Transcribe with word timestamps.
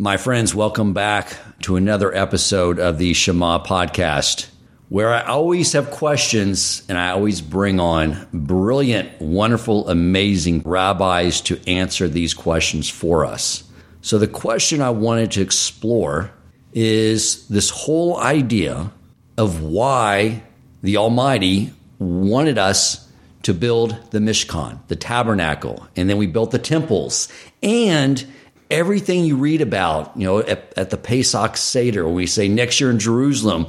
My 0.00 0.16
friends, 0.16 0.54
welcome 0.54 0.92
back 0.92 1.36
to 1.62 1.74
another 1.74 2.14
episode 2.14 2.78
of 2.78 2.98
the 2.98 3.14
Shema 3.14 3.64
podcast, 3.64 4.46
where 4.90 5.12
I 5.12 5.24
always 5.24 5.72
have 5.72 5.90
questions 5.90 6.84
and 6.88 6.96
I 6.96 7.10
always 7.10 7.40
bring 7.40 7.80
on 7.80 8.28
brilliant, 8.32 9.20
wonderful, 9.20 9.88
amazing 9.88 10.62
rabbis 10.64 11.40
to 11.40 11.58
answer 11.68 12.06
these 12.06 12.32
questions 12.32 12.88
for 12.88 13.26
us. 13.26 13.64
So, 14.00 14.18
the 14.18 14.28
question 14.28 14.82
I 14.82 14.90
wanted 14.90 15.32
to 15.32 15.42
explore 15.42 16.30
is 16.72 17.48
this 17.48 17.68
whole 17.70 18.20
idea 18.20 18.92
of 19.36 19.64
why 19.64 20.44
the 20.80 20.98
Almighty 20.98 21.72
wanted 21.98 22.56
us 22.56 23.10
to 23.42 23.52
build 23.52 23.98
the 24.12 24.20
Mishkan, 24.20 24.78
the 24.86 24.94
tabernacle, 24.94 25.88
and 25.96 26.08
then 26.08 26.18
we 26.18 26.28
built 26.28 26.52
the 26.52 26.60
temples. 26.60 27.28
And 27.64 28.24
everything 28.70 29.24
you 29.24 29.36
read 29.36 29.60
about, 29.60 30.16
you 30.16 30.24
know, 30.24 30.38
at, 30.38 30.72
at 30.76 30.90
the 30.90 30.96
Pesach 30.96 31.56
Seder, 31.56 32.08
we 32.08 32.26
say 32.26 32.48
next 32.48 32.80
year 32.80 32.90
in 32.90 32.98
Jerusalem, 32.98 33.66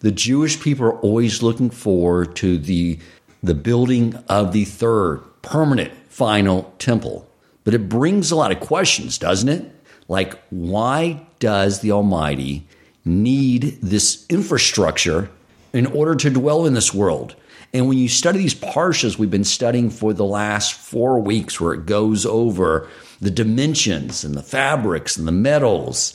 the 0.00 0.12
Jewish 0.12 0.60
people 0.60 0.86
are 0.86 0.98
always 1.00 1.42
looking 1.42 1.70
forward 1.70 2.36
to 2.36 2.58
the 2.58 2.98
the 3.44 3.54
building 3.54 4.14
of 4.28 4.52
the 4.52 4.64
third 4.64 5.20
permanent 5.42 5.92
final 6.08 6.72
temple. 6.78 7.28
But 7.64 7.74
it 7.74 7.88
brings 7.88 8.30
a 8.30 8.36
lot 8.36 8.52
of 8.52 8.60
questions, 8.60 9.18
doesn't 9.18 9.48
it? 9.48 9.74
Like, 10.06 10.38
why 10.50 11.26
does 11.40 11.80
the 11.80 11.92
Almighty 11.92 12.66
need 13.04 13.78
this 13.82 14.24
infrastructure 14.28 15.28
in 15.72 15.86
order 15.86 16.14
to 16.14 16.30
dwell 16.30 16.66
in 16.66 16.74
this 16.74 16.94
world? 16.94 17.34
And 17.72 17.88
when 17.88 17.98
you 17.98 18.08
study 18.08 18.38
these 18.38 18.54
parshas 18.54 19.18
we've 19.18 19.30
been 19.30 19.44
studying 19.44 19.90
for 19.90 20.12
the 20.12 20.24
last 20.24 20.74
four 20.74 21.18
weeks, 21.18 21.60
where 21.60 21.72
it 21.72 21.86
goes 21.86 22.26
over 22.26 22.88
the 23.22 23.30
dimensions 23.30 24.24
and 24.24 24.34
the 24.34 24.42
fabrics 24.42 25.16
and 25.16 25.28
the 25.28 25.32
metals 25.32 26.12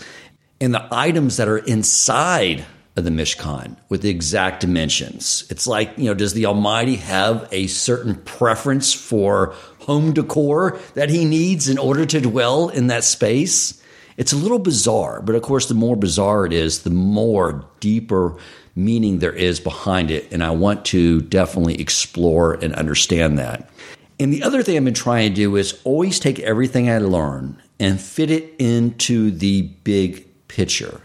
and 0.59 0.73
the 0.73 0.87
items 0.91 1.37
that 1.37 1.47
are 1.47 1.59
inside 1.59 2.65
of 2.97 3.05
the 3.05 3.09
Mishkan 3.09 3.77
with 3.87 4.01
the 4.01 4.09
exact 4.09 4.59
dimensions. 4.59 5.47
It's 5.49 5.65
like, 5.65 5.97
you 5.97 6.05
know, 6.05 6.13
does 6.13 6.33
the 6.33 6.45
Almighty 6.45 6.97
have 6.97 7.47
a 7.51 7.67
certain 7.67 8.15
preference 8.15 8.93
for 8.93 9.55
home 9.79 10.13
decor 10.13 10.77
that 10.95 11.09
he 11.09 11.23
needs 11.23 11.69
in 11.69 11.77
order 11.77 12.05
to 12.05 12.19
dwell 12.19 12.67
in 12.67 12.87
that 12.87 13.05
space? 13.05 13.81
It's 14.17 14.33
a 14.33 14.37
little 14.37 14.59
bizarre, 14.59 15.21
but 15.21 15.35
of 15.35 15.43
course, 15.43 15.67
the 15.67 15.75
more 15.75 15.95
bizarre 15.95 16.45
it 16.45 16.51
is, 16.51 16.83
the 16.83 16.89
more 16.89 17.65
deeper 17.79 18.35
meaning 18.75 19.19
there 19.19 19.31
is 19.31 19.61
behind 19.61 20.11
it. 20.11 20.29
And 20.33 20.43
I 20.43 20.51
want 20.51 20.83
to 20.85 21.21
definitely 21.21 21.79
explore 21.79 22.55
and 22.55 22.75
understand 22.75 23.39
that. 23.39 23.69
And 24.19 24.33
the 24.33 24.43
other 24.43 24.63
thing 24.63 24.77
I've 24.77 24.83
been 24.83 24.93
trying 24.93 25.29
to 25.29 25.35
do 25.35 25.55
is 25.55 25.79
always 25.83 26.19
take 26.19 26.39
everything 26.39 26.89
I 26.89 26.97
learn 26.97 27.61
and 27.79 28.01
fit 28.01 28.31
it 28.31 28.55
into 28.57 29.29
the 29.29 29.61
big 29.83 30.47
picture. 30.47 31.01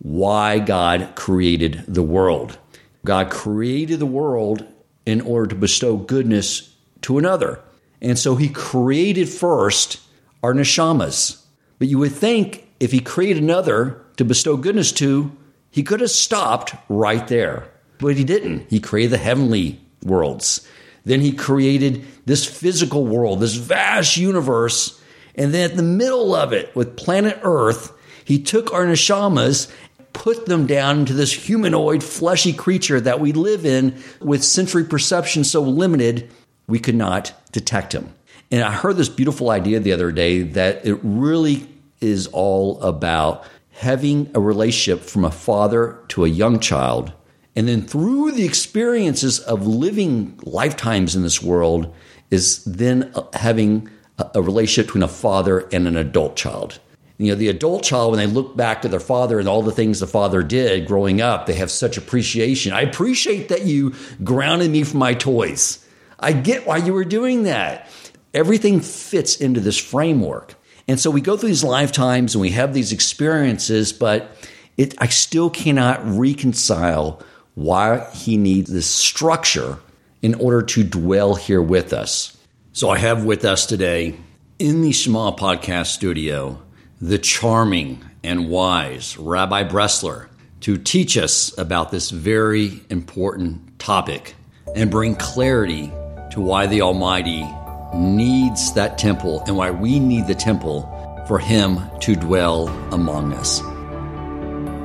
Why 0.00 0.58
God 0.58 1.12
created 1.14 1.84
the 1.88 2.02
world. 2.02 2.58
God 3.04 3.30
created 3.30 3.98
the 3.98 4.06
world 4.06 4.66
in 5.06 5.20
order 5.22 5.48
to 5.48 5.54
bestow 5.54 5.96
goodness 5.96 6.74
to 7.02 7.18
another. 7.18 7.60
And 8.00 8.18
so 8.18 8.36
he 8.36 8.48
created 8.48 9.28
first 9.28 10.00
our 10.42 10.52
neshamas. 10.52 11.42
But 11.78 11.88
you 11.88 11.98
would 11.98 12.12
think 12.12 12.68
if 12.80 12.92
he 12.92 13.00
created 13.00 13.42
another 13.42 14.04
to 14.16 14.24
bestow 14.24 14.56
goodness 14.56 14.92
to, 14.92 15.36
he 15.70 15.82
could 15.82 16.00
have 16.00 16.10
stopped 16.10 16.74
right 16.88 17.26
there. 17.28 17.68
But 17.98 18.16
he 18.16 18.24
didn't. 18.24 18.68
He 18.68 18.80
created 18.80 19.12
the 19.12 19.18
heavenly 19.18 19.80
worlds. 20.04 20.66
Then 21.04 21.20
he 21.20 21.32
created 21.32 22.04
this 22.26 22.44
physical 22.44 23.06
world, 23.06 23.40
this 23.40 23.54
vast 23.54 24.16
universe. 24.16 25.00
And 25.34 25.52
then 25.52 25.70
at 25.70 25.76
the 25.76 25.82
middle 25.82 26.34
of 26.34 26.52
it, 26.52 26.74
with 26.76 26.96
planet 26.96 27.40
Earth, 27.42 27.92
he 28.24 28.40
took 28.40 28.72
our 28.72 28.86
neshamas, 28.86 29.70
put 30.12 30.46
them 30.46 30.66
down 30.66 31.00
into 31.00 31.14
this 31.14 31.32
humanoid, 31.32 32.02
fleshy 32.02 32.52
creature 32.52 33.00
that 33.00 33.20
we 33.20 33.32
live 33.32 33.66
in 33.66 34.00
with 34.20 34.44
sensory 34.44 34.84
perception 34.84 35.44
so 35.44 35.62
limited, 35.62 36.30
we 36.68 36.78
could 36.78 36.94
not 36.94 37.32
detect 37.50 37.94
him. 37.94 38.14
And 38.50 38.62
I 38.62 38.70
heard 38.70 38.96
this 38.96 39.08
beautiful 39.08 39.50
idea 39.50 39.80
the 39.80 39.92
other 39.92 40.12
day 40.12 40.42
that 40.42 40.86
it 40.86 40.98
really 41.02 41.66
is 42.00 42.26
all 42.28 42.80
about 42.82 43.44
having 43.70 44.30
a 44.34 44.40
relationship 44.40 45.00
from 45.02 45.24
a 45.24 45.30
father 45.30 45.98
to 46.08 46.24
a 46.24 46.28
young 46.28 46.60
child. 46.60 47.12
And 47.54 47.68
then 47.68 47.82
through 47.82 48.32
the 48.32 48.44
experiences 48.44 49.38
of 49.40 49.66
living 49.66 50.38
lifetimes 50.44 51.14
in 51.14 51.22
this 51.22 51.42
world, 51.42 51.92
is 52.32 52.64
then 52.64 53.12
uh, 53.14 53.24
having 53.34 53.88
a 54.34 54.40
relationship 54.42 54.86
between 54.86 55.02
a 55.02 55.08
father 55.08 55.68
and 55.72 55.86
an 55.86 55.96
adult 55.96 56.34
child. 56.34 56.80
You 57.18 57.28
know, 57.28 57.34
the 57.36 57.48
adult 57.48 57.84
child, 57.84 58.12
when 58.12 58.18
they 58.18 58.26
look 58.26 58.56
back 58.56 58.82
to 58.82 58.88
their 58.88 59.00
father 59.00 59.38
and 59.38 59.48
all 59.48 59.62
the 59.62 59.70
things 59.70 60.00
the 60.00 60.06
father 60.06 60.42
did 60.42 60.86
growing 60.86 61.20
up, 61.20 61.46
they 61.46 61.54
have 61.54 61.70
such 61.70 61.96
appreciation. 61.96 62.72
I 62.72 62.80
appreciate 62.80 63.48
that 63.50 63.66
you 63.66 63.94
grounded 64.24 64.70
me 64.70 64.82
for 64.82 64.96
my 64.96 65.14
toys. 65.14 65.86
I 66.18 66.32
get 66.32 66.66
why 66.66 66.78
you 66.78 66.94
were 66.94 67.04
doing 67.04 67.44
that. 67.44 67.88
Everything 68.32 68.80
fits 68.80 69.36
into 69.36 69.60
this 69.60 69.78
framework. 69.78 70.54
And 70.88 70.98
so 70.98 71.10
we 71.10 71.20
go 71.20 71.36
through 71.36 71.50
these 71.50 71.62
lifetimes 71.62 72.34
and 72.34 72.40
we 72.40 72.50
have 72.50 72.72
these 72.72 72.92
experiences, 72.92 73.92
but 73.92 74.36
it, 74.76 74.94
I 74.98 75.08
still 75.08 75.50
cannot 75.50 76.00
reconcile 76.04 77.22
why 77.54 78.08
he 78.12 78.36
needs 78.36 78.70
this 78.72 78.86
structure 78.86 79.78
in 80.22 80.34
order 80.36 80.62
to 80.62 80.84
dwell 80.84 81.34
here 81.34 81.62
with 81.62 81.92
us. 81.92 82.36
So 82.72 82.88
I 82.88 82.98
have 82.98 83.24
with 83.24 83.44
us 83.44 83.66
today 83.66 84.16
in 84.58 84.82
the 84.82 84.92
Shema 84.92 85.32
podcast 85.32 85.86
studio 85.86 86.62
the 87.00 87.18
charming 87.18 88.02
and 88.22 88.48
wise 88.48 89.18
Rabbi 89.18 89.64
Bresler 89.64 90.28
to 90.60 90.78
teach 90.78 91.18
us 91.18 91.56
about 91.58 91.90
this 91.90 92.10
very 92.10 92.80
important 92.88 93.80
topic 93.80 94.36
and 94.76 94.90
bring 94.90 95.16
clarity 95.16 95.88
to 96.30 96.40
why 96.40 96.68
the 96.68 96.82
Almighty 96.82 97.44
needs 97.92 98.72
that 98.74 98.96
temple 98.96 99.42
and 99.48 99.56
why 99.56 99.72
we 99.72 99.98
need 99.98 100.28
the 100.28 100.34
temple 100.36 100.82
for 101.26 101.40
Him 101.40 101.80
to 102.00 102.14
dwell 102.14 102.68
among 102.92 103.32
us. 103.32 103.60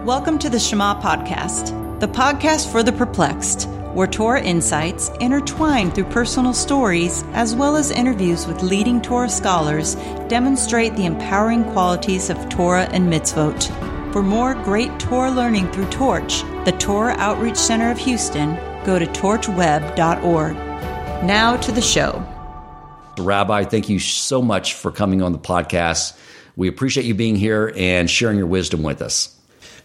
Welcome 0.06 0.40
to 0.40 0.50
the 0.50 0.60
Shema 0.60 1.00
Podcast, 1.00 1.87
the 2.00 2.08
podcast 2.08 2.72
for 2.72 2.84
the 2.84 2.92
perplexed, 2.92 3.68
where 3.94 4.06
Torah 4.06 4.44
insights, 4.44 5.10
intertwined 5.20 5.96
through 5.96 6.04
personal 6.06 6.54
stories 6.54 7.24
as 7.34 7.56
well 7.56 7.76
as 7.76 7.90
interviews 7.90 8.46
with 8.46 8.62
leading 8.62 9.02
Torah 9.02 9.30
scholars, 9.30 9.96
demonstrate 10.28 10.96
the 10.96 11.08
empowering 11.08 11.64
qualities 11.72 12.30
of 12.30 12.50
Torah 12.50 12.88
and 12.92 13.12
mitzvot. 13.12 13.64
For 14.14 14.22
more 14.22 14.54
great 14.54 15.00
Torah 15.00 15.32
learning 15.32 15.72
through 15.72 15.90
Torch, 15.90 16.44
the 16.66 16.76
Torah 16.78 17.16
Outreach 17.18 17.58
Center 17.58 17.90
of 17.90 17.98
Houston, 17.98 18.56
go 18.86 19.00
to 19.00 19.08
torchweb.org. 19.08 20.56
Now 21.26 21.58
to 21.58 21.72
the 21.72 21.82
show. 21.82 22.24
Rabbi, 23.18 23.64
thank 23.64 23.90
you 23.90 23.98
so 23.98 24.44
much 24.44 24.76
for 24.76 24.92
coming 24.92 25.24
on 25.24 25.32
the 25.32 25.40
podcast. 25.40 26.16
We 26.56 26.68
appreciate 26.68 27.08
you 27.08 27.16
being 27.16 27.36
here 27.36 27.74
and 27.76 28.08
sharing 28.08 28.38
your 28.38 28.46
wisdom 28.46 28.84
with 28.84 29.02
us. 29.02 29.36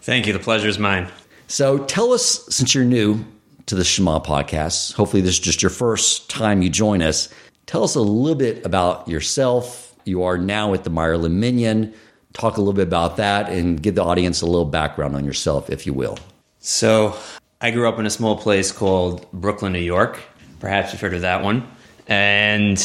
Thank 0.01 0.27
you. 0.27 0.33
The 0.33 0.39
pleasure 0.39 0.67
is 0.67 0.77
mine. 0.77 1.07
So 1.47 1.79
tell 1.85 2.13
us, 2.13 2.45
since 2.49 2.73
you're 2.73 2.85
new 2.85 3.25
to 3.65 3.75
the 3.75 3.83
Shema 3.83 4.19
podcast, 4.19 4.93
hopefully 4.93 5.21
this 5.21 5.33
is 5.33 5.39
just 5.39 5.61
your 5.61 5.69
first 5.69 6.29
time 6.29 6.61
you 6.61 6.69
join 6.69 7.01
us, 7.01 7.29
tell 7.65 7.83
us 7.83 7.95
a 7.95 8.01
little 8.01 8.37
bit 8.37 8.65
about 8.65 9.07
yourself. 9.07 9.95
You 10.05 10.23
are 10.23 10.37
now 10.37 10.73
at 10.73 10.83
the 10.83 10.89
Meyerland 10.89 11.33
Minyan. 11.33 11.93
Talk 12.33 12.57
a 12.57 12.61
little 12.61 12.73
bit 12.73 12.87
about 12.87 13.17
that 13.17 13.49
and 13.49 13.81
give 13.81 13.95
the 13.95 14.03
audience 14.03 14.41
a 14.41 14.45
little 14.45 14.65
background 14.65 15.15
on 15.15 15.23
yourself, 15.23 15.69
if 15.69 15.85
you 15.85 15.93
will. 15.93 16.17
So, 16.59 17.15
I 17.61 17.71
grew 17.71 17.87
up 17.87 17.97
in 17.97 18.05
a 18.05 18.09
small 18.09 18.37
place 18.37 18.73
called 18.73 19.25
Brooklyn, 19.31 19.71
New 19.71 19.79
York. 19.79 20.19
Perhaps 20.59 20.91
you've 20.91 20.99
heard 20.99 21.13
of 21.13 21.21
that 21.21 21.41
one. 21.41 21.65
And 22.07 22.77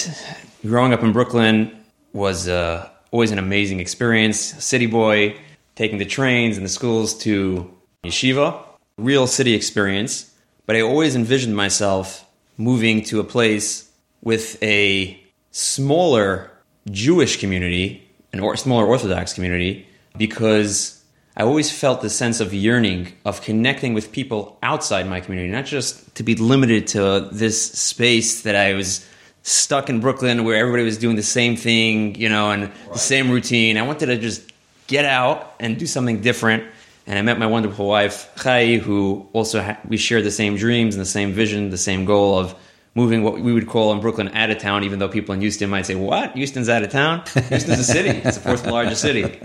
growing 0.62 0.92
up 0.92 1.02
in 1.02 1.12
Brooklyn 1.12 1.76
was 2.12 2.46
uh, 2.48 2.88
always 3.10 3.32
an 3.32 3.38
amazing 3.38 3.80
experience. 3.80 4.38
City 4.38 4.86
boy, 4.86 5.36
taking 5.74 5.98
the 5.98 6.04
trains 6.04 6.56
and 6.56 6.64
the 6.64 6.70
schools 6.70 7.18
to 7.18 7.68
yeshiva, 8.08 8.62
real 8.96 9.26
city 9.26 9.54
experience. 9.54 10.34
But 10.66 10.76
I 10.76 10.82
always 10.82 11.14
envisioned 11.16 11.56
myself 11.56 12.26
moving 12.56 13.02
to 13.04 13.20
a 13.20 13.24
place 13.24 13.90
with 14.22 14.62
a 14.62 15.22
smaller 15.50 16.50
Jewish 16.90 17.38
community, 17.38 18.02
an 18.32 18.40
or 18.40 18.56
smaller 18.56 18.86
Orthodox 18.86 19.32
community, 19.32 19.86
because 20.16 21.02
I 21.36 21.44
always 21.44 21.70
felt 21.70 22.02
the 22.02 22.10
sense 22.10 22.40
of 22.40 22.52
yearning 22.52 23.12
of 23.24 23.42
connecting 23.42 23.94
with 23.94 24.10
people 24.10 24.58
outside 24.62 25.06
my 25.06 25.20
community, 25.20 25.50
not 25.50 25.66
just 25.66 26.14
to 26.16 26.24
be 26.24 26.34
limited 26.34 26.88
to 26.88 27.28
this 27.30 27.72
space 27.72 28.42
that 28.42 28.56
I 28.56 28.74
was 28.74 29.06
stuck 29.42 29.88
in 29.88 30.00
Brooklyn 30.00 30.44
where 30.44 30.56
everybody 30.56 30.82
was 30.82 30.98
doing 30.98 31.16
the 31.16 31.22
same 31.22 31.56
thing, 31.56 32.16
you 32.16 32.28
know, 32.28 32.50
and 32.50 32.64
right. 32.64 32.92
the 32.92 32.98
same 32.98 33.30
routine. 33.30 33.76
I 33.78 33.82
wanted 33.82 34.06
to 34.06 34.18
just 34.18 34.52
get 34.88 35.04
out 35.04 35.54
and 35.60 35.78
do 35.78 35.86
something 35.86 36.20
different. 36.20 36.64
And 37.08 37.18
I 37.18 37.22
met 37.22 37.38
my 37.38 37.46
wonderful 37.46 37.88
wife, 37.88 38.30
Chai, 38.36 38.76
who 38.76 39.26
also 39.32 39.62
ha- 39.62 39.78
we 39.88 39.96
share 39.96 40.20
the 40.20 40.30
same 40.30 40.56
dreams 40.56 40.94
and 40.94 41.00
the 41.00 41.08
same 41.08 41.32
vision, 41.32 41.70
the 41.70 41.78
same 41.78 42.04
goal 42.04 42.38
of 42.38 42.54
moving 42.94 43.22
what 43.22 43.40
we 43.40 43.50
would 43.50 43.66
call 43.66 43.92
in 43.92 44.00
Brooklyn 44.00 44.28
out 44.34 44.50
of 44.50 44.58
town, 44.58 44.84
even 44.84 44.98
though 44.98 45.08
people 45.08 45.34
in 45.34 45.40
Houston 45.40 45.70
might 45.70 45.86
say, 45.86 45.94
What? 45.94 46.36
Houston's 46.36 46.68
out 46.68 46.82
of 46.82 46.90
town? 46.90 47.24
Houston's 47.48 47.78
a 47.78 47.84
city. 47.84 48.10
It's 48.10 48.36
the 48.36 48.42
fourth 48.42 48.66
largest 48.66 49.00
city. 49.00 49.40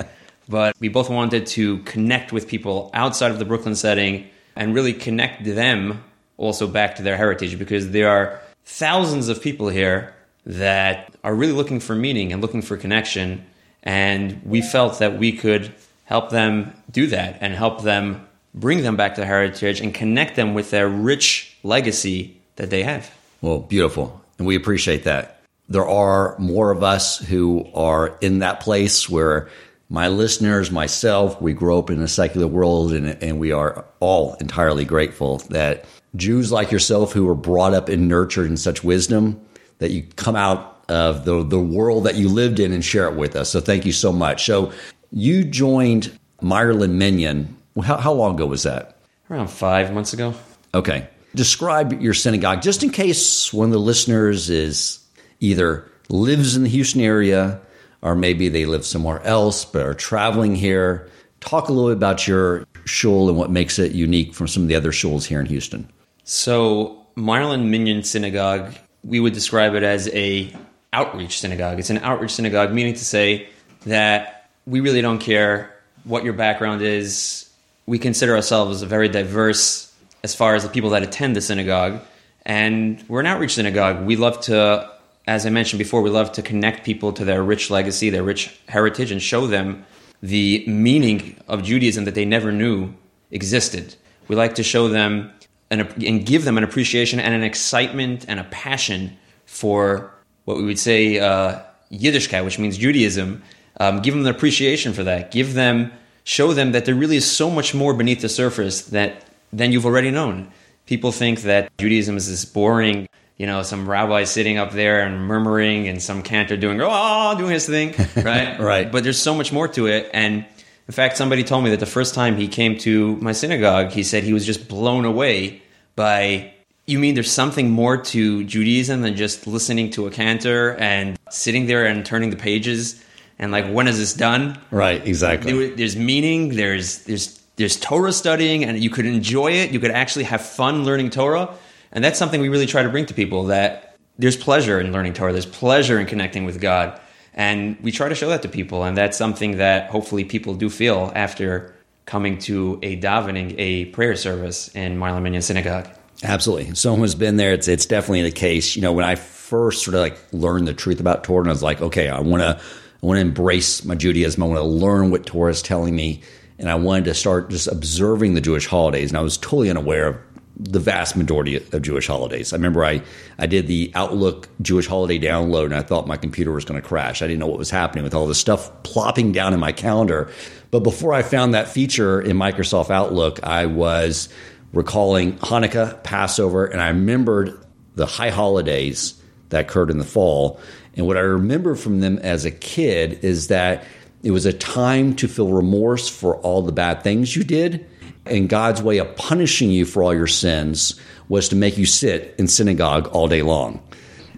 but 0.49 0.75
we 0.81 0.89
both 0.89 1.09
wanted 1.09 1.45
to 1.47 1.77
connect 1.79 2.33
with 2.33 2.49
people 2.49 2.91
outside 2.93 3.31
of 3.31 3.39
the 3.39 3.45
Brooklyn 3.45 3.75
setting 3.75 4.27
and 4.57 4.75
really 4.75 4.91
connect 4.91 5.45
them 5.45 6.03
also 6.35 6.67
back 6.67 6.97
to 6.97 7.01
their 7.01 7.15
heritage 7.15 7.57
because 7.57 7.91
there 7.91 8.09
are 8.09 8.41
thousands 8.65 9.29
of 9.29 9.41
people 9.41 9.69
here 9.69 10.13
that 10.45 11.15
are 11.23 11.33
really 11.33 11.53
looking 11.53 11.79
for 11.79 11.95
meaning 11.95 12.33
and 12.33 12.41
looking 12.41 12.61
for 12.61 12.75
connection. 12.75 13.45
And 13.83 14.41
we 14.43 14.61
felt 14.61 14.99
that 14.99 15.17
we 15.17 15.31
could 15.31 15.73
help 16.13 16.29
them 16.29 16.71
do 16.91 17.07
that 17.07 17.39
and 17.41 17.55
help 17.55 17.81
them 17.81 18.23
bring 18.53 18.83
them 18.83 18.95
back 18.95 19.15
to 19.15 19.25
heritage 19.25 19.81
and 19.81 19.95
connect 19.95 20.35
them 20.35 20.53
with 20.53 20.69
their 20.69 20.87
rich 20.87 21.57
legacy 21.63 22.39
that 22.57 22.69
they 22.69 22.83
have. 22.83 23.11
Well, 23.41 23.61
beautiful. 23.61 24.21
And 24.37 24.45
we 24.45 24.55
appreciate 24.55 25.05
that. 25.05 25.41
There 25.69 25.87
are 25.87 26.37
more 26.37 26.69
of 26.69 26.83
us 26.83 27.17
who 27.17 27.67
are 27.73 28.15
in 28.21 28.39
that 28.39 28.59
place 28.59 29.09
where 29.09 29.49
my 29.89 30.07
listeners, 30.07 30.69
myself, 30.69 31.41
we 31.41 31.51
grow 31.51 31.79
up 31.79 31.89
in 31.89 31.99
a 31.99 32.07
secular 32.07 32.45
world 32.45 32.93
and, 32.93 33.07
and 33.23 33.39
we 33.39 33.51
are 33.51 33.83
all 33.99 34.35
entirely 34.35 34.85
grateful 34.85 35.39
that 35.49 35.85
Jews 36.15 36.51
like 36.51 36.71
yourself 36.71 37.11
who 37.11 37.25
were 37.25 37.33
brought 37.33 37.73
up 37.73 37.89
and 37.89 38.07
nurtured 38.07 38.45
in 38.45 38.57
such 38.57 38.83
wisdom 38.83 39.43
that 39.79 39.89
you 39.89 40.03
come 40.15 40.35
out 40.35 40.85
of 40.89 41.25
the, 41.25 41.43
the 41.43 41.59
world 41.59 42.03
that 42.03 42.15
you 42.15 42.29
lived 42.29 42.59
in 42.59 42.71
and 42.71 42.85
share 42.85 43.07
it 43.07 43.15
with 43.15 43.35
us. 43.35 43.49
So 43.49 43.59
thank 43.59 43.83
you 43.83 43.91
so 43.91 44.11
much. 44.11 44.45
So 44.45 44.71
you 45.13 45.43
joined 45.43 46.17
Meyerland 46.41 46.93
Minyan. 46.93 47.55
How, 47.81 47.97
how 47.97 48.11
long 48.11 48.35
ago 48.35 48.47
was 48.47 48.63
that? 48.63 48.97
Around 49.29 49.47
five 49.47 49.93
months 49.93 50.13
ago. 50.13 50.33
Okay. 50.73 51.07
Describe 51.35 52.01
your 52.01 52.13
synagogue, 52.13 52.61
just 52.61 52.83
in 52.83 52.89
case 52.89 53.53
one 53.53 53.67
of 53.67 53.71
the 53.71 53.79
listeners 53.79 54.49
is 54.49 54.99
either 55.39 55.89
lives 56.09 56.55
in 56.55 56.63
the 56.63 56.69
Houston 56.69 57.01
area 57.01 57.61
or 58.01 58.15
maybe 58.15 58.49
they 58.49 58.65
live 58.65 58.85
somewhere 58.85 59.21
else 59.23 59.65
but 59.65 59.85
are 59.85 59.93
traveling 59.93 60.55
here. 60.55 61.09
Talk 61.39 61.69
a 61.69 61.73
little 61.73 61.89
bit 61.89 61.97
about 61.97 62.27
your 62.27 62.65
shul 62.85 63.29
and 63.29 63.37
what 63.37 63.49
makes 63.49 63.79
it 63.79 63.93
unique 63.93 64.33
from 64.33 64.47
some 64.47 64.63
of 64.63 64.69
the 64.69 64.75
other 64.75 64.91
shuls 64.91 65.25
here 65.25 65.39
in 65.39 65.45
Houston. 65.45 65.89
So, 66.23 67.05
Meyerland 67.15 67.69
Minyan 67.69 68.03
Synagogue, 68.03 68.73
we 69.03 69.19
would 69.19 69.33
describe 69.33 69.73
it 69.75 69.83
as 69.83 70.09
a 70.09 70.53
outreach 70.91 71.39
synagogue. 71.39 71.79
It's 71.79 71.89
an 71.89 71.99
outreach 71.99 72.31
synagogue, 72.31 72.73
meaning 72.73 72.93
to 72.93 73.05
say 73.05 73.49
that 73.85 74.42
we 74.65 74.79
really 74.79 75.01
don't 75.01 75.19
care 75.19 75.73
what 76.03 76.23
your 76.23 76.33
background 76.33 76.81
is. 76.81 77.49
We 77.85 77.99
consider 77.99 78.35
ourselves 78.35 78.81
very 78.83 79.09
diverse 79.09 79.93
as 80.23 80.33
far 80.33 80.55
as 80.55 80.63
the 80.63 80.69
people 80.69 80.91
that 80.91 81.03
attend 81.03 81.35
the 81.35 81.41
synagogue, 81.41 82.01
and 82.45 83.03
we're 83.07 83.19
an 83.19 83.25
outreach 83.25 83.55
synagogue. 83.55 84.05
We 84.05 84.15
love 84.15 84.39
to, 84.41 84.89
as 85.27 85.45
I 85.45 85.49
mentioned 85.49 85.79
before, 85.79 86.01
we 86.01 86.09
love 86.09 86.31
to 86.33 86.41
connect 86.41 86.85
people 86.85 87.11
to 87.13 87.25
their 87.25 87.43
rich 87.43 87.69
legacy, 87.69 88.09
their 88.09 88.23
rich 88.23 88.57
heritage, 88.69 89.11
and 89.11 89.21
show 89.21 89.47
them 89.47 89.85
the 90.21 90.63
meaning 90.65 91.37
of 91.49 91.63
Judaism 91.63 92.05
that 92.05 92.15
they 92.15 92.23
never 92.23 92.51
knew 92.51 92.93
existed. 93.31 93.95
We 94.29 94.37
like 94.37 94.55
to 94.55 94.63
show 94.63 94.87
them 94.87 95.31
an, 95.69 95.81
and 96.05 96.25
give 96.25 96.45
them 96.45 96.57
an 96.57 96.63
appreciation 96.63 97.19
and 97.19 97.33
an 97.33 97.43
excitement 97.43 98.25
and 98.29 98.39
a 98.39 98.45
passion 98.45 99.17
for 99.45 100.13
what 100.45 100.57
we 100.57 100.63
would 100.63 100.79
say 100.79 101.19
uh, 101.19 101.59
Yiddishkeit, 101.91 102.45
which 102.45 102.59
means 102.59 102.77
Judaism. 102.77 103.43
Um, 103.79 104.01
give 104.01 104.13
them 104.13 104.25
an 104.25 104.33
appreciation 104.33 104.93
for 104.93 105.03
that. 105.03 105.31
Give 105.31 105.53
them, 105.53 105.91
show 106.23 106.53
them 106.53 106.71
that 106.73 106.85
there 106.85 106.95
really 106.95 107.17
is 107.17 107.29
so 107.29 107.49
much 107.49 107.73
more 107.73 107.93
beneath 107.93 108.21
the 108.21 108.29
surface 108.29 108.83
that 108.87 109.25
than 109.51 109.71
you've 109.71 109.85
already 109.85 110.11
known. 110.11 110.51
People 110.85 111.11
think 111.11 111.41
that 111.43 111.75
Judaism 111.77 112.17
is 112.17 112.27
this 112.27 112.43
boring, 112.43 113.07
you 113.37 113.45
know, 113.45 113.61
some 113.63 113.89
rabbi 113.89 114.23
sitting 114.23 114.57
up 114.57 114.71
there 114.71 115.01
and 115.01 115.25
murmuring 115.27 115.87
and 115.87 116.01
some 116.01 116.23
cantor 116.23 116.57
doing, 116.57 116.79
oh, 116.81 117.35
doing 117.37 117.51
his 117.51 117.67
thing, 117.67 117.93
right? 118.23 118.59
right. 118.59 118.91
But 118.91 119.03
there's 119.03 119.19
so 119.19 119.33
much 119.33 119.53
more 119.53 119.67
to 119.69 119.87
it. 119.87 120.09
And 120.13 120.45
in 120.87 120.91
fact, 120.91 121.17
somebody 121.17 121.43
told 121.43 121.63
me 121.63 121.69
that 121.69 121.79
the 121.79 121.85
first 121.85 122.13
time 122.13 122.35
he 122.35 122.47
came 122.47 122.77
to 122.79 123.15
my 123.17 123.31
synagogue, 123.31 123.91
he 123.91 124.03
said 124.03 124.23
he 124.23 124.33
was 124.33 124.45
just 124.45 124.67
blown 124.67 125.05
away 125.05 125.61
by 125.95 126.53
you 126.85 126.99
mean 126.99 127.13
there's 127.13 127.31
something 127.31 127.69
more 127.69 127.97
to 127.97 128.43
Judaism 128.43 129.01
than 129.01 129.15
just 129.15 129.47
listening 129.47 129.89
to 129.91 130.05
a 130.07 130.11
cantor 130.11 130.75
and 130.77 131.17
sitting 131.29 131.65
there 131.67 131.85
and 131.85 132.05
turning 132.05 132.29
the 132.29 132.35
pages 132.35 133.01
and 133.39 133.51
like 133.51 133.65
when 133.67 133.87
is 133.87 133.97
this 133.97 134.13
done? 134.13 134.59
Right, 134.71 135.05
exactly. 135.05 135.69
There's 135.75 135.95
meaning, 135.95 136.49
there's 136.49 136.99
there's 137.05 137.39
there's 137.55 137.79
Torah 137.79 138.11
studying 138.11 138.63
and 138.63 138.81
you 138.81 138.89
could 138.89 139.05
enjoy 139.05 139.51
it, 139.51 139.71
you 139.71 139.79
could 139.79 139.91
actually 139.91 140.25
have 140.25 140.41
fun 140.41 140.85
learning 140.85 141.11
Torah. 141.11 141.53
And 141.91 142.03
that's 142.03 142.17
something 142.17 142.41
we 142.41 142.49
really 142.49 142.65
try 142.65 142.81
to 142.81 142.89
bring 142.89 143.05
to 143.05 143.13
people 143.13 143.45
that 143.45 143.95
there's 144.17 144.37
pleasure 144.37 144.79
in 144.79 144.91
learning 144.91 145.13
Torah, 145.13 145.31
there's 145.31 145.45
pleasure 145.45 145.99
in 145.99 146.07
connecting 146.07 146.45
with 146.45 146.59
God. 146.59 146.99
And 147.35 147.79
we 147.81 147.91
try 147.91 148.09
to 148.09 148.15
show 148.15 148.29
that 148.29 148.41
to 148.43 148.49
people 148.49 148.83
and 148.83 148.97
that's 148.97 149.17
something 149.17 149.57
that 149.57 149.89
hopefully 149.89 150.23
people 150.23 150.55
do 150.55 150.69
feel 150.69 151.11
after 151.15 151.75
coming 152.05 152.37
to 152.37 152.79
a 152.81 152.99
davening, 152.99 153.55
a 153.57 153.85
prayer 153.85 154.15
service 154.15 154.69
in 154.75 154.97
Meyerland 154.97 155.23
Minyan 155.23 155.41
Synagogue. 155.41 155.87
Absolutely. 156.23 156.73
Someone 156.75 157.01
who's 157.01 157.15
been 157.15 157.37
there, 157.37 157.53
it's 157.53 157.67
it's 157.67 157.85
definitely 157.85 158.23
the 158.23 158.31
case. 158.31 158.75
You 158.75 158.81
know, 158.81 158.93
when 158.93 159.05
I 159.05 159.15
first 159.15 159.83
sort 159.83 159.95
of 159.95 160.01
like 160.01 160.17
learned 160.31 160.67
the 160.67 160.73
truth 160.73 160.99
about 160.99 161.23
Torah, 161.23 161.41
and 161.41 161.49
I 161.49 161.51
was 161.51 161.63
like, 161.63 161.81
okay, 161.81 162.07
I 162.07 162.19
want 162.21 162.41
to 162.43 162.61
I 163.03 163.05
want 163.05 163.17
to 163.17 163.21
embrace 163.21 163.83
my 163.83 163.95
Judaism. 163.95 164.41
I 164.41 164.45
want 164.45 164.59
to 164.59 164.63
learn 164.63 165.11
what 165.11 165.25
Torah 165.25 165.51
is 165.51 165.61
telling 165.61 165.93
me, 165.93 166.21
and 166.57 166.69
I 166.69 166.75
wanted 166.75 167.03
to 167.05 167.13
start 167.13 167.49
just 167.49 167.67
observing 167.67 168.33
the 168.33 168.41
Jewish 168.41 168.65
holidays. 168.65 169.11
And 169.11 169.17
I 169.17 169.21
was 169.21 169.37
totally 169.37 169.69
unaware 169.69 170.07
of 170.07 170.17
the 170.57 170.79
vast 170.79 171.17
majority 171.17 171.57
of 171.57 171.81
Jewish 171.81 172.07
holidays. 172.07 172.53
I 172.53 172.55
remember 172.55 172.85
I, 172.85 173.01
I 173.39 173.45
did 173.45 173.67
the 173.67 173.91
Outlook 173.95 174.47
Jewish 174.61 174.87
holiday 174.87 175.19
download 175.19 175.65
and 175.65 175.75
I 175.75 175.81
thought 175.81 176.07
my 176.07 176.15
computer 176.15 176.51
was 176.51 176.63
going 176.63 176.81
to 176.81 176.87
crash. 176.87 177.21
I 177.21 177.27
didn't 177.27 177.39
know 177.39 177.47
what 177.47 177.57
was 177.57 177.71
happening 177.71 178.03
with 178.03 178.13
all 178.13 178.27
this 178.27 178.37
stuff 178.37 178.71
plopping 178.83 179.31
down 179.31 179.53
in 179.53 179.59
my 179.59 179.71
calendar. 179.71 180.31
But 180.69 180.81
before 180.81 181.11
I 181.11 181.23
found 181.23 181.55
that 181.55 181.67
feature 181.67 182.21
in 182.21 182.37
Microsoft 182.37 182.91
Outlook, 182.91 183.43
I 183.43 183.65
was 183.65 184.29
recalling 184.73 185.37
Hanukkah, 185.39 186.01
Passover, 186.03 186.65
and 186.65 186.79
I 186.79 186.89
remembered 186.89 187.59
the 187.95 188.05
high 188.05 188.29
holidays 188.29 189.19
that 189.49 189.61
occurred 189.61 189.89
in 189.89 189.97
the 189.97 190.05
fall. 190.05 190.59
And 190.95 191.07
what 191.07 191.17
I 191.17 191.21
remember 191.21 191.75
from 191.75 191.99
them 191.99 192.17
as 192.19 192.45
a 192.45 192.51
kid 192.51 193.23
is 193.23 193.47
that 193.47 193.85
it 194.21 194.31
was 194.31 194.45
a 194.45 194.53
time 194.53 195.15
to 195.17 195.27
feel 195.27 195.51
remorse 195.51 196.07
for 196.07 196.37
all 196.37 196.61
the 196.61 196.71
bad 196.71 197.03
things 197.03 197.35
you 197.35 197.43
did. 197.43 197.85
And 198.25 198.47
God's 198.47 198.81
way 198.81 198.99
of 198.99 199.15
punishing 199.17 199.69
you 199.69 199.85
for 199.85 200.03
all 200.03 200.13
your 200.13 200.27
sins 200.27 200.99
was 201.27 201.49
to 201.49 201.55
make 201.55 201.77
you 201.77 201.85
sit 201.85 202.35
in 202.37 202.47
synagogue 202.47 203.07
all 203.07 203.27
day 203.27 203.41
long. 203.41 203.81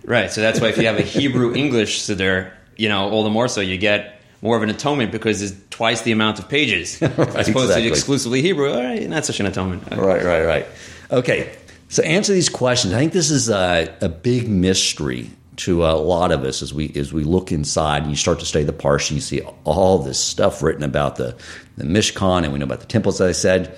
Right. 0.05 0.31
So 0.31 0.41
that's 0.41 0.59
why 0.59 0.69
if 0.69 0.77
you 0.77 0.85
have 0.85 0.97
a 0.97 1.03
Hebrew 1.03 1.53
English 1.53 2.01
siddur, 2.01 2.51
you 2.77 2.89
know, 2.89 3.09
all 3.09 3.23
the 3.23 3.29
more 3.29 3.47
so 3.47 3.61
you 3.61 3.77
get 3.77 4.21
more 4.41 4.57
of 4.57 4.63
an 4.63 4.69
atonement 4.69 5.11
because 5.11 5.39
there's 5.39 5.55
twice 5.69 6.01
the 6.01 6.11
amount 6.11 6.39
of 6.39 6.47
pages 6.47 6.99
right, 7.01 7.11
as 7.11 7.49
opposed 7.49 7.65
exactly. 7.65 7.83
to 7.83 7.87
exclusively 7.89 8.41
Hebrew. 8.41 8.71
All 8.71 8.83
right, 8.83 9.07
not 9.09 9.25
such 9.25 9.39
an 9.39 9.45
atonement. 9.45 9.83
Okay. 9.91 9.99
Right, 9.99 10.23
right, 10.23 10.45
right. 10.45 10.67
Okay, 11.11 11.55
so 11.89 12.03
answer 12.03 12.33
these 12.33 12.49
questions. 12.49 12.93
I 12.93 12.99
think 12.99 13.13
this 13.13 13.31
is 13.31 13.49
a, 13.49 13.95
a 14.01 14.09
big 14.09 14.47
mystery 14.47 15.29
to 15.57 15.85
a 15.85 15.93
lot 15.93 16.31
of 16.31 16.43
us 16.43 16.61
as 16.61 16.73
we 16.73 16.91
as 16.95 17.13
we 17.13 17.23
look 17.23 17.51
inside 17.51 18.03
and 18.03 18.11
you 18.11 18.17
start 18.17 18.39
to 18.39 18.45
study 18.45 18.65
the 18.65 18.73
parsha. 18.73 19.11
You 19.11 19.21
see 19.21 19.41
all 19.63 19.99
this 19.99 20.19
stuff 20.19 20.61
written 20.61 20.83
about 20.83 21.15
the 21.15 21.35
the 21.77 21.83
Mishkan, 21.83 22.43
and 22.43 22.53
we 22.53 22.59
know 22.59 22.65
about 22.65 22.81
the 22.81 22.85
temples. 22.85 23.21
As 23.21 23.29
I 23.29 23.31
said, 23.39 23.77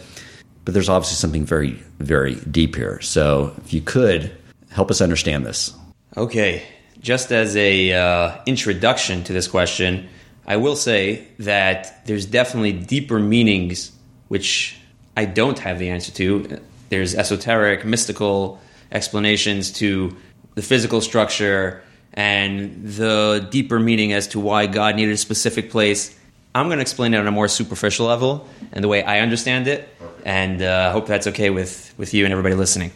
but 0.66 0.74
there's 0.74 0.90
obviously 0.90 1.16
something 1.16 1.46
very 1.46 1.72
very 2.00 2.36
deep 2.36 2.76
here. 2.76 3.02
So 3.02 3.54
if 3.58 3.74
you 3.74 3.82
could 3.82 4.36
help 4.70 4.92
us 4.92 5.02
understand 5.02 5.46
this. 5.46 5.74
Okay, 6.16 6.64
just 7.00 7.32
as 7.32 7.56
a 7.56 7.94
uh, 7.94 8.38
introduction 8.46 9.24
to 9.26 9.34
this 9.34 9.48
question. 9.48 10.10
I 10.50 10.56
will 10.56 10.78
say 10.78 11.28
that 11.40 12.06
there's 12.06 12.26
definitely 12.26 12.72
deeper 12.72 13.20
meanings 13.20 13.92
which 14.30 14.78
I 15.18 15.26
don't 15.26 15.60
have 15.60 15.78
the 15.78 15.90
answer 15.90 16.12
to. 16.14 16.62
There's 16.90 17.16
esoteric, 17.16 17.84
mystical 17.84 18.62
explanations 18.92 19.72
to 19.74 20.16
the 20.58 20.64
physical 20.64 21.02
structure 21.02 21.84
and 22.14 22.84
the 22.84 23.48
deeper 23.52 23.80
meaning 23.80 24.12
as 24.12 24.28
to 24.30 24.40
why 24.40 24.66
God 24.66 24.96
needed 24.96 25.14
a 25.14 25.18
specific 25.18 25.70
place. 25.70 26.18
I'm 26.56 26.66
going 26.66 26.80
to 26.80 26.82
explain 26.82 27.14
it 27.14 27.18
on 27.18 27.28
a 27.28 27.32
more 27.32 27.48
superficial 27.48 28.08
level 28.08 28.50
and 28.72 28.84
the 28.84 28.88
way 28.88 29.04
I 29.04 29.20
understand 29.20 29.68
it, 29.68 29.88
and 30.26 30.64
uh, 30.64 30.92
hope 30.92 31.06
that's 31.06 31.28
okay 31.28 31.52
with, 31.52 31.94
with 31.98 32.16
you 32.16 32.26
and 32.26 32.32
everybody 32.32 32.56
listening. 32.56 32.92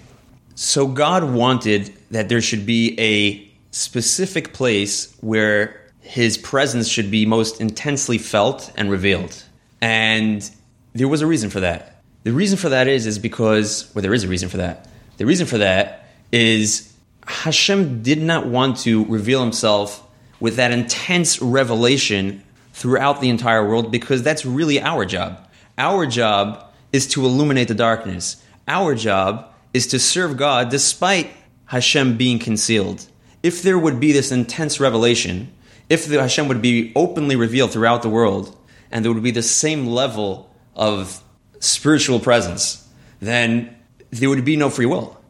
So, 0.55 0.87
God 0.87 1.23
wanted 1.23 1.93
that 2.09 2.29
there 2.29 2.41
should 2.41 2.65
be 2.65 2.99
a 2.99 3.47
specific 3.69 4.53
place 4.53 5.15
where 5.21 5.79
his 5.99 6.39
presence 6.39 6.87
should 6.87 7.11
be 7.11 7.27
most 7.27 7.61
intensely 7.61 8.17
felt 8.17 8.71
and 8.75 8.89
revealed. 8.89 9.43
And 9.81 10.49
there 10.93 11.07
was 11.07 11.21
a 11.21 11.27
reason 11.27 11.51
for 11.51 11.59
that. 11.59 12.01
The 12.23 12.33
reason 12.33 12.57
for 12.57 12.69
that 12.69 12.87
is 12.87 13.05
is 13.05 13.19
because 13.19 13.91
well 13.93 14.01
there 14.01 14.15
is 14.15 14.23
a 14.23 14.27
reason 14.27 14.49
for 14.49 14.57
that. 14.57 14.89
The 15.17 15.27
reason 15.27 15.45
for 15.45 15.59
that 15.59 16.07
is 16.31 16.90
Hashem 17.27 18.01
did 18.03 18.21
not 18.21 18.47
want 18.47 18.77
to 18.79 19.05
reveal 19.05 19.41
himself 19.41 20.05
with 20.39 20.55
that 20.55 20.71
intense 20.71 21.41
revelation 21.41 22.43
throughout 22.73 23.21
the 23.21 23.29
entire 23.29 23.67
world 23.67 23.91
because 23.91 24.23
that's 24.23 24.45
really 24.45 24.81
our 24.81 25.05
job. 25.05 25.47
Our 25.77 26.05
job 26.05 26.65
is 26.91 27.07
to 27.07 27.25
illuminate 27.25 27.67
the 27.67 27.75
darkness. 27.75 28.43
Our 28.67 28.95
job 28.95 29.51
is 29.73 29.87
to 29.87 29.99
serve 29.99 30.37
God 30.37 30.69
despite 30.69 31.31
Hashem 31.65 32.17
being 32.17 32.39
concealed. 32.39 33.05
If 33.43 33.61
there 33.61 33.79
would 33.79 33.99
be 33.99 34.11
this 34.11 34.31
intense 34.31 34.79
revelation, 34.79 35.51
if 35.89 36.05
the 36.05 36.21
Hashem 36.21 36.47
would 36.47 36.61
be 36.61 36.91
openly 36.95 37.35
revealed 37.35 37.71
throughout 37.71 38.01
the 38.01 38.09
world, 38.09 38.57
and 38.91 39.03
there 39.03 39.13
would 39.13 39.23
be 39.23 39.31
the 39.31 39.43
same 39.43 39.87
level 39.87 40.53
of 40.75 41.23
spiritual 41.59 42.19
presence, 42.19 42.87
then 43.19 43.75
there 44.09 44.29
would 44.29 44.43
be 44.43 44.57
no 44.57 44.69
free 44.69 44.85
will. 44.85 45.20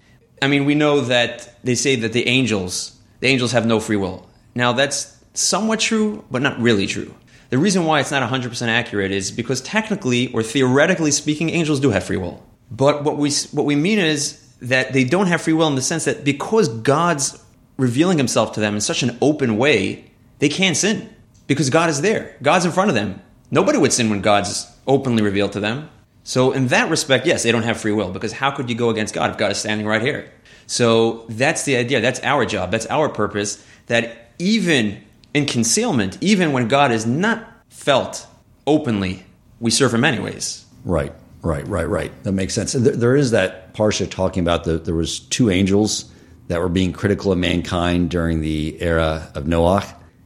I 0.41 0.47
mean, 0.47 0.65
we 0.65 0.75
know 0.75 1.01
that 1.01 1.53
they 1.63 1.75
say 1.75 1.95
that 1.97 2.13
the 2.13 2.27
angels, 2.27 2.99
the 3.19 3.27
angels 3.27 3.51
have 3.51 3.65
no 3.65 3.79
free 3.79 3.97
will. 3.97 4.27
Now 4.55 4.73
that's 4.73 5.17
somewhat 5.33 5.79
true, 5.79 6.25
but 6.31 6.41
not 6.41 6.59
really 6.59 6.87
true. 6.87 7.13
The 7.49 7.57
reason 7.57 7.85
why 7.85 7.99
it's 7.99 8.11
not 8.11 8.27
100% 8.29 8.67
accurate 8.67 9.11
is 9.11 9.29
because 9.29 9.61
technically 9.61 10.31
or 10.33 10.41
theoretically 10.41 11.11
speaking, 11.11 11.49
angels 11.49 11.79
do 11.79 11.91
have 11.91 12.03
free 12.03 12.17
will. 12.17 12.43
But 12.71 13.03
what 13.03 13.17
we, 13.17 13.31
what 13.51 13.65
we 13.65 13.75
mean 13.75 13.99
is 13.99 14.39
that 14.61 14.93
they 14.93 15.03
don't 15.03 15.27
have 15.27 15.41
free 15.41 15.53
will 15.53 15.67
in 15.67 15.75
the 15.75 15.81
sense 15.81 16.05
that 16.05 16.23
because 16.23 16.69
God's 16.69 17.43
revealing 17.77 18.17
himself 18.17 18.53
to 18.53 18.59
them 18.59 18.75
in 18.75 18.81
such 18.81 19.03
an 19.03 19.17
open 19.21 19.57
way, 19.57 20.11
they 20.39 20.49
can't 20.49 20.77
sin 20.77 21.13
because 21.47 21.69
God 21.69 21.89
is 21.89 22.01
there. 22.01 22.37
God's 22.41 22.65
in 22.65 22.71
front 22.71 22.89
of 22.89 22.95
them. 22.95 23.21
Nobody 23.49 23.77
would 23.77 23.91
sin 23.91 24.09
when 24.09 24.21
God's 24.21 24.71
openly 24.87 25.21
revealed 25.21 25.51
to 25.53 25.59
them. 25.59 25.89
So, 26.23 26.51
in 26.51 26.67
that 26.67 26.89
respect, 26.89 27.25
yes, 27.25 27.43
they 27.43 27.51
don't 27.51 27.63
have 27.63 27.79
free 27.79 27.91
will 27.91 28.11
because 28.11 28.31
how 28.31 28.51
could 28.51 28.69
you 28.69 28.75
go 28.75 28.89
against 28.89 29.13
God 29.13 29.31
if 29.31 29.37
God 29.37 29.51
is 29.51 29.57
standing 29.57 29.87
right 29.87 30.01
here? 30.01 30.31
So, 30.67 31.25
that's 31.29 31.63
the 31.63 31.75
idea. 31.77 31.99
That's 32.01 32.19
our 32.21 32.45
job. 32.45 32.71
That's 32.71 32.85
our 32.87 33.09
purpose. 33.09 33.65
That 33.87 34.31
even 34.37 35.01
in 35.33 35.45
concealment, 35.45 36.17
even 36.21 36.51
when 36.51 36.67
God 36.67 36.91
is 36.91 37.05
not 37.05 37.47
felt 37.69 38.27
openly, 38.67 39.25
we 39.59 39.71
serve 39.71 39.93
Him 39.93 40.03
anyways. 40.03 40.65
Right, 40.85 41.13
right, 41.41 41.67
right, 41.67 41.89
right. 41.89 42.23
That 42.23 42.33
makes 42.33 42.53
sense. 42.53 42.73
There, 42.73 42.95
there 42.95 43.15
is 43.15 43.31
that 43.31 43.73
parsha 43.73 44.09
talking 44.09 44.43
about 44.43 44.65
that 44.65 44.85
there 44.85 44.95
was 44.95 45.19
two 45.19 45.49
angels 45.49 46.11
that 46.47 46.59
were 46.59 46.69
being 46.69 46.91
critical 46.91 47.31
of 47.31 47.37
mankind 47.37 48.09
during 48.09 48.41
the 48.41 48.79
era 48.81 49.31
of 49.35 49.47
Noah, 49.47 49.83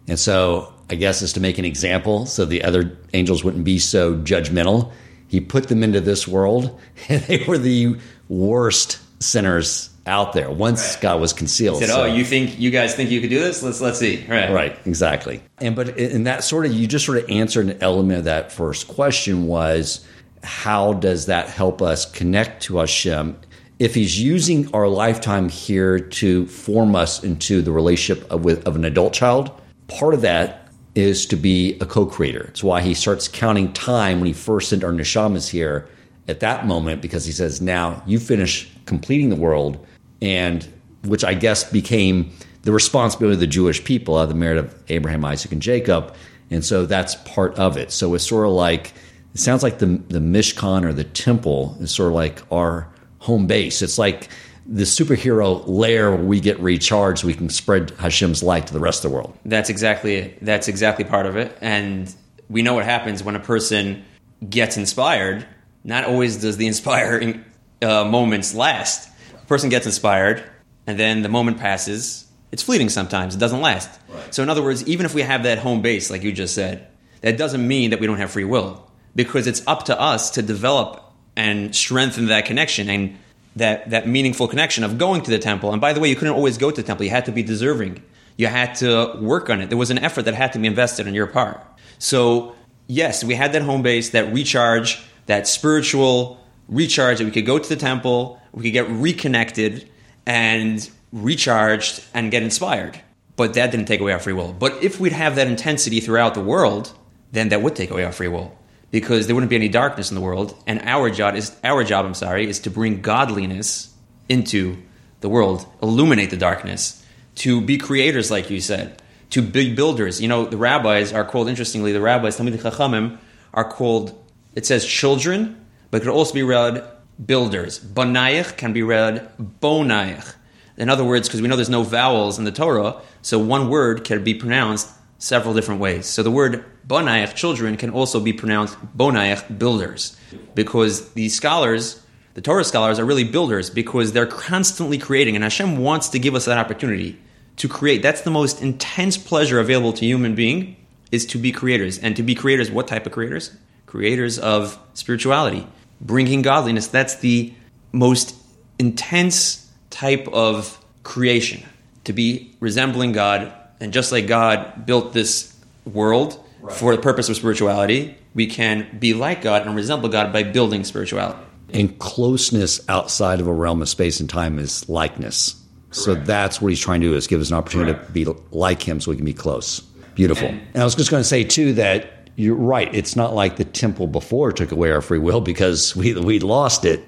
and 0.08 0.20
so 0.20 0.74
I 0.90 0.96
guess 0.96 1.22
is 1.22 1.34
to 1.34 1.40
make 1.40 1.58
an 1.58 1.66
example 1.66 2.26
so 2.26 2.46
the 2.46 2.64
other 2.64 2.98
angels 3.14 3.44
wouldn't 3.44 3.64
be 3.64 3.80
so 3.80 4.16
judgmental. 4.16 4.92
He 5.28 5.40
put 5.40 5.68
them 5.68 5.84
into 5.84 6.02
this 6.02 6.28
world, 6.28 6.80
and 7.10 7.22
they 7.24 7.44
were 7.48 7.58
the 7.58 7.98
worst 8.30 9.00
sinners 9.22 9.90
out 10.08 10.34
there 10.34 10.52
once 10.52 10.94
right. 10.94 11.02
God 11.02 11.22
was 11.22 11.34
concealed. 11.34 11.82
He 11.82 11.88
said, 11.88 11.94
so. 11.94 12.04
"Oh, 12.04 12.06
you 12.06 12.24
think 12.24 12.60
you 12.60 12.70
guys 12.70 12.96
think 12.96 13.10
you 13.10 13.22
could 13.22 13.30
do 13.30 13.40
this? 13.40 13.64
Let's 13.64 13.82
let's 13.82 14.00
see." 14.00 14.26
Right, 14.28 14.52
right, 14.52 14.80
exactly. 14.86 15.42
And 15.58 15.76
but 15.76 15.98
in 15.98 16.24
that 16.26 16.44
sort 16.44 16.66
of, 16.66 16.74
you 16.74 16.88
just 16.88 17.06
sort 17.06 17.18
of 17.18 17.30
answered 17.30 17.70
an 17.70 17.78
element 17.82 18.20
of 18.20 18.26
that 18.26 18.52
first 18.52 18.88
question 18.88 19.48
was, 19.48 20.06
how 20.44 20.94
does 20.94 21.26
that 21.26 21.50
help 21.50 21.82
us 21.82 22.10
connect 22.12 22.64
to 22.64 22.78
Hashem? 22.78 23.38
If 23.80 23.96
He's 23.96 24.22
using 24.22 24.74
our 24.74 24.88
lifetime 24.88 25.50
here 25.50 26.00
to 26.00 26.46
form 26.48 26.96
us 26.96 27.24
into 27.24 27.62
the 27.62 27.72
relationship 27.72 28.30
of, 28.32 28.46
with, 28.46 28.66
of 28.68 28.76
an 28.76 28.86
adult 28.86 29.14
child, 29.14 29.52
part 29.88 30.14
of 30.14 30.22
that 30.22 30.65
is 30.96 31.26
to 31.28 31.36
be 31.36 31.78
a 31.82 31.86
co-creator. 31.86 32.46
It's 32.50 32.64
why 32.64 32.82
he 32.82 32.94
starts 32.94 33.28
counting 33.28 33.74
time 33.74 34.20
when 34.20 34.28
he 34.28 34.34
first 34.34 34.70
sent 34.70 34.84
our 34.84 34.92
neshamas 34.92 35.50
here 35.50 35.88
at 36.28 36.40
that 36.40 36.66
moment 36.66 37.02
because 37.02 37.26
he 37.26 37.32
says, 37.32 37.62
"Now 37.62 38.02
you 38.08 38.18
finish 38.18 38.70
completing 38.86 39.30
the 39.30 39.36
world," 39.36 39.78
and 40.22 40.66
which 41.04 41.24
I 41.24 41.34
guess 41.34 41.64
became 41.64 42.32
the 42.64 42.72
responsibility 42.72 43.36
of 43.36 43.40
the 43.42 43.48
Jewish 43.48 43.84
people, 43.84 44.18
of 44.18 44.30
the 44.30 44.36
merit 44.36 44.58
of 44.58 44.74
Abraham, 44.90 45.24
Isaac, 45.26 45.52
and 45.52 45.62
Jacob, 45.62 46.14
and 46.50 46.64
so 46.64 46.86
that's 46.86 47.16
part 47.26 47.56
of 47.56 47.78
it. 47.78 47.92
So 47.92 48.14
it's 48.16 48.28
sort 48.28 48.48
of 48.48 48.54
like 48.54 48.94
it 49.34 49.40
sounds 49.40 49.64
like 49.64 49.80
the 49.80 50.02
the 50.10 50.20
Mishkan 50.20 50.84
or 50.84 50.94
the 50.94 51.04
temple 51.04 51.78
is 51.80 51.92
sort 51.92 52.10
of 52.10 52.16
like 52.16 52.42
our 52.52 52.88
home 53.20 53.48
base. 53.48 53.82
It's 53.82 53.98
like 53.98 54.30
the 54.66 54.84
superhero 54.84 55.64
layer 55.68 56.12
where 56.12 56.24
we 56.24 56.40
get 56.40 56.60
recharged, 56.60 57.24
we 57.24 57.34
can 57.34 57.50
spread 57.50 57.92
Hashem's 57.92 58.42
light 58.42 58.68
to 58.68 58.74
the 58.74 58.80
rest 58.80 59.06
of 59.06 59.12
the 59.12 59.16
world. 59.16 59.38
That's 59.46 59.70
exactly 59.70 60.16
it. 60.16 60.44
That's 60.44 60.68
exactly 60.68 61.06
part 61.06 61.26
of 61.26 61.36
it. 61.36 61.56
And 61.62 62.14
we 62.50 62.62
know 62.62 62.74
what 62.74 62.86
happens 62.86 63.24
when 63.24 63.36
a 63.36 63.40
person 63.40 64.04
gets 64.50 64.78
inspired. 64.78 65.46
Not 65.84 66.06
always 66.06 66.38
does 66.38 66.58
the 66.58 66.68
inspiring 66.74 67.46
uh, 67.82 68.06
moments 68.06 68.56
last. 68.56 69.10
A 69.34 69.46
person 69.46 69.70
gets 69.70 69.86
inspired, 69.86 70.44
and 70.88 71.00
then 71.00 71.22
the 71.22 71.30
moment 71.30 71.60
passes. 71.60 72.26
It's 72.52 72.64
fleeting 72.64 72.90
sometimes. 72.90 73.36
It 73.36 73.40
doesn't 73.40 73.62
last. 73.62 73.90
Right. 74.10 74.34
So, 74.34 74.42
in 74.42 74.50
other 74.50 74.64
words, 74.64 74.88
even 74.88 75.06
if 75.06 75.14
we 75.14 75.22
have 75.22 75.44
that 75.44 75.60
home 75.60 75.82
base, 75.82 76.10
like 76.10 76.24
you 76.24 76.32
just 76.32 76.56
said, 76.56 76.88
that 77.22 77.38
doesn't 77.38 77.68
mean 77.68 77.92
that 77.92 78.00
we 78.00 78.08
don't 78.08 78.18
have 78.18 78.32
free 78.32 78.46
will, 78.46 78.90
because 79.16 79.46
it's 79.46 79.62
up 79.68 79.86
to 79.86 80.00
us 80.00 80.32
to 80.32 80.42
develop 80.42 81.04
and 81.36 81.76
strengthen 81.76 82.28
that 82.28 82.46
connection 82.46 82.90
and 82.90 83.18
that, 83.56 83.90
that 83.90 84.08
meaningful 84.08 84.48
connection 84.48 84.84
of 84.84 84.98
going 84.98 85.22
to 85.22 85.32
the 85.32 85.40
temple. 85.40 85.72
And 85.72 85.80
by 85.80 85.94
the 85.94 86.00
way, 86.00 86.10
you 86.10 86.16
couldn't 86.16 86.34
always 86.34 86.58
go 86.58 86.72
to 86.72 86.76
the 86.76 86.86
temple. 86.86 87.06
You 87.06 87.12
had 87.12 87.26
to 87.26 87.32
be 87.32 87.44
deserving. 87.44 88.04
You 88.38 88.48
had 88.48 88.76
to 88.76 89.18
work 89.20 89.50
on 89.50 89.62
it. 89.62 89.70
There 89.70 89.78
was 89.78 89.92
an 89.92 90.00
effort 90.00 90.24
that 90.24 90.34
had 90.34 90.54
to 90.54 90.60
be 90.60 90.68
invested 90.68 91.08
on 91.08 91.14
your 91.14 91.28
part. 91.28 91.62
So, 92.00 92.56
yes, 92.88 93.24
we 93.24 93.36
had 93.36 93.54
that 93.54 93.62
home 93.62 93.82
base, 93.82 94.10
that 94.10 94.34
recharge, 94.34 95.02
that 95.28 95.48
spiritual 95.48 96.40
recharge 96.68 97.20
that 97.20 97.26
we 97.26 97.32
could 97.32 97.46
go 97.46 97.58
to 97.58 97.70
the 97.70 97.76
temple, 97.76 98.42
we 98.52 98.64
could 98.64 98.74
get 98.74 98.90
reconnected 98.90 99.90
and 100.26 100.90
recharged 101.14 102.04
and 102.14 102.32
get 102.32 102.44
inspired. 102.44 103.00
But 103.38 103.54
that 103.54 103.72
didn't 103.72 103.86
take 103.86 104.02
away 104.02 104.12
our 104.12 104.20
free 104.20 104.34
will. 104.34 104.54
But 104.54 104.84
if 104.84 105.00
we'd 105.00 105.14
have 105.14 105.36
that 105.36 105.48
intensity 105.48 106.00
throughout 106.00 106.34
the 106.34 106.42
world, 106.42 106.94
then 107.32 107.50
that 107.50 107.62
would 107.62 107.76
take 107.76 107.92
away 107.92 108.04
our 108.04 108.12
free 108.12 108.28
will 108.28 108.58
because 108.96 109.28
there 109.28 109.36
wouldn't 109.36 109.50
be 109.50 109.58
any 109.58 109.68
darkness 109.68 110.10
in 110.10 110.16
the 110.16 110.22
world. 110.22 110.56
And 110.66 110.80
our 110.84 111.10
job 111.10 111.36
is 111.36 111.54
our 111.66 111.84
job, 111.84 112.06
I'm 112.06 112.14
sorry, 112.14 112.48
is 112.48 112.60
to 112.62 112.70
bring 112.70 113.02
godliness 113.02 113.94
into 114.30 114.78
the 115.20 115.28
world, 115.28 115.66
illuminate 115.84 116.30
the 116.30 116.38
darkness, 116.38 117.06
to 117.44 117.60
be 117.60 117.78
creators, 117.78 118.32
like 118.32 118.50
you 118.50 118.62
said, 118.62 119.02
to 119.32 119.42
be 119.42 119.76
builders. 119.76 120.22
You 120.22 120.30
know, 120.30 120.46
the 120.46 120.56
rabbis 120.56 121.12
are 121.12 121.26
called, 121.26 121.50
interestingly, 121.50 121.92
the 121.92 122.00
rabbis, 122.00 122.38
Talmid 122.38 122.56
Chachamim, 122.56 123.18
are 123.54 123.70
called, 123.70 124.18
it 124.54 124.66
says 124.66 124.86
children, 124.86 125.66
but 125.92 125.98
it 125.98 126.06
could 126.06 126.14
also 126.14 126.34
be 126.34 126.44
read 126.44 126.82
builders. 127.26 127.82
Banayich 127.82 128.56
can 128.56 128.72
be 128.72 128.82
read 128.82 129.30
bonayich. 129.60 130.36
In 130.78 130.90
other 130.90 131.04
words, 131.04 131.28
because 131.28 131.42
we 131.42 131.50
know 131.50 131.58
there's 131.58 131.70
no 131.70 131.84
vowels 131.84 132.40
in 132.40 132.46
the 132.46 132.52
Torah, 132.54 133.02
so 133.22 133.40
one 133.40 133.68
word 133.68 134.06
can 134.06 134.24
be 134.24 134.34
pronounced 134.34 134.88
several 135.18 135.54
different 135.54 135.82
ways. 135.82 136.06
So 136.06 136.24
the 136.24 136.32
word 136.32 136.66
bonayach, 136.88 137.36
children, 137.36 137.78
can 137.78 137.90
also 137.90 138.20
be 138.20 138.34
pronounced 138.34 138.78
bonayach, 138.98 139.58
builders, 139.58 140.18
because 140.54 141.14
the 141.14 141.30
scholars, 141.30 142.02
the 142.34 142.42
Torah 142.42 142.64
scholars, 142.64 143.00
are 143.00 143.06
really 143.06 143.24
builders 143.24 143.70
because 143.70 144.12
they're 144.12 144.26
constantly 144.26 144.98
creating, 144.98 145.36
and 145.36 145.44
Hashem 145.44 145.78
wants 145.78 146.10
to 146.10 146.20
give 146.20 146.36
us 146.36 146.46
that 146.46 146.58
opportunity 146.58 147.18
to 147.58 147.68
create. 147.68 148.02
That's 148.02 148.22
the 148.22 148.32
most 148.32 148.62
intense 148.62 149.18
pleasure 149.18 149.60
available 149.60 149.94
to 149.94 150.06
human 150.06 150.36
being 150.36 150.76
is 151.12 151.26
to 151.28 151.38
be 151.38 151.52
creators, 151.52 151.98
and 152.00 152.16
to 152.16 152.24
be 152.24 152.36
creators. 152.36 152.70
What 152.70 152.88
type 152.88 153.06
of 153.06 153.12
creators? 153.12 153.56
Creators 153.86 154.38
of 154.38 154.78
spirituality, 154.94 155.66
bringing 156.02 156.42
godliness. 156.42 156.88
That's 156.88 157.16
the 157.16 157.54
most 157.92 158.36
intense 158.80 159.72
type 159.90 160.28
of 160.34 160.84
creation. 161.04 161.64
To 162.04 162.14
be 162.14 162.56
resembling 162.60 163.14
God, 163.14 163.54
and 163.80 163.94
just 163.94 164.12
like 164.12 164.28
God 164.28 164.86
built 164.86 165.14
this 165.14 165.56
world 165.86 166.44
right. 166.62 166.76
for 166.76 166.96
the 166.96 167.02
purpose 167.02 167.30
of 167.30 167.36
spirituality, 167.36 168.18
we 168.34 168.48
can 168.48 168.98
be 169.00 169.14
like 169.14 169.42
God 169.42 169.66
and 169.66 169.76
resemble 169.76 170.10
God 170.10 170.34
by 170.34 170.44
building 170.44 170.84
spirituality. 170.84 171.40
And 171.74 171.98
closeness 172.00 172.88
outside 172.88 173.40
of 173.40 173.48
a 173.48 173.54
realm 173.54 173.82
of 173.82 173.90
space 173.90 174.20
and 174.20 174.30
time 174.30 174.60
is 174.60 174.88
likeness. 174.88 175.54
Correct. 175.54 175.96
So 175.96 176.16
that's 176.16 176.62
what 176.62 176.70
he's 176.70 176.80
trying 176.80 177.02
to 177.02 177.08
do 177.08 177.16
is 177.16 177.28
give 177.28 177.42
us 177.42 177.50
an 177.50 177.58
opportunity 177.58 177.94
Correct. 177.94 178.08
to 178.08 178.14
be 178.14 178.26
like 178.52 178.82
him 178.82 179.00
so 179.00 179.12
we 179.12 179.18
can 179.18 179.26
be 179.26 179.34
close. 179.34 179.80
Beautiful. 180.14 180.48
And, 180.48 180.62
and 180.74 180.82
I 180.82 180.86
was 180.86 180.96
just 180.96 181.10
going 181.10 181.22
to 181.22 181.28
say 181.28 181.44
too 181.44 181.74
that 181.74 182.30
you're 182.36 182.56
right. 182.56 182.94
It's 182.94 183.16
not 183.16 183.34
like 183.34 183.56
the 183.56 183.66
temple 183.66 184.08
before 184.08 184.52
took 184.52 184.72
away 184.72 184.92
our 184.92 185.02
free 185.02 185.20
will 185.20 185.42
because 185.42 185.96
we 185.96 186.14
we 186.14 186.40
lost 186.40 186.86
it 186.86 187.04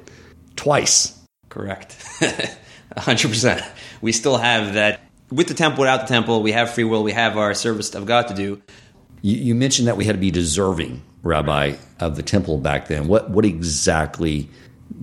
twice. 0.55 1.17
Correct. 1.49 1.97
100%. 2.95 3.67
We 4.01 4.11
still 4.11 4.37
have 4.37 4.73
that 4.73 5.01
with 5.31 5.47
the 5.47 5.53
temple, 5.53 5.81
without 5.81 6.01
the 6.01 6.07
temple, 6.07 6.41
we 6.41 6.51
have 6.51 6.73
free 6.73 6.83
will. 6.83 7.03
We 7.03 7.11
have 7.11 7.37
our 7.37 7.53
service 7.53 7.93
of 7.95 8.05
God 8.05 8.27
to 8.29 8.33
do. 8.33 8.61
You, 9.21 9.37
you 9.37 9.55
mentioned 9.55 9.87
that 9.87 9.97
we 9.97 10.05
had 10.05 10.13
to 10.13 10.21
be 10.21 10.31
deserving, 10.31 11.01
Rabbi, 11.23 11.75
of 11.99 12.15
the 12.15 12.23
temple 12.23 12.57
back 12.59 12.87
then. 12.87 13.07
What 13.07 13.29
what 13.29 13.45
exactly 13.45 14.49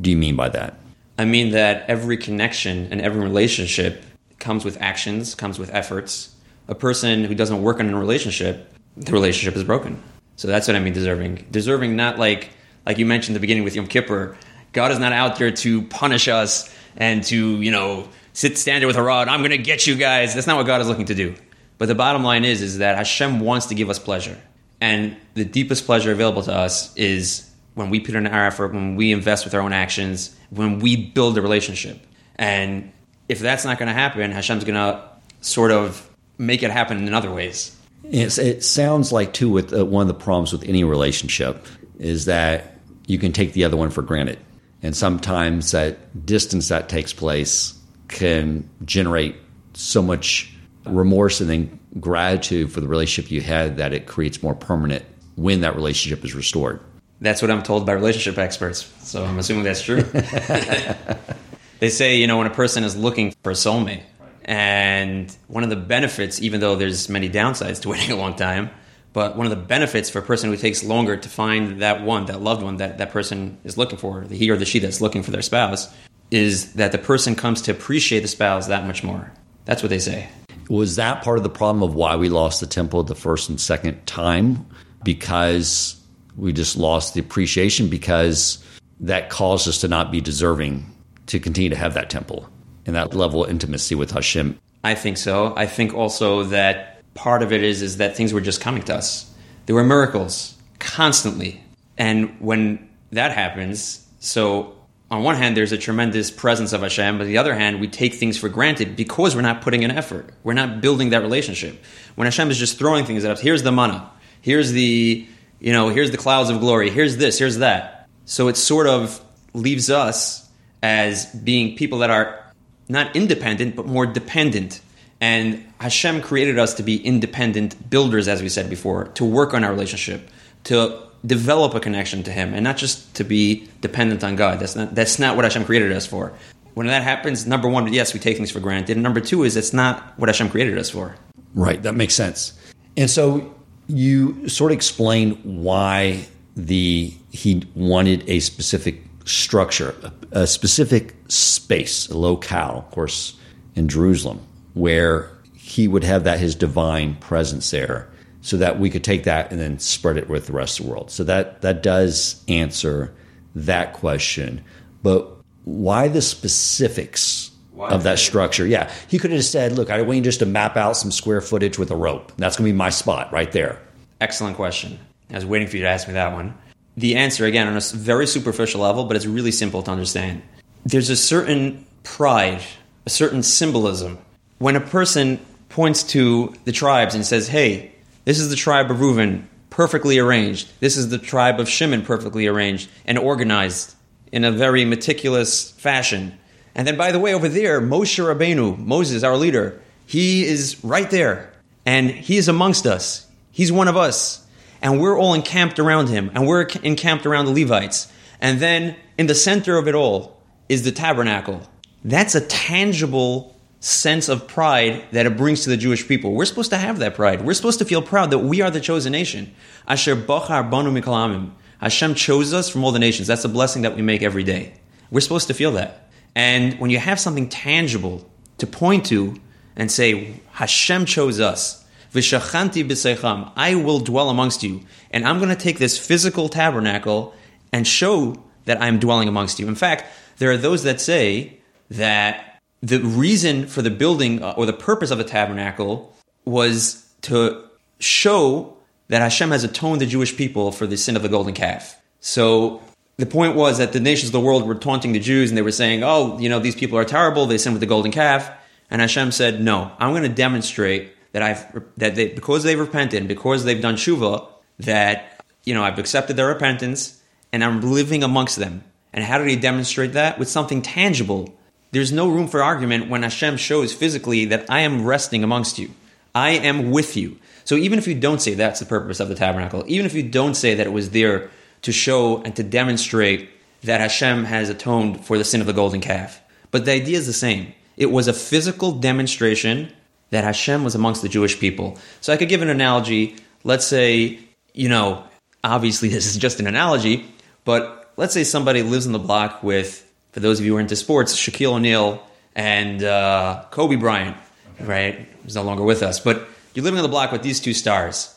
do 0.00 0.11
you 0.11 0.16
mean 0.16 0.37
by 0.37 0.49
that? 0.50 0.78
I 1.19 1.25
mean 1.25 1.50
that 1.50 1.85
every 1.88 2.16
connection 2.16 2.88
and 2.90 3.00
every 3.00 3.23
relationship 3.23 4.02
comes 4.38 4.64
with 4.64 4.81
actions, 4.81 5.35
comes 5.35 5.59
with 5.59 5.73
efforts. 5.73 6.35
A 6.66 6.75
person 6.75 7.25
who 7.25 7.35
doesn't 7.35 7.62
work 7.62 7.78
on 7.78 7.88
a 7.88 7.99
relationship, 7.99 8.73
the 8.97 9.12
relationship 9.12 9.57
is 9.57 9.64
broken. 9.64 10.02
So 10.37 10.49
that's 10.49 10.66
what 10.66 10.76
I 10.76 10.81
mean 10.81 10.93
deserving. 10.93 11.47
Deserving 11.50 11.97
not 11.97 12.19
like 12.19 12.50
like 12.87 12.99
you 12.99 13.07
mentioned 13.07 13.37
the 13.37 13.40
beginning 13.40 13.64
with 13.64 13.75
Yom 13.76 13.87
Kippur. 13.87 14.37
God 14.73 14.90
is 14.90 14.99
not 14.99 15.12
out 15.12 15.38
there 15.38 15.52
to 15.52 15.83
punish 15.83 16.26
us 16.26 16.75
and 16.97 17.23
to, 17.25 17.61
you 17.62 17.71
know, 17.71 18.09
sit 18.35 18.59
stand 18.59 18.83
there 18.83 18.87
with 18.87 18.97
a 18.97 19.03
rod. 19.03 19.29
I'm 19.29 19.41
going 19.41 19.53
to 19.53 19.59
get 19.59 19.87
you 19.87 19.95
guys. 19.95 20.35
That's 20.35 20.47
not 20.47 20.59
what 20.59 20.67
God 20.67 20.83
is 20.83 20.88
looking 20.88 21.07
to 21.07 21.14
do. 21.14 21.35
But 21.79 21.87
the 21.87 21.95
bottom 21.95 22.23
line 22.23 22.45
is, 22.45 22.61
is 22.61 22.79
that 22.79 22.97
Hashem 22.97 23.41
wants 23.41 23.67
to 23.67 23.75
give 23.75 23.88
us 23.88 23.99
pleasure, 23.99 24.38
and 24.81 25.17
the 25.33 25.45
deepest 25.45 25.87
pleasure 25.87 26.12
available 26.12 26.43
to 26.43 26.53
us 26.53 26.95
is 26.97 27.50
when 27.75 27.91
we 27.91 27.99
put 27.99 28.14
in 28.14 28.26
our 28.26 28.47
effort, 28.47 28.73
when 28.73 28.95
we 28.95 29.11
invest 29.11 29.45
with 29.45 29.55
our 29.55 29.61
own 29.61 29.73
actions, 29.73 30.37
when 30.50 30.79
we 30.79 30.97
build 30.97 31.37
a 31.37 31.43
relationship. 31.43 31.99
And 32.37 32.93
if 33.29 33.41
that's 33.41 33.64
not 33.64 33.79
going 33.79 33.88
to 33.88 33.95
happen, 33.95 34.31
Hashem's 34.31 34.64
going 34.64 34.75
to 34.75 35.03
sort 35.41 35.73
of 35.73 36.09
make 36.38 36.62
it 36.62 36.71
happen 36.71 37.07
in 37.07 37.14
other 37.14 37.33
ways. 37.33 37.76
It's, 38.05 38.38
it 38.38 38.62
sounds 38.62 39.12
like 39.12 39.33
too 39.33 39.49
with 39.49 39.73
uh, 39.73 39.85
one 39.85 40.03
of 40.03 40.09
the 40.09 40.14
problems 40.14 40.53
with 40.53 40.62
any 40.69 40.85
relationship 40.85 41.67
is 41.99 42.26
that 42.26 42.76
you 43.07 43.19
can 43.19 43.33
take 43.33 43.53
the 43.53 43.64
other 43.64 43.76
one 43.76 43.91
for 43.91 44.03
granted, 44.03 44.38
and 44.83 44.95
sometimes 44.95 45.71
that 45.73 46.25
distance 46.26 46.69
that 46.69 46.88
takes 46.88 47.12
place 47.12 47.75
can 48.09 48.69
generate 48.85 49.37
so 49.75 50.03
much 50.03 50.53
remorse 50.85 51.41
and 51.41 51.51
then 51.51 51.79
gratitude 52.01 52.71
for 52.71 52.81
the 52.81 52.89
relationship 52.89 53.31
you 53.31 53.41
had 53.41 53.77
that 53.77 53.93
it 53.93 54.07
creates 54.07 54.43
more 54.43 54.55
permanent 54.55 55.05
when 55.37 55.61
that 55.63 55.75
relationship 55.75 56.25
is 56.25 56.35
restored. 56.35 56.81
That's 57.21 57.41
what 57.41 57.51
I'm 57.51 57.63
told 57.63 57.87
by 57.87 57.93
relationship 57.93 58.39
experts. 58.39 58.93
So 58.99 59.25
I'm 59.25 59.39
assuming 59.39 59.65
that's 59.65 59.83
true. 59.83 60.03
they 61.81 61.89
say, 61.89 62.17
you 62.17 62.27
know, 62.27 62.39
when 62.39 62.47
a 62.47 62.55
person 62.55 62.85
is 62.85 62.97
looking 62.97 63.33
for 63.43 63.51
a 63.53 63.55
soulmate, 63.55 64.03
and 64.45 65.35
one 65.47 65.65
of 65.65 65.71
the 65.71 65.77
benefits, 65.77 66.43
even 66.43 66.61
though 66.61 66.77
there's 66.77 67.09
many 67.09 67.31
downsides 67.31 67.81
to 67.83 67.89
waiting 67.91 68.11
a 68.11 68.17
long 68.17 68.35
time, 68.35 68.71
but 69.13 69.37
one 69.37 69.47
of 69.47 69.51
the 69.51 69.57
benefits 69.57 70.11
for 70.11 70.19
a 70.19 70.23
person 70.23 70.51
who 70.51 70.57
takes 70.57 70.83
longer 70.83 71.17
to 71.17 71.29
find 71.29 71.81
that 71.81 72.03
one, 72.03 72.27
that 72.27 72.43
loved 72.43 72.63
one 72.63 72.79
that 72.79 72.99
that 72.99 73.11
person 73.11 73.59
is 73.65 73.79
looking 73.79 73.97
for, 73.97 74.25
the 74.25 74.37
he 74.37 74.51
or 74.51 74.57
the 74.57 74.65
she 74.65 74.81
that's 74.81 75.01
looking 75.01 75.23
for 75.23 75.31
their 75.31 75.43
spouse, 75.43 75.95
is 76.35 76.73
that 76.73 76.91
the 76.91 76.99
person 76.99 77.37
comes 77.37 77.62
to 77.62 77.71
appreciate 77.71 78.21
the 78.21 78.29
spouse 78.29 78.67
that 78.67 78.85
much 78.88 79.05
more. 79.05 79.33
That's 79.67 79.85
what 79.85 79.91
they 79.91 80.00
say. 80.00 80.29
Was 80.69 80.97
that 80.97 81.23
part 81.23 81.38
of 81.38 81.45
the 81.45 81.49
problem 81.50 81.81
of 81.83 81.95
why 81.95 82.17
we 82.17 82.29
lost 82.29 82.59
the 82.59 82.67
temple 82.67 83.05
the 83.05 83.14
first 83.14 83.49
and 83.49 83.61
second 83.61 84.05
time? 84.05 84.67
Because 85.05 85.95
we 86.37 86.53
just 86.53 86.76
lost 86.76 87.14
the 87.14 87.21
appreciation 87.21 87.88
because 87.88 88.59
that 88.99 89.31
caused 89.31 89.69
us 89.69 89.81
to 89.83 89.88
not 89.88 90.11
be 90.11 90.21
deserving 90.21 90.85
to 91.26 91.38
continue 91.38 91.71
to 91.71 91.76
have 91.76 91.95
that 91.95 92.11
temple 92.11 92.49
and 92.85 92.97
that 92.97 93.14
level 93.14 93.45
of 93.45 93.50
intimacy 93.50 93.95
with 93.95 94.11
Hashem. 94.11 94.59
I 94.83 94.97
think 94.97 95.19
so. 95.19 95.55
I 95.57 95.67
think 95.67 95.95
also 95.95 96.43
that 96.45 97.00
part 97.14 97.43
of 97.45 97.53
it 97.53 97.62
is 97.62 97.81
is 97.81 97.99
that 97.99 98.17
things 98.17 98.33
were 98.33 98.41
just 98.41 98.61
coming 98.61 98.83
to 98.83 98.95
us. 98.97 99.33
There 99.67 99.76
were 99.76 99.85
miracles 99.85 100.57
constantly. 100.81 101.62
And 101.97 102.35
when 102.41 102.88
that 103.12 103.31
happens, 103.31 104.05
so 104.19 104.74
on 105.14 105.23
one 105.23 105.37
hand, 105.37 105.56
there's 105.56 105.71
a 105.71 105.78
tremendous 105.78 106.33
presence 106.33 106.73
of 106.73 106.83
Hashem, 106.83 107.18
but 107.18 107.25
on 107.25 107.28
the 107.28 107.38
other 107.38 107.54
hand, 107.54 107.80
we 107.80 107.87
take 107.87 108.14
things 108.14 108.37
for 108.37 108.49
granted 108.49 108.97
because 108.97 109.37
we're 109.37 109.42
not 109.42 109.62
putting 109.62 109.85
in 109.85 109.92
effort. 109.92 110.30
We're 110.42 110.54
not 110.54 110.80
building 110.80 111.11
that 111.11 111.23
relationship. 111.23 111.80
When 112.16 112.26
Hashem 112.26 112.50
is 112.50 112.59
just 112.59 112.78
throwing 112.78 113.04
things 113.04 113.25
at 113.25 113.30
us, 113.30 113.40
here's 113.40 113.62
the 113.62 113.71
manna, 113.71 114.11
here's 114.40 114.73
the, 114.73 115.25
you 115.61 115.73
know, 115.73 115.88
here's 115.88 116.11
the 116.11 116.16
clouds 116.16 116.50
of 116.50 116.59
glory, 116.59 116.90
here's 116.90 117.16
this, 117.16 117.38
here's 117.38 117.59
that. 117.59 118.09
So 118.25 118.49
it 118.49 118.56
sort 118.56 118.88
of 118.88 119.25
leaves 119.52 119.88
us 119.88 120.49
as 120.83 121.26
being 121.26 121.76
people 121.76 122.00
that 122.00 122.11
are 122.11 122.44
not 122.88 123.14
independent, 123.14 123.76
but 123.76 123.87
more 123.87 124.06
dependent. 124.06 124.80
And 125.21 125.64
Hashem 125.78 126.23
created 126.23 126.59
us 126.59 126.75
to 126.75 126.83
be 126.83 126.97
independent 126.97 127.88
builders, 127.88 128.26
as 128.26 128.42
we 128.42 128.49
said 128.49 128.68
before, 128.68 129.04
to 129.14 129.25
work 129.25 129.54
on 129.54 129.62
our 129.62 129.71
relationship, 129.71 130.28
to 130.64 131.04
develop 131.26 131.75
a 131.75 131.81
connection 131.81 132.23
to 132.25 132.31
Him, 132.31 132.54
and 132.54 132.64
not 132.64 132.76
just 132.76 133.14
to 133.14 133.25
be 133.25 133.69
dependent 133.81 134.23
on 134.23 134.37
God. 134.37 134.61
That's 134.61 134.76
not 134.76 134.95
that's 134.95 135.19
not 135.19 135.37
what 135.37 135.45
Hashem 135.45 135.64
created 135.64 135.93
us 135.93 136.07
for. 136.07 136.33
When 136.75 136.88
that 136.88 137.02
happens, 137.02 137.47
number 137.47 137.69
one, 137.69 137.93
yes, 137.93 138.12
we 138.12 138.21
take 138.21 138.37
things 138.37 138.50
for 138.50 138.61
granted. 138.61 138.97
And 138.97 139.02
number 139.02 139.21
two 139.21 139.45
is 139.45 139.57
it's 139.57 139.73
not 139.73 140.19
what 140.19 140.28
Hashem 140.28 140.50
created 140.50 140.76
us 140.76 140.90
for. 140.90 141.14
Right, 141.54 141.81
that 141.85 141.95
makes 141.95 142.14
sense. 142.14 142.52
And 142.97 143.09
so 143.09 143.54
you 143.87 144.49
sort 144.49 144.73
of 144.73 144.76
explain 144.76 145.37
why 145.62 146.26
the 146.57 147.14
he 147.31 147.62
wanted 147.75 148.28
a 148.28 148.40
specific 148.40 149.02
structure, 149.25 149.95
a, 150.33 150.43
a 150.43 150.47
specific 150.47 151.14
space, 151.28 152.09
a 152.09 152.16
locale, 152.16 152.78
of 152.78 152.90
course, 152.90 153.37
in 153.76 153.88
Jerusalem, 153.88 154.40
where 154.75 155.31
he 155.54 155.88
would 155.88 156.04
have 156.04 156.25
that 156.25 156.38
his 156.38 156.54
divine 156.54 157.14
presence 157.16 157.71
there 157.71 158.09
so 158.45 158.59
that 158.59 158.79
we 158.79 158.91
could 158.91 159.03
take 159.03 159.25
that 159.25 159.51
and 159.51 159.59
then 159.59 159.79
spread 159.79 160.19
it 160.19 160.29
with 160.29 160.47
the 160.47 160.53
rest 160.53 160.79
of 160.79 160.85
the 160.85 160.93
world. 160.93 161.11
So 161.11 161.25
that 161.25 161.63
that 161.63 161.83
does 161.83 162.45
answer 162.47 163.15
that 163.55 163.95
question. 163.95 164.63
But 165.03 165.27
why 165.65 166.09
the 166.09 166.21
specifics 166.21 167.51
why 167.73 167.88
of 167.88 168.03
that 168.03 168.18
structure? 168.18 168.66
Yeah, 168.66 168.92
he 169.09 169.18
could 169.18 169.31
have 169.31 169.40
just 169.40 169.51
said, 169.51 169.73
"Look, 169.73 169.88
I 169.88 170.03
want 170.03 170.18
you 170.18 170.23
just 170.23 170.40
to 170.40 170.47
map 170.47 170.77
out 170.77 170.99
some 170.99 171.11
square 171.11 171.40
footage 171.40 171.79
with 171.79 171.90
a 171.90 171.97
rope. 171.97 172.33
That's 172.37 172.57
going 172.57 172.68
to 172.68 172.73
be 172.73 172.77
my 172.77 172.90
spot 172.90 173.33
right 173.33 173.51
there." 173.51 173.81
Excellent 174.21 174.57
question. 174.57 174.99
I 175.31 175.37
was 175.37 175.47
waiting 175.47 175.66
for 175.66 175.79
you 175.79 175.83
to 175.85 175.88
ask 175.88 176.07
me 176.07 176.12
that 176.12 176.35
one. 176.35 176.55
The 176.99 177.16
answer, 177.16 177.47
again, 177.47 177.66
on 177.66 177.77
a 177.79 177.81
very 177.95 178.27
superficial 178.27 178.83
level, 178.83 179.05
but 179.05 179.16
it's 179.16 179.27
really 179.27 179.53
simple 179.53 179.83
to 179.83 179.90
understand. 179.90 180.42
There's 180.85 181.09
a 181.09 181.16
certain 181.16 181.87
pride, 182.03 182.61
a 183.07 183.11
certain 183.11 183.42
symbolism. 183.42 184.18
When 184.59 184.77
a 184.77 184.81
person 184.81 185.40
points 185.71 186.03
to 186.05 186.55
the 186.66 186.73
tribes 186.73 187.14
and 187.14 187.27
says, 187.27 187.49
hey, 187.49 187.93
this 188.25 188.39
is 188.39 188.51
the 188.51 188.57
tribe 188.57 188.91
of 188.91 189.01
Reuben, 189.01 189.49
perfectly 189.71 190.19
arranged. 190.19 190.69
This 190.81 190.97
is 190.97 191.11
the 191.11 191.19
tribe 191.19 191.61
of 191.61 191.69
Shimon, 191.69 192.03
perfectly 192.03 192.47
arranged 192.47 192.89
and 193.05 193.19
organized 193.19 193.95
in 194.33 194.45
a 194.45 194.53
very 194.53 194.85
meticulous 194.85 195.71
fashion. 195.73 196.39
And 196.75 196.87
then, 196.87 196.97
by 196.97 197.13
the 197.13 197.19
way, 197.19 197.35
over 197.35 197.49
there, 197.49 197.81
Moshe 197.81 198.19
Rabbeinu, 198.19 198.79
Moses, 198.79 199.23
our 199.23 199.37
leader, 199.37 199.81
he 200.07 200.45
is 200.45 200.83
right 200.83 201.11
there. 201.11 201.53
And 201.87 202.11
he 202.11 202.37
is 202.37 202.49
amongst 202.49 202.87
us. 202.87 203.27
He's 203.51 203.71
one 203.71 203.89
of 203.89 203.97
us. 203.97 204.45
And 204.81 205.01
we're 205.01 205.19
all 205.19 205.35
encamped 205.35 205.79
around 205.79 206.09
him. 206.09 206.31
And 206.35 206.47
we're 206.47 206.63
encamped 206.83 207.27
around 207.27 207.47
the 207.47 207.53
Levites. 207.53 208.11
And 208.41 208.59
then, 208.61 208.97
in 209.19 209.27
the 209.27 209.35
center 209.35 209.77
of 209.77 209.87
it 209.87 209.95
all, 209.95 210.41
is 210.69 210.83
the 210.83 210.93
tabernacle. 210.93 211.63
That's 212.05 212.35
a 212.35 212.41
tangible 212.41 213.54
sense 213.85 214.31
of 214.31 214.49
pride 214.49 215.05
that 215.12 215.27
it 215.27 215.37
brings 215.37 215.62
to 215.62 215.68
the 215.68 215.77
Jewish 215.77 216.09
people. 216.09 216.33
We're 216.33 216.47
supposed 216.47 216.70
to 216.70 216.79
have 216.79 217.01
that 217.01 217.14
pride. 217.14 217.44
We're 217.44 217.53
supposed 217.53 217.79
to 217.81 217.85
feel 217.85 218.01
proud 218.01 218.31
that 218.31 218.38
we 218.38 218.62
are 218.62 218.70
the 218.70 218.81
chosen 218.81 219.12
nation. 219.12 219.55
Asher 219.87 220.16
bachar 220.16 220.70
banu 220.70 220.90
mikalamim. 220.90 221.51
Hashem 221.81 222.14
chose 222.14 222.55
us 222.55 222.70
from 222.70 222.83
all 222.83 222.92
the 222.92 222.99
nations. 222.99 223.29
That's 223.29 223.44
a 223.44 223.49
blessing 223.49 223.83
that 223.83 223.94
we 223.94 224.01
make 224.01 224.23
every 224.23 224.42
day. 224.42 224.73
We're 225.11 225.20
supposed 225.20 225.49
to 225.49 225.55
feel 225.55 225.73
that. 225.73 226.11
And 226.35 226.81
when 226.81 226.90
you 226.90 226.99
have 226.99 227.20
something 227.20 227.49
tangible 227.51 228.27
to 228.57 228.66
point 228.66 229.05
to 229.07 229.37
and 229.77 229.92
say, 229.92 230.40
Hashem 230.53 231.05
chose 231.05 231.38
us, 231.38 231.85
Vishachanti 232.14 232.88
b'seicham, 232.88 233.53
I 233.55 233.75
will 233.75 234.01
dwell 234.01 234.31
amongst 234.31 234.62
you. 234.62 234.81
And 235.11 235.27
I'm 235.27 235.37
going 235.38 235.51
to 235.51 235.57
take 235.57 235.79
this 235.79 235.99
physical 235.99 236.49
tabernacle 236.49 237.35
and 237.70 237.87
show 237.87 238.42
that 238.64 238.81
I'm 238.81 238.99
dwelling 238.99 239.29
amongst 239.29 239.59
you. 239.59 239.68
In 239.68 239.75
fact, 239.75 240.07
there 240.38 240.51
are 240.51 240.57
those 240.57 240.85
that 240.85 241.03
say 241.03 241.61
that 241.90 242.54
the 242.85 243.01
reason 243.01 243.66
for 243.66 243.81
the 243.81 243.90
building 243.90 244.42
uh, 244.42 244.53
or 244.59 244.66
the 244.66 244.73
purpose 244.75 245.11
of 245.11 245.16
the 245.16 245.25
tabernacle 245.25 246.14
was 246.44 247.11
to 247.23 247.64
show 247.99 248.77
that 249.09 249.23
Hashem 249.23 249.51
has 249.53 249.64
atoned 249.64 250.03
the 250.03 250.07
Jewish 250.07 250.37
people 250.37 250.70
for 250.70 250.87
the 250.87 250.99
sin 250.99 251.16
of 251.16 251.23
the 251.23 251.31
golden 251.31 251.55
calf. 251.55 251.99
So 252.20 252.83
the 253.16 253.25
point 253.25 253.57
was 253.57 253.79
that 253.79 253.94
the 253.94 254.01
nations 254.01 254.29
of 254.29 254.33
the 254.33 254.40
world 254.40 254.66
were 254.66 254.75
taunting 254.75 255.12
the 255.12 255.18
Jews 255.18 255.51
and 255.51 255.57
they 255.57 255.62
were 255.62 255.73
saying, 255.73 256.03
oh, 256.05 256.38
you 256.38 256.51
know, 256.51 256.59
these 256.59 256.75
people 256.75 256.99
are 256.99 257.07
terrible, 257.07 257.47
they 257.47 257.57
sin 257.57 257.73
with 257.73 257.81
the 257.81 257.87
golden 257.87 258.12
calf. 258.12 258.51
And 258.90 259.01
Hashem 259.01 259.33
said, 259.33 259.62
no, 259.62 259.90
I'm 259.99 260.12
going 260.12 260.23
to 260.23 260.29
demonstrate 260.29 261.12
that 261.33 261.40
I've, 261.40 261.83
that 261.97 262.14
they, 262.16 262.29
because 262.29 262.64
they've 262.64 262.79
repented, 262.79 263.27
because 263.27 263.64
they've 263.64 263.81
done 263.81 263.97
tshuva, 263.97 264.47
that, 264.81 265.42
you 265.64 265.73
know, 265.73 265.83
I've 265.83 265.99
accepted 265.99 266.37
their 266.37 266.49
repentance 266.49 267.23
and 267.51 267.64
I'm 267.64 267.81
living 267.81 268.23
amongst 268.23 268.57
them. 268.57 268.85
And 269.14 269.25
how 269.25 269.38
did 269.38 269.49
he 269.49 269.57
demonstrate 269.57 270.12
that? 270.12 270.38
With 270.38 270.49
something 270.49 270.83
tangible 270.83 271.57
there's 271.94 272.12
no 272.12 272.28
room 272.28 272.48
for 272.48 272.62
argument 272.62 273.09
when 273.09 273.22
Hashem 273.22 273.57
shows 273.57 273.94
physically 273.94 274.46
that 274.46 274.68
I 274.68 274.80
am 274.80 275.04
resting 275.04 275.44
amongst 275.44 275.78
you. 275.78 275.90
I 276.35 276.50
am 276.50 276.90
with 276.90 277.16
you. 277.16 277.38
So 277.64 277.76
even 277.76 277.98
if 277.98 278.09
you 278.09 278.14
don't 278.14 278.42
say 278.42 278.54
that's 278.54 278.80
the 278.80 278.87
purpose 278.87 279.20
of 279.20 279.28
the 279.28 279.35
tabernacle, 279.35 279.85
even 279.87 280.04
if 280.04 280.14
you 280.14 280.22
don't 280.22 280.54
say 280.54 280.74
that 280.74 280.87
it 280.87 280.92
was 280.92 281.11
there 281.11 281.50
to 281.83 281.92
show 281.92 282.42
and 282.42 282.54
to 282.57 282.62
demonstrate 282.62 283.48
that 283.85 284.00
Hashem 284.00 284.44
has 284.44 284.68
atoned 284.68 285.24
for 285.24 285.38
the 285.38 285.44
sin 285.44 285.61
of 285.61 285.66
the 285.66 285.72
golden 285.72 286.00
calf, 286.00 286.40
but 286.70 286.85
the 286.85 286.92
idea 286.92 287.16
is 287.16 287.26
the 287.26 287.33
same. 287.33 287.72
It 287.96 288.11
was 288.11 288.26
a 288.26 288.33
physical 288.33 288.92
demonstration 288.92 289.92
that 290.30 290.42
Hashem 290.42 290.83
was 290.83 290.96
amongst 290.96 291.22
the 291.22 291.28
Jewish 291.28 291.61
people. 291.61 291.96
So 292.20 292.33
I 292.33 292.37
could 292.37 292.48
give 292.48 292.62
an 292.62 292.70
analogy. 292.70 293.37
Let's 293.62 293.87
say, 293.87 294.40
you 294.72 294.88
know, 294.88 295.24
obviously 295.62 296.09
this 296.11 296.26
is 296.26 296.37
just 296.38 296.59
an 296.59 296.66
analogy, 296.66 297.24
but 297.64 298.12
let's 298.16 298.35
say 298.35 298.42
somebody 298.42 298.83
lives 298.83 299.07
in 299.07 299.12
the 299.12 299.18
block 299.20 299.62
with 299.62 300.04
for 300.35 300.40
those 300.40 300.59
of 300.59 300.66
you 300.66 300.73
who 300.73 300.79
are 300.79 300.81
into 300.81 300.97
sports, 300.97 301.37
Shaquille 301.37 301.75
O'Neal 301.75 302.20
and 302.57 303.05
uh, 303.05 303.64
Kobe 303.70 303.94
Bryant, 303.94 304.37
right? 304.81 305.29
He's 305.44 305.55
no 305.55 305.62
longer 305.62 305.85
with 305.85 306.03
us, 306.03 306.18
but 306.18 306.49
you're 306.75 306.83
living 306.83 306.99
on 306.99 307.05
the 307.05 307.09
block 307.09 307.31
with 307.31 307.42
these 307.42 307.61
two 307.61 307.73
stars. 307.73 308.37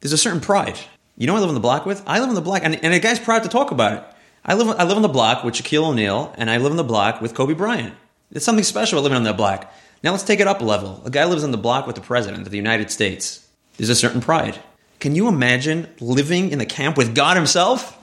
There's 0.00 0.12
a 0.12 0.18
certain 0.18 0.40
pride. 0.40 0.76
You 1.16 1.28
know 1.28 1.36
I 1.36 1.38
live 1.38 1.48
on 1.48 1.54
the 1.54 1.60
block 1.60 1.86
with? 1.86 2.02
I 2.04 2.18
live 2.18 2.30
on 2.30 2.34
the 2.34 2.40
block, 2.40 2.62
and, 2.64 2.84
and 2.84 2.92
a 2.92 2.98
guy's 2.98 3.20
proud 3.20 3.44
to 3.44 3.48
talk 3.48 3.70
about 3.70 3.92
it. 3.92 4.04
I 4.44 4.54
live, 4.54 4.76
I 4.76 4.82
live 4.82 4.96
on 4.96 5.02
the 5.02 5.08
block 5.08 5.44
with 5.44 5.54
Shaquille 5.54 5.84
O'Neal, 5.84 6.34
and 6.36 6.50
I 6.50 6.56
live 6.56 6.72
on 6.72 6.76
the 6.76 6.82
block 6.82 7.20
with 7.20 7.34
Kobe 7.34 7.54
Bryant. 7.54 7.94
It's 8.32 8.44
something 8.44 8.64
special 8.64 8.98
about 8.98 9.04
living 9.04 9.18
on 9.18 9.24
that 9.24 9.36
block. 9.36 9.72
Now 10.02 10.10
let's 10.10 10.24
take 10.24 10.40
it 10.40 10.48
up 10.48 10.60
a 10.60 10.64
level. 10.64 11.00
A 11.04 11.10
guy 11.10 11.26
lives 11.26 11.44
on 11.44 11.52
the 11.52 11.58
block 11.58 11.86
with 11.86 11.94
the 11.94 12.02
president 12.02 12.42
of 12.42 12.50
the 12.50 12.56
United 12.56 12.90
States. 12.90 13.46
There's 13.76 13.90
a 13.90 13.94
certain 13.94 14.20
pride. 14.20 14.58
Can 14.98 15.14
you 15.14 15.28
imagine 15.28 15.86
living 16.00 16.50
in 16.50 16.58
the 16.58 16.66
camp 16.66 16.96
with 16.96 17.14
God 17.14 17.36
Himself? 17.36 17.96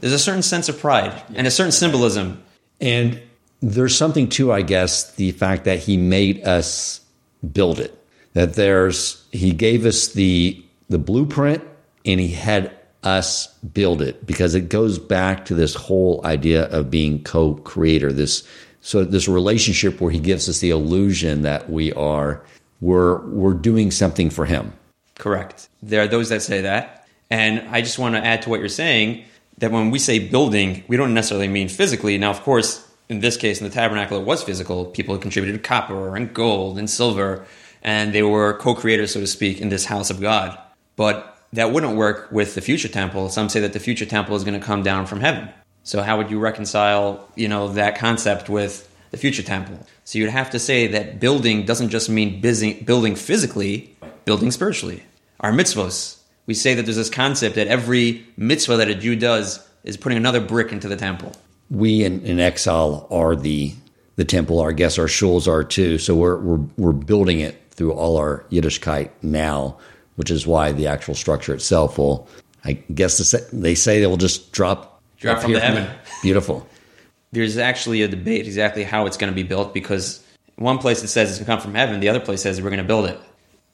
There's 0.00 0.14
a 0.14 0.18
certain 0.18 0.42
sense 0.42 0.70
of 0.70 0.80
pride 0.80 1.22
and 1.34 1.46
a 1.46 1.50
certain 1.50 1.72
symbolism 1.72 2.42
and 2.80 3.20
there's 3.60 3.96
something 3.96 4.28
to, 4.30 4.52
I 4.52 4.62
guess, 4.62 5.14
the 5.14 5.32
fact 5.32 5.64
that 5.64 5.78
he 5.78 5.96
made 5.96 6.44
us 6.46 7.00
build 7.52 7.78
it. 7.78 7.96
that 8.32 8.54
there's 8.54 9.26
he 9.32 9.52
gave 9.52 9.86
us 9.86 10.08
the 10.08 10.62
the 10.88 10.98
blueprint 10.98 11.62
and 12.04 12.20
he 12.20 12.28
had 12.28 12.74
us 13.02 13.46
build 13.74 14.02
it 14.02 14.26
because 14.26 14.54
it 14.54 14.68
goes 14.68 14.98
back 14.98 15.44
to 15.46 15.54
this 15.54 15.74
whole 15.74 16.20
idea 16.24 16.64
of 16.66 16.90
being 16.90 17.22
co-creator 17.24 18.12
this 18.12 18.46
so 18.82 19.04
this 19.04 19.26
relationship 19.26 20.00
where 20.00 20.10
he 20.10 20.20
gives 20.20 20.48
us 20.48 20.60
the 20.60 20.70
illusion 20.70 21.42
that 21.42 21.70
we 21.70 21.92
are 21.94 22.44
we're 22.80 23.18
we're 23.26 23.54
doing 23.54 23.90
something 23.90 24.30
for 24.30 24.46
him. 24.46 24.72
Correct. 25.18 25.68
There 25.82 26.02
are 26.02 26.08
those 26.08 26.28
that 26.30 26.42
say 26.42 26.62
that. 26.62 27.06
And 27.30 27.68
i 27.68 27.80
just 27.80 27.98
want 27.98 28.14
to 28.16 28.24
add 28.24 28.42
to 28.42 28.50
what 28.50 28.60
you're 28.60 28.68
saying 28.68 29.24
that 29.60 29.70
when 29.70 29.90
we 29.90 29.98
say 29.98 30.18
building 30.18 30.84
we 30.88 30.96
don't 30.96 31.14
necessarily 31.14 31.48
mean 31.48 31.68
physically 31.68 32.18
now 32.18 32.30
of 32.30 32.42
course 32.42 32.86
in 33.08 33.20
this 33.20 33.36
case 33.36 33.60
in 33.60 33.68
the 33.68 33.72
tabernacle 33.72 34.18
it 34.18 34.24
was 34.24 34.42
physical 34.42 34.84
people 34.84 35.16
contributed 35.16 35.62
copper 35.62 36.16
and 36.16 36.34
gold 36.34 36.78
and 36.78 36.90
silver 36.90 37.46
and 37.82 38.12
they 38.12 38.22
were 38.22 38.54
co-creators 38.54 39.12
so 39.12 39.20
to 39.20 39.26
speak 39.26 39.60
in 39.60 39.68
this 39.68 39.86
house 39.86 40.10
of 40.10 40.20
god 40.20 40.58
but 40.96 41.30
that 41.52 41.72
wouldn't 41.72 41.96
work 41.96 42.30
with 42.30 42.54
the 42.54 42.60
future 42.60 42.88
temple. 42.88 43.28
Some 43.28 43.48
say 43.48 43.60
that 43.60 43.72
the 43.72 43.80
future 43.80 44.06
temple 44.06 44.36
is 44.36 44.44
going 44.44 44.58
to 44.58 44.64
come 44.64 44.82
down 44.82 45.06
from 45.06 45.20
heaven. 45.20 45.48
So 45.82 46.02
how 46.02 46.18
would 46.18 46.30
you 46.30 46.38
reconcile, 46.38 47.28
you 47.34 47.48
know, 47.48 47.68
that 47.68 47.98
concept 47.98 48.48
with 48.48 48.86
the 49.10 49.16
future 49.16 49.42
temple? 49.42 49.86
So 50.04 50.18
you'd 50.18 50.30
have 50.30 50.50
to 50.50 50.58
say 50.58 50.86
that 50.88 51.18
building 51.18 51.64
doesn't 51.64 51.88
just 51.88 52.08
mean 52.08 52.40
busy, 52.40 52.74
building 52.74 53.16
physically, 53.16 53.96
building 54.24 54.50
spiritually. 54.50 55.02
Our 55.40 55.52
mitzvahs, 55.52 56.19
we 56.46 56.54
say 56.54 56.74
that 56.74 56.84
there's 56.84 56.96
this 56.96 57.10
concept 57.10 57.54
that 57.56 57.66
every 57.66 58.26
mitzvah 58.36 58.76
that 58.76 58.88
a 58.88 58.94
Jew 58.94 59.16
does 59.16 59.66
is 59.84 59.96
putting 59.96 60.18
another 60.18 60.40
brick 60.40 60.72
into 60.72 60.88
the 60.88 60.96
temple. 60.96 61.32
We 61.70 62.04
in, 62.04 62.24
in 62.24 62.40
exile 62.40 63.06
are 63.10 63.36
the 63.36 63.74
the 64.16 64.24
temple. 64.24 64.60
I 64.62 64.72
guess 64.72 64.98
our 64.98 65.06
shuls 65.06 65.46
are 65.46 65.64
too. 65.64 65.98
So 65.98 66.14
we're 66.14 66.38
we're 66.38 66.64
we're 66.76 66.92
building 66.92 67.40
it 67.40 67.60
through 67.70 67.92
all 67.92 68.16
our 68.16 68.44
Yiddishkeit 68.50 69.10
now 69.22 69.78
which 70.20 70.30
is 70.30 70.46
why 70.46 70.70
the 70.70 70.86
actual 70.86 71.14
structure 71.14 71.54
itself 71.54 71.96
will, 71.96 72.28
I 72.62 72.74
guess 72.92 73.16
they 73.54 73.74
say 73.74 74.00
they 74.00 74.06
will 74.06 74.18
just 74.18 74.52
drop 74.52 75.00
drop 75.16 75.40
from 75.40 75.54
the 75.54 75.60
heaven. 75.60 75.88
Beautiful. 76.22 76.68
There's 77.32 77.56
actually 77.56 78.02
a 78.02 78.08
debate 78.08 78.44
exactly 78.44 78.84
how 78.84 79.06
it's 79.06 79.16
going 79.16 79.32
to 79.32 79.34
be 79.34 79.44
built 79.44 79.72
because 79.72 80.22
one 80.56 80.76
place 80.76 81.02
it 81.02 81.08
says 81.08 81.30
it's 81.30 81.38
going 81.38 81.46
to 81.46 81.52
come 81.52 81.60
from 81.62 81.74
heaven, 81.74 82.00
the 82.00 82.10
other 82.10 82.20
place 82.20 82.42
says 82.42 82.60
we're 82.60 82.68
going 82.68 82.82
to 82.82 82.86
build 82.86 83.06
it. 83.06 83.18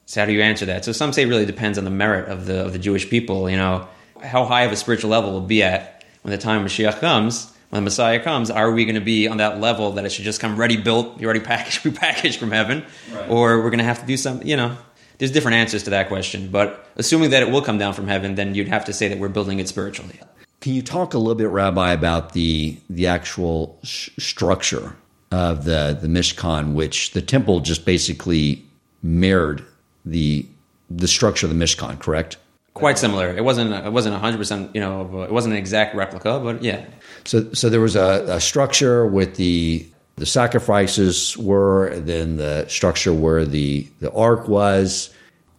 So 0.07 0.21
how 0.21 0.27
do 0.27 0.33
you 0.33 0.40
answer 0.40 0.66
that? 0.66 0.85
So 0.85 0.92
some 0.92 1.12
say 1.12 1.23
it 1.23 1.27
really 1.27 1.47
depends 1.47 1.79
on 1.79 1.85
the 1.85 1.90
merit 1.90 2.29
of 2.29 2.47
the 2.47 2.64
of 2.64 2.73
the 2.73 2.79
Jewish 2.79 3.11
people. 3.11 3.51
You 3.51 3.57
know, 3.57 3.88
how 4.23 4.45
high 4.45 4.62
of 4.62 4.73
a 4.73 4.77
spiritual 4.77 5.11
level 5.11 5.33
will 5.33 5.40
be 5.40 5.62
at 5.62 6.05
when 6.23 6.31
the 6.31 6.38
time 6.38 6.64
of 6.64 6.71
Mashiach 6.71 7.01
comes, 7.01 7.53
when 7.71 7.83
the 7.83 7.85
Messiah 7.85 8.21
comes. 8.21 8.51
Are 8.51 8.71
we 8.71 8.85
going 8.85 8.95
to 8.95 9.01
be 9.01 9.27
on 9.27 9.38
that 9.38 9.61
level 9.61 9.92
that 9.92 10.05
it 10.05 10.11
should 10.11 10.25
just 10.25 10.40
come 10.40 10.57
ready 10.57 10.77
built, 10.77 11.21
you 11.21 11.27
already 11.27 11.40
packaged, 11.40 11.81
prepackaged 11.85 12.37
from 12.37 12.53
heaven, 12.53 12.85
right. 13.12 13.29
or 13.29 13.59
we're 13.59 13.71
going 13.71 13.79
to 13.79 13.85
have 13.85 14.01
to 14.01 14.07
do 14.07 14.16
something? 14.16 14.47
You 14.47 14.57
know, 14.57 14.77
there's 15.19 15.33
different 15.33 15.57
answers 15.57 15.83
to 15.85 15.90
that 15.90 16.07
question, 16.07 16.51
but 16.51 16.87
assuming 16.97 17.31
that 17.31 17.42
it 17.42 17.51
will 17.51 17.62
come 17.62 17.79
down 17.79 17.92
from 17.92 18.07
heaven, 18.07 18.37
then 18.37 18.55
you'd 18.55 18.69
have 18.69 18.85
to 18.85 18.92
say 18.92 19.09
that 19.09 19.19
we're 19.19 19.29
building 19.29 19.59
it 19.59 19.69
spiritually. 19.69 20.21
Can 20.61 20.73
you 20.75 20.83
talk 20.83 21.14
a 21.14 21.19
little 21.19 21.35
bit, 21.35 21.49
Rabbi, 21.49 21.92
about 21.92 22.33
the 22.33 22.79
the 22.88 23.09
actual 23.09 23.79
sh- 23.83 24.11
structure 24.19 24.97
of 25.33 25.64
the 25.64 25.99
the 26.01 26.09
Mishkan, 26.09 26.75
which 26.75 27.11
the 27.11 27.23
temple 27.23 27.61
just 27.61 27.85
basically 27.85 28.64
mirrored 29.03 29.64
the 30.07 30.47
the 30.88 31.09
structure 31.09 31.47
of 31.47 31.57
the 31.57 31.62
Mishkan, 31.62 31.99
correct? 31.99 32.38
Quite 32.73 32.99
similar. 32.99 33.29
It 33.37 33.45
wasn't. 33.45 33.73
It 33.73 33.92
wasn't 33.92 34.16
hundred 34.16 34.38
percent. 34.38 34.75
You 34.75 34.81
know, 34.81 35.25
it 35.25 35.33
wasn't 35.33 35.55
an 35.55 35.59
exact 35.59 35.95
replica, 35.95 36.40
but 36.40 36.62
yeah. 36.62 36.87
So, 37.25 37.53
so 37.53 37.69
there 37.69 37.81
was 37.81 37.97
a, 37.97 38.25
a 38.29 38.40
structure 38.40 39.07
with 39.07 39.37
the 39.37 39.87
the 40.16 40.27
sacrifices 40.27 41.37
were, 41.37 41.95
then 42.01 42.38
the 42.38 42.66
structure 42.69 43.12
where 43.12 43.45
the, 43.45 43.87
the 44.01 44.11
ark 44.12 44.49
was. 44.49 45.11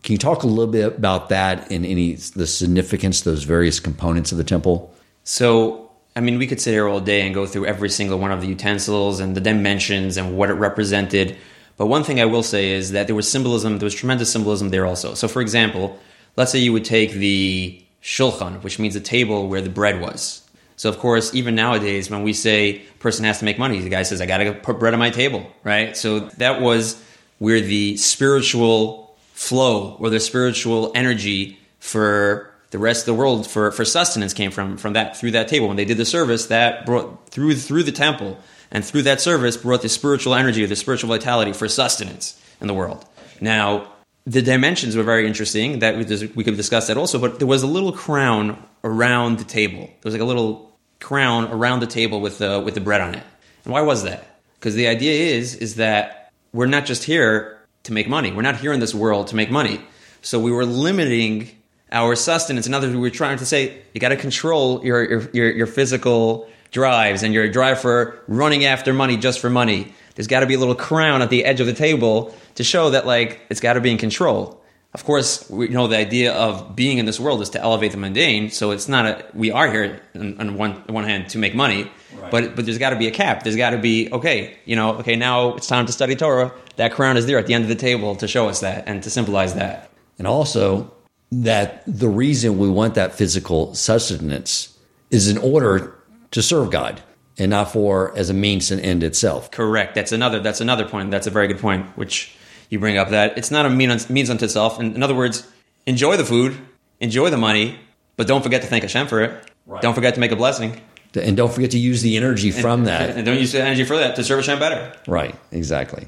Can 0.03 0.13
you 0.13 0.17
talk 0.17 0.43
a 0.43 0.47
little 0.47 0.71
bit 0.71 0.95
about 0.97 1.29
that 1.29 1.71
and 1.71 1.85
any 1.85 2.13
the 2.13 2.47
significance, 2.47 3.21
those 3.21 3.43
various 3.43 3.79
components 3.79 4.31
of 4.31 4.37
the 4.37 4.43
temple? 4.43 4.93
So, 5.23 5.91
I 6.15 6.21
mean, 6.21 6.39
we 6.39 6.47
could 6.47 6.59
sit 6.59 6.71
here 6.71 6.87
all 6.87 6.99
day 6.99 7.21
and 7.21 7.35
go 7.35 7.45
through 7.45 7.65
every 7.65 7.89
single 7.89 8.17
one 8.17 8.31
of 8.31 8.41
the 8.41 8.47
utensils 8.47 9.19
and 9.19 9.35
the 9.35 9.41
dimensions 9.41 10.17
and 10.17 10.37
what 10.37 10.49
it 10.49 10.53
represented. 10.53 11.37
But 11.77 11.85
one 11.85 12.03
thing 12.03 12.19
I 12.19 12.25
will 12.25 12.43
say 12.43 12.71
is 12.71 12.91
that 12.91 13.07
there 13.07 13.15
was 13.15 13.29
symbolism, 13.29 13.77
there 13.77 13.85
was 13.85 13.95
tremendous 13.95 14.31
symbolism 14.31 14.69
there 14.69 14.85
also. 14.85 15.13
So, 15.13 15.27
for 15.27 15.41
example, 15.41 15.97
let's 16.35 16.51
say 16.51 16.59
you 16.59 16.73
would 16.73 16.85
take 16.85 17.11
the 17.11 17.81
shulchan, 18.01 18.63
which 18.63 18.79
means 18.79 18.93
the 18.93 18.99
table 18.99 19.47
where 19.47 19.61
the 19.61 19.69
bread 19.69 20.01
was. 20.01 20.41
So 20.77 20.89
of 20.89 20.99
course, 20.99 21.33
even 21.33 21.55
nowadays, 21.55 22.09
when 22.09 22.21
we 22.21 22.33
say 22.33 22.83
person 22.99 23.25
has 23.25 23.39
to 23.39 23.45
make 23.45 23.57
money, 23.57 23.79
the 23.79 23.89
guy 23.89 24.03
says, 24.03 24.21
"I 24.21 24.27
got 24.27 24.37
to 24.37 24.53
put 24.53 24.79
bread 24.79 24.93
on 24.93 24.99
my 24.99 25.09
table," 25.09 25.47
right? 25.63 25.97
So 25.97 26.19
that 26.37 26.61
was 26.61 27.01
where 27.39 27.59
the 27.59 27.97
spiritual 27.97 29.15
flow 29.33 29.97
or 29.99 30.09
the 30.09 30.19
spiritual 30.19 30.91
energy 30.93 31.59
for 31.79 32.51
the 32.69 32.77
rest 32.79 33.01
of 33.01 33.05
the 33.07 33.13
world 33.15 33.47
for, 33.47 33.71
for 33.71 33.85
sustenance 33.85 34.33
came 34.33 34.51
from 34.51 34.77
from 34.77 34.93
that 34.93 35.17
through 35.17 35.31
that 35.31 35.47
table. 35.47 35.67
When 35.67 35.77
they 35.77 35.85
did 35.85 35.97
the 35.97 36.05
service, 36.05 36.45
that 36.47 36.85
brought 36.85 37.27
through 37.29 37.55
through 37.55 37.83
the 37.83 37.91
temple 37.91 38.37
and 38.71 38.83
through 38.83 39.03
that 39.03 39.21
service 39.21 39.57
brought 39.57 39.81
the 39.81 39.89
spiritual 39.89 40.33
energy 40.35 40.65
the 40.65 40.75
spiritual 40.75 41.09
vitality 41.09 41.53
for 41.53 41.67
sustenance 41.67 42.41
in 42.61 42.67
the 42.67 42.73
world. 42.73 43.05
Now, 43.39 43.91
the 44.25 44.41
dimensions 44.41 44.95
were 44.95 45.03
very 45.03 45.25
interesting. 45.25 45.79
That 45.79 45.97
we 45.97 46.43
could 46.43 46.57
discuss 46.57 46.87
that 46.87 46.97
also, 46.97 47.17
but 47.19 47.39
there 47.39 47.47
was 47.47 47.63
a 47.63 47.67
little 47.67 47.93
crown 47.93 48.61
around 48.83 49.39
the 49.39 49.45
table. 49.45 49.79
There 49.79 50.03
was 50.03 50.13
like 50.13 50.21
a 50.21 50.25
little 50.25 50.77
crown 50.99 51.45
around 51.51 51.79
the 51.79 51.87
table 51.87 52.19
with 52.19 52.37
the 52.39 52.59
with 52.59 52.73
the 52.73 52.81
bread 52.81 53.01
on 53.01 53.15
it. 53.15 53.23
And 53.63 53.73
why 53.73 53.81
was 53.81 54.03
that? 54.03 54.39
Because 54.59 54.75
the 54.75 54.87
idea 54.87 55.35
is 55.35 55.55
is 55.55 55.75
that 55.75 56.31
we're 56.51 56.65
not 56.65 56.85
just 56.85 57.03
here 57.03 57.57
to 57.83 57.93
make 57.93 58.09
money. 58.09 58.31
We're 58.31 58.41
not 58.41 58.57
here 58.57 58.73
in 58.73 58.79
this 58.79 58.93
world 58.93 59.27
to 59.27 59.35
make 59.35 59.49
money. 59.49 59.81
So 60.21 60.39
we 60.39 60.51
were 60.51 60.65
limiting 60.65 61.49
our 61.91 62.15
sustenance. 62.15 62.67
In 62.67 62.73
other 62.73 62.87
words, 62.87 62.95
we 62.95 63.01
were 63.01 63.09
trying 63.09 63.37
to 63.37 63.45
say 63.45 63.81
you 63.93 64.01
got 64.01 64.09
to 64.09 64.17
control 64.17 64.83
your, 64.85 65.03
your 65.09 65.29
your 65.31 65.49
your 65.51 65.67
physical 65.67 66.49
drives 66.71 67.23
and 67.23 67.33
your 67.33 67.49
drive 67.49 67.79
for 67.79 68.21
running 68.27 68.65
after 68.65 68.93
money 68.93 69.17
just 69.17 69.39
for 69.39 69.49
money. 69.49 69.93
There's 70.15 70.27
got 70.27 70.39
to 70.39 70.45
be 70.47 70.55
a 70.55 70.59
little 70.59 70.75
crown 70.75 71.21
at 71.21 71.29
the 71.29 71.45
edge 71.45 71.59
of 71.59 71.67
the 71.67 71.73
table 71.73 72.35
to 72.55 72.63
show 72.63 72.89
that 72.89 73.05
like 73.05 73.41
it's 73.49 73.59
got 73.59 73.73
to 73.73 73.81
be 73.81 73.91
in 73.91 73.97
control 73.97 74.63
of 74.93 75.03
course, 75.03 75.47
we 75.49 75.67
know 75.67 75.87
the 75.87 75.97
idea 75.97 76.33
of 76.33 76.75
being 76.75 76.97
in 76.97 77.05
this 77.05 77.19
world 77.19 77.41
is 77.41 77.51
to 77.51 77.61
elevate 77.61 77.91
the 77.91 77.97
mundane. 77.97 78.49
So 78.49 78.71
it's 78.71 78.87
not 78.87 79.05
a 79.05 79.25
we 79.33 79.51
are 79.51 79.71
here 79.71 80.01
on, 80.15 80.39
on 80.39 80.57
one 80.57 80.83
on 80.87 80.93
one 80.93 81.03
hand 81.03 81.29
to 81.29 81.37
make 81.37 81.53
money, 81.53 81.91
right. 82.15 82.31
but 82.31 82.55
but 82.55 82.65
there's 82.65 82.77
got 82.77 82.91
to 82.91 82.95
be 82.95 83.07
a 83.07 83.11
cap. 83.11 83.43
There's 83.43 83.55
got 83.55 83.71
to 83.71 83.77
be 83.77 84.09
okay, 84.11 84.57
you 84.65 84.75
know, 84.75 84.95
okay, 84.95 85.15
now 85.15 85.55
it's 85.55 85.67
time 85.67 85.85
to 85.85 85.91
study 85.91 86.15
Torah. 86.15 86.51
That 86.77 86.93
crown 86.93 87.17
is 87.17 87.25
there 87.25 87.37
at 87.37 87.47
the 87.47 87.53
end 87.53 87.63
of 87.63 87.69
the 87.69 87.75
table 87.75 88.15
to 88.15 88.27
show 88.27 88.49
us 88.49 88.61
that 88.61 88.87
and 88.87 89.03
to 89.03 89.09
symbolize 89.09 89.53
that. 89.55 89.91
And 90.17 90.25
also 90.25 90.91
that 91.31 91.83
the 91.85 92.09
reason 92.09 92.57
we 92.57 92.69
want 92.69 92.95
that 92.95 93.13
physical 93.13 93.75
sustenance 93.75 94.75
is 95.11 95.29
in 95.29 95.37
order 95.37 95.96
to 96.31 96.41
serve 96.41 96.71
God 96.71 97.01
and 97.37 97.49
not 97.51 97.71
for 97.71 98.17
as 98.17 98.29
a 98.29 98.33
means 98.33 98.71
and 98.71 98.81
end 98.81 99.03
itself. 99.03 99.51
Correct. 99.51 99.95
That's 99.95 100.11
another 100.11 100.39
that's 100.39 100.61
another 100.61 100.87
point. 100.87 101.11
That's 101.11 101.27
a 101.27 101.31
very 101.31 101.47
good 101.47 101.59
point, 101.59 101.85
which 101.97 102.35
you 102.69 102.79
bring 102.79 102.97
up 102.97 103.09
that 103.09 103.37
it's 103.37 103.51
not 103.51 103.65
a 103.65 103.69
means 103.69 104.29
unto 104.29 104.45
itself. 104.45 104.79
In, 104.79 104.95
in 104.95 105.03
other 105.03 105.15
words, 105.15 105.47
enjoy 105.85 106.17
the 106.17 106.25
food, 106.25 106.57
enjoy 106.99 107.29
the 107.29 107.37
money, 107.37 107.79
but 108.15 108.27
don't 108.27 108.43
forget 108.43 108.61
to 108.61 108.67
thank 108.67 108.83
Hashem 108.83 109.07
for 109.07 109.21
it. 109.21 109.51
Right. 109.65 109.81
Don't 109.81 109.93
forget 109.93 110.15
to 110.15 110.19
make 110.19 110.31
a 110.31 110.35
blessing. 110.35 110.81
And 111.15 111.37
don't 111.37 111.51
forget 111.51 111.71
to 111.71 111.79
use 111.79 112.01
the 112.01 112.17
energy 112.17 112.51
from 112.51 112.81
and, 112.81 112.87
that. 112.87 113.09
And 113.11 113.25
don't 113.25 113.39
use 113.39 113.53
the 113.53 113.61
energy 113.61 113.85
for 113.85 113.97
that 113.97 114.15
to 114.17 114.23
serve 114.23 114.39
Hashem 114.39 114.59
better. 114.59 114.93
Right, 115.07 115.35
exactly. 115.51 116.07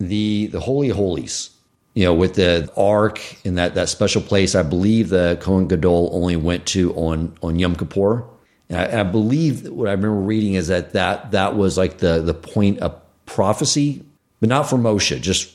The 0.00 0.46
the 0.46 0.60
Holy 0.60 0.88
Holies, 0.88 1.50
you 1.94 2.04
know, 2.04 2.14
with 2.14 2.34
the 2.34 2.72
Ark 2.76 3.20
in 3.44 3.56
that, 3.56 3.74
that 3.74 3.88
special 3.88 4.22
place, 4.22 4.54
I 4.54 4.62
believe 4.62 5.10
the 5.10 5.38
Kohen 5.40 5.68
Gadol 5.68 6.10
only 6.12 6.36
went 6.36 6.66
to 6.68 6.92
on, 6.94 7.36
on 7.42 7.58
Yom 7.58 7.76
Kippur. 7.76 8.24
And 8.72 8.80
I, 8.80 8.84
and 8.84 9.00
I 9.00 9.04
believe 9.04 9.68
what 9.68 9.88
I 9.88 9.92
remember 9.92 10.20
reading 10.20 10.54
is 10.54 10.68
that, 10.68 10.94
that 10.94 11.32
that 11.32 11.56
was 11.56 11.76
like 11.76 11.98
the, 11.98 12.22
the 12.22 12.34
point 12.34 12.80
of 12.80 12.98
prophecy, 13.26 14.02
but 14.40 14.48
not 14.48 14.68
for 14.68 14.76
Moshe, 14.76 15.20
just 15.20 15.54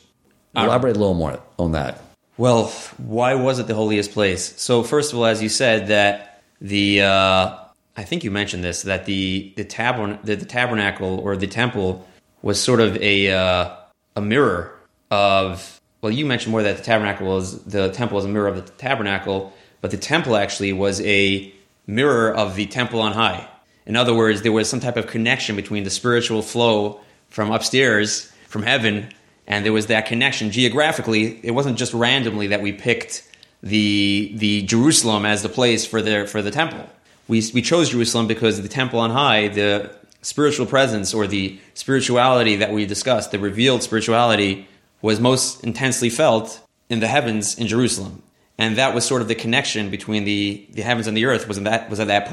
Elaborate 0.55 0.95
a 0.95 0.99
little 0.99 1.13
more 1.13 1.39
on 1.59 1.73
that. 1.73 2.01
Well, 2.37 2.67
why 2.97 3.35
was 3.35 3.59
it 3.59 3.67
the 3.67 3.75
holiest 3.75 4.11
place? 4.11 4.59
So, 4.59 4.83
first 4.83 5.13
of 5.13 5.19
all, 5.19 5.25
as 5.25 5.41
you 5.41 5.49
said, 5.49 5.87
that 5.87 6.41
the 6.61 7.01
uh, 7.01 7.57
I 7.95 8.03
think 8.03 8.23
you 8.23 8.31
mentioned 8.31 8.63
this 8.63 8.83
that 8.83 9.05
the 9.05 9.53
the, 9.55 9.65
tabern- 9.65 10.23
the, 10.23 10.35
the 10.35 10.45
tabernacle 10.45 11.19
or 11.19 11.35
the 11.35 11.47
temple 11.47 12.07
was 12.41 12.61
sort 12.61 12.79
of 12.79 12.97
a 12.97 13.31
uh, 13.31 13.75
a 14.15 14.21
mirror 14.21 14.73
of. 15.11 15.79
Well, 16.01 16.11
you 16.11 16.25
mentioned 16.25 16.51
more 16.51 16.61
that 16.63 16.77
the 16.77 16.83
tabernacle 16.83 17.27
was 17.27 17.63
the 17.63 17.89
temple 17.91 18.15
was 18.15 18.25
a 18.25 18.29
mirror 18.29 18.47
of 18.47 18.55
the 18.55 18.71
tabernacle, 18.73 19.53
but 19.81 19.91
the 19.91 19.97
temple 19.97 20.35
actually 20.35 20.73
was 20.73 21.01
a 21.01 21.53
mirror 21.87 22.31
of 22.31 22.55
the 22.55 22.65
temple 22.67 23.01
on 23.01 23.13
high. 23.13 23.47
In 23.85 23.95
other 23.95 24.13
words, 24.13 24.41
there 24.41 24.51
was 24.51 24.69
some 24.69 24.81
type 24.81 24.97
of 24.97 25.07
connection 25.07 25.55
between 25.55 25.83
the 25.83 25.89
spiritual 25.89 26.41
flow 26.41 26.99
from 27.29 27.51
upstairs, 27.51 28.31
from 28.47 28.63
heaven, 28.63 29.09
and 29.47 29.65
there 29.65 29.73
was 29.73 29.87
that 29.87 30.05
connection 30.05 30.51
geographically. 30.51 31.39
It 31.41 31.51
wasn't 31.51 31.77
just 31.77 31.93
randomly 31.93 32.47
that 32.47 32.61
we 32.61 32.73
picked 32.73 33.23
the 33.63 34.33
the 34.35 34.61
Jerusalem 34.63 35.25
as 35.25 35.41
the 35.41 35.49
place 35.49 35.85
for 35.85 36.01
the 36.01 36.27
for 36.27 36.41
the 36.41 36.51
temple. 36.51 36.87
We 37.27 37.41
we 37.53 37.61
chose 37.61 37.89
Jerusalem 37.89 38.27
because 38.27 38.61
the 38.61 38.67
temple 38.67 38.99
on 38.99 39.11
high, 39.11 39.47
the 39.47 39.89
spiritual 40.21 40.65
presence 40.65 41.13
or 41.13 41.25
the 41.25 41.57
spirituality 41.73 42.57
that 42.57 42.71
we 42.71 42.85
discussed, 42.85 43.31
the 43.31 43.39
revealed 43.39 43.81
spirituality 43.83 44.67
was 45.01 45.19
most 45.19 45.63
intensely 45.63 46.09
felt 46.09 46.59
in 46.89 46.99
the 46.99 47.07
heavens 47.07 47.57
in 47.57 47.67
Jerusalem. 47.67 48.21
And 48.57 48.77
that 48.77 48.95
was 48.95 49.05
sort 49.05 49.21
of 49.21 49.27
the 49.27 49.35
connection 49.35 49.89
between 49.89 50.23
the, 50.25 50.65
the 50.71 50.81
heavens 50.81 51.07
and 51.07 51.15
the 51.15 51.25
earth 51.25 51.47
was, 51.47 51.57
in 51.57 51.65
that, 51.65 51.89
was 51.89 51.99
at 51.99 52.07
that. 52.07 52.31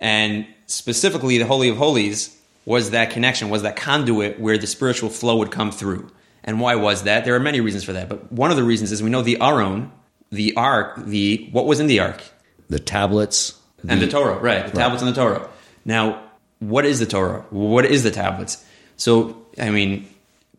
And 0.00 0.46
specifically, 0.66 1.38
the 1.38 1.46
Holy 1.46 1.68
of 1.68 1.76
Holies 1.76 2.36
was 2.64 2.90
that 2.90 3.10
connection, 3.10 3.48
was 3.48 3.62
that 3.62 3.76
conduit 3.76 4.40
where 4.40 4.58
the 4.58 4.66
spiritual 4.66 5.08
flow 5.10 5.36
would 5.38 5.50
come 5.50 5.70
through. 5.70 6.10
And 6.44 6.60
why 6.60 6.74
was 6.74 7.04
that? 7.04 7.24
There 7.24 7.34
are 7.34 7.40
many 7.40 7.60
reasons 7.60 7.84
for 7.84 7.92
that, 7.92 8.08
but 8.08 8.32
one 8.32 8.50
of 8.50 8.56
the 8.56 8.64
reasons 8.64 8.90
is 8.90 9.02
we 9.02 9.10
know 9.10 9.22
the 9.22 9.40
Aron, 9.40 9.92
the 10.30 10.56
ark, 10.56 10.94
the 11.04 11.48
what 11.52 11.66
was 11.66 11.78
in 11.78 11.86
the 11.86 12.00
ark, 12.00 12.22
The 12.68 12.78
tablets. 12.80 13.58
and 13.86 14.00
the 14.00 14.08
Torah, 14.08 14.38
right? 14.38 14.66
The 14.66 14.76
tablets 14.76 15.02
and 15.02 15.14
the 15.14 15.20
Torah. 15.20 15.48
Now, 15.84 16.22
what 16.58 16.84
is 16.84 16.98
the 16.98 17.06
Torah? 17.06 17.44
What 17.50 17.84
is 17.84 18.02
the 18.02 18.10
tablets? 18.10 18.64
So, 18.96 19.46
I 19.58 19.70
mean, 19.70 20.08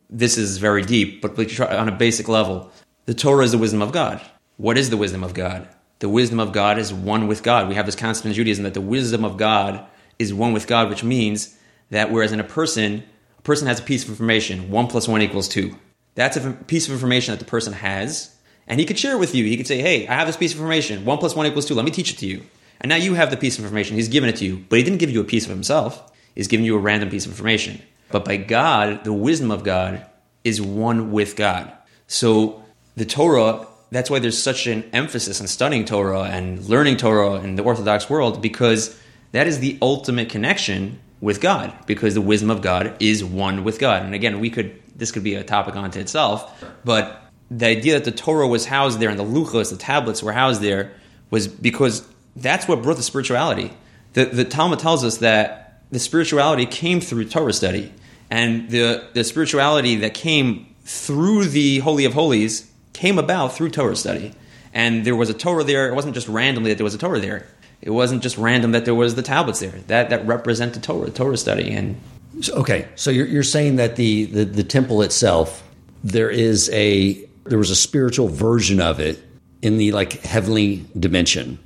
this 0.09 0.37
is 0.37 0.57
very 0.57 0.83
deep, 0.83 1.21
but 1.21 1.59
on 1.61 1.89
a 1.89 1.91
basic 1.93 2.27
level, 2.27 2.71
the 3.05 3.13
Torah 3.13 3.43
is 3.43 3.51
the 3.51 3.57
wisdom 3.57 3.81
of 3.81 3.91
God. 3.91 4.21
What 4.57 4.77
is 4.77 4.89
the 4.89 4.97
wisdom 4.97 5.23
of 5.23 5.33
God? 5.33 5.67
The 5.99 6.09
wisdom 6.09 6.39
of 6.39 6.51
God 6.51 6.77
is 6.77 6.93
one 6.93 7.27
with 7.27 7.43
God. 7.43 7.67
We 7.67 7.75
have 7.75 7.85
this 7.85 7.95
concept 7.95 8.25
in 8.25 8.33
Judaism 8.33 8.63
that 8.65 8.73
the 8.73 8.81
wisdom 8.81 9.25
of 9.25 9.37
God 9.37 9.85
is 10.19 10.33
one 10.33 10.53
with 10.53 10.67
God, 10.67 10.89
which 10.89 11.03
means 11.03 11.57
that 11.89 12.11
whereas 12.11 12.31
in 12.31 12.39
a 12.39 12.43
person, 12.43 13.03
a 13.37 13.41
person 13.41 13.67
has 13.67 13.79
a 13.79 13.83
piece 13.83 14.03
of 14.03 14.09
information, 14.09 14.69
one 14.69 14.87
plus 14.87 15.07
one 15.07 15.21
equals 15.21 15.47
two. 15.47 15.75
That's 16.15 16.37
a 16.37 16.51
piece 16.51 16.87
of 16.87 16.93
information 16.93 17.33
that 17.33 17.39
the 17.39 17.49
person 17.49 17.73
has, 17.73 18.35
and 18.67 18.79
he 18.79 18.85
could 18.85 18.99
share 18.99 19.13
it 19.13 19.19
with 19.19 19.33
you. 19.33 19.45
He 19.45 19.57
could 19.57 19.67
say, 19.67 19.81
"Hey, 19.81 20.07
I 20.07 20.13
have 20.13 20.27
this 20.27 20.37
piece 20.37 20.53
of 20.53 20.59
information. 20.59 21.03
One 21.05 21.17
plus 21.17 21.35
one 21.35 21.47
equals 21.47 21.65
two. 21.65 21.73
Let 21.73 21.85
me 21.85 21.91
teach 21.91 22.11
it 22.11 22.17
to 22.19 22.27
you." 22.27 22.43
And 22.79 22.89
now 22.89 22.95
you 22.95 23.15
have 23.15 23.31
the 23.31 23.37
piece 23.37 23.57
of 23.57 23.63
information. 23.63 23.95
He's 23.95 24.07
given 24.07 24.29
it 24.29 24.35
to 24.37 24.45
you, 24.45 24.63
but 24.69 24.77
he 24.77 24.83
didn't 24.83 24.99
give 24.99 25.09
you 25.09 25.21
a 25.21 25.25
piece 25.25 25.45
of 25.45 25.49
himself. 25.49 26.11
He's 26.35 26.47
giving 26.47 26.65
you 26.65 26.75
a 26.75 26.79
random 26.79 27.09
piece 27.09 27.25
of 27.25 27.31
information. 27.31 27.81
But 28.11 28.25
by 28.25 28.37
God, 28.37 29.03
the 29.03 29.13
wisdom 29.13 29.51
of 29.51 29.63
God 29.63 30.05
is 30.43 30.61
one 30.61 31.11
with 31.11 31.35
God. 31.35 31.71
So 32.07 32.63
the 32.95 33.05
Torah, 33.05 33.67
that's 33.93 34.09
why 34.09 34.19
there's 34.19 34.41
such 34.41 34.67
an 34.67 34.83
emphasis 34.93 35.39
on 35.39 35.47
studying 35.47 35.85
Torah 35.85 36.23
and 36.23 36.63
learning 36.65 36.97
Torah 36.97 37.35
in 37.35 37.55
the 37.55 37.63
Orthodox 37.63 38.09
world, 38.09 38.41
because 38.41 38.99
that 39.31 39.47
is 39.47 39.59
the 39.59 39.77
ultimate 39.81 40.29
connection 40.29 40.99
with 41.21 41.39
God, 41.39 41.73
because 41.85 42.13
the 42.13 42.21
wisdom 42.21 42.49
of 42.49 42.61
God 42.61 42.97
is 42.99 43.23
one 43.23 43.63
with 43.63 43.79
God. 43.79 44.03
And 44.03 44.13
again, 44.13 44.39
we 44.39 44.49
could 44.49 44.79
this 44.95 45.11
could 45.11 45.23
be 45.23 45.35
a 45.35 45.43
topic 45.43 45.75
unto 45.75 45.99
itself, 45.99 46.63
but 46.85 47.19
the 47.49 47.65
idea 47.65 47.93
that 47.95 48.05
the 48.05 48.11
Torah 48.11 48.47
was 48.47 48.65
housed 48.65 48.99
there 48.99 49.09
and 49.09 49.19
the 49.19 49.23
luchos, 49.23 49.71
the 49.71 49.77
tablets 49.77 50.21
were 50.21 50.31
housed 50.31 50.61
there, 50.61 50.93
was 51.29 51.47
because 51.47 52.07
that's 52.35 52.67
what 52.67 52.81
brought 52.81 52.97
the 52.97 53.03
spirituality. 53.03 53.73
The, 54.13 54.25
the 54.25 54.45
Talmud 54.45 54.79
tells 54.79 55.03
us 55.03 55.17
that 55.17 55.81
the 55.91 55.99
spirituality 55.99 56.65
came 56.65 57.01
through 57.01 57.25
Torah 57.25 57.53
study, 57.53 57.91
and 58.29 58.69
the, 58.69 59.07
the 59.13 59.23
spirituality 59.23 59.97
that 59.97 60.13
came 60.13 60.75
through 60.83 61.45
the 61.45 61.79
Holy 61.79 62.05
of 62.05 62.13
Holies 62.13 62.69
came 62.93 63.19
about 63.19 63.53
through 63.53 63.69
Torah 63.71 63.95
study. 63.95 64.33
And 64.73 65.05
there 65.05 65.15
was 65.15 65.29
a 65.29 65.33
Torah 65.33 65.63
there. 65.63 65.87
It 65.87 65.93
wasn't 65.93 66.15
just 66.15 66.27
randomly 66.27 66.71
that 66.71 66.77
there 66.77 66.83
was 66.83 66.95
a 66.95 66.97
Torah 66.97 67.19
there. 67.19 67.45
It 67.81 67.91
wasn't 67.91 68.23
just 68.23 68.37
random 68.37 68.71
that 68.71 68.85
there 68.85 68.95
was 68.95 69.15
the 69.15 69.21
tablets 69.21 69.59
there. 69.59 69.73
That 69.87 70.09
that 70.09 70.25
represented 70.25 70.81
Torah, 70.83 71.11
Torah 71.11 71.37
study, 71.37 71.71
and 71.71 71.97
So- 72.41 72.55
okay, 72.55 72.87
so 72.95 73.11
you're, 73.11 73.27
you're 73.27 73.43
saying 73.43 73.75
that 73.75 73.97
the, 73.97 74.25
the 74.25 74.45
the 74.45 74.63
temple 74.63 75.01
itself, 75.01 75.61
there 76.03 76.29
is 76.29 76.69
a 76.71 77.23
there 77.43 77.59
was 77.59 77.69
a 77.69 77.75
spiritual 77.75 78.29
version 78.29 78.79
of 78.81 78.99
it 79.01 79.21
in 79.61 79.77
the 79.77 79.91
like 79.91 80.21
heavenly 80.23 80.85
dimension, 80.97 81.59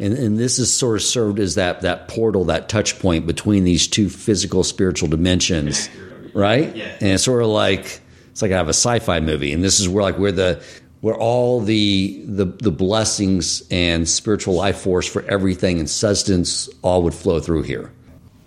and 0.00 0.12
and 0.12 0.38
this 0.38 0.58
is 0.58 0.74
sort 0.74 0.96
of 0.96 1.02
served 1.02 1.38
as 1.38 1.54
that 1.54 1.82
that 1.82 2.08
portal, 2.08 2.44
that 2.46 2.68
touch 2.68 2.98
point 2.98 3.26
between 3.26 3.62
these 3.64 3.86
two 3.86 4.10
physical 4.10 4.64
spiritual 4.64 5.08
dimensions, 5.08 5.88
right? 6.34 6.74
Yeah. 6.74 6.92
And 7.00 7.10
it's 7.12 7.24
sort 7.24 7.42
of 7.42 7.48
like 7.48 8.00
it's 8.40 8.42
like 8.42 8.52
I 8.52 8.56
have 8.56 8.68
a 8.68 8.70
sci-fi 8.70 9.20
movie, 9.20 9.52
and 9.52 9.62
this 9.62 9.80
is 9.80 9.88
where 9.88 10.02
like 10.02 10.18
where 10.18 10.32
the 10.32 10.62
where 11.02 11.14
all 11.14 11.60
the 11.60 12.22
the 12.24 12.46
the 12.46 12.70
blessings 12.70 13.62
and 13.70 14.08
spiritual 14.08 14.54
life 14.54 14.78
force 14.78 15.06
for 15.06 15.22
everything 15.24 15.78
and 15.78 15.90
sustenance 15.90 16.68
all 16.80 17.02
would 17.02 17.12
flow 17.14 17.38
through 17.38 17.62
here. 17.62 17.92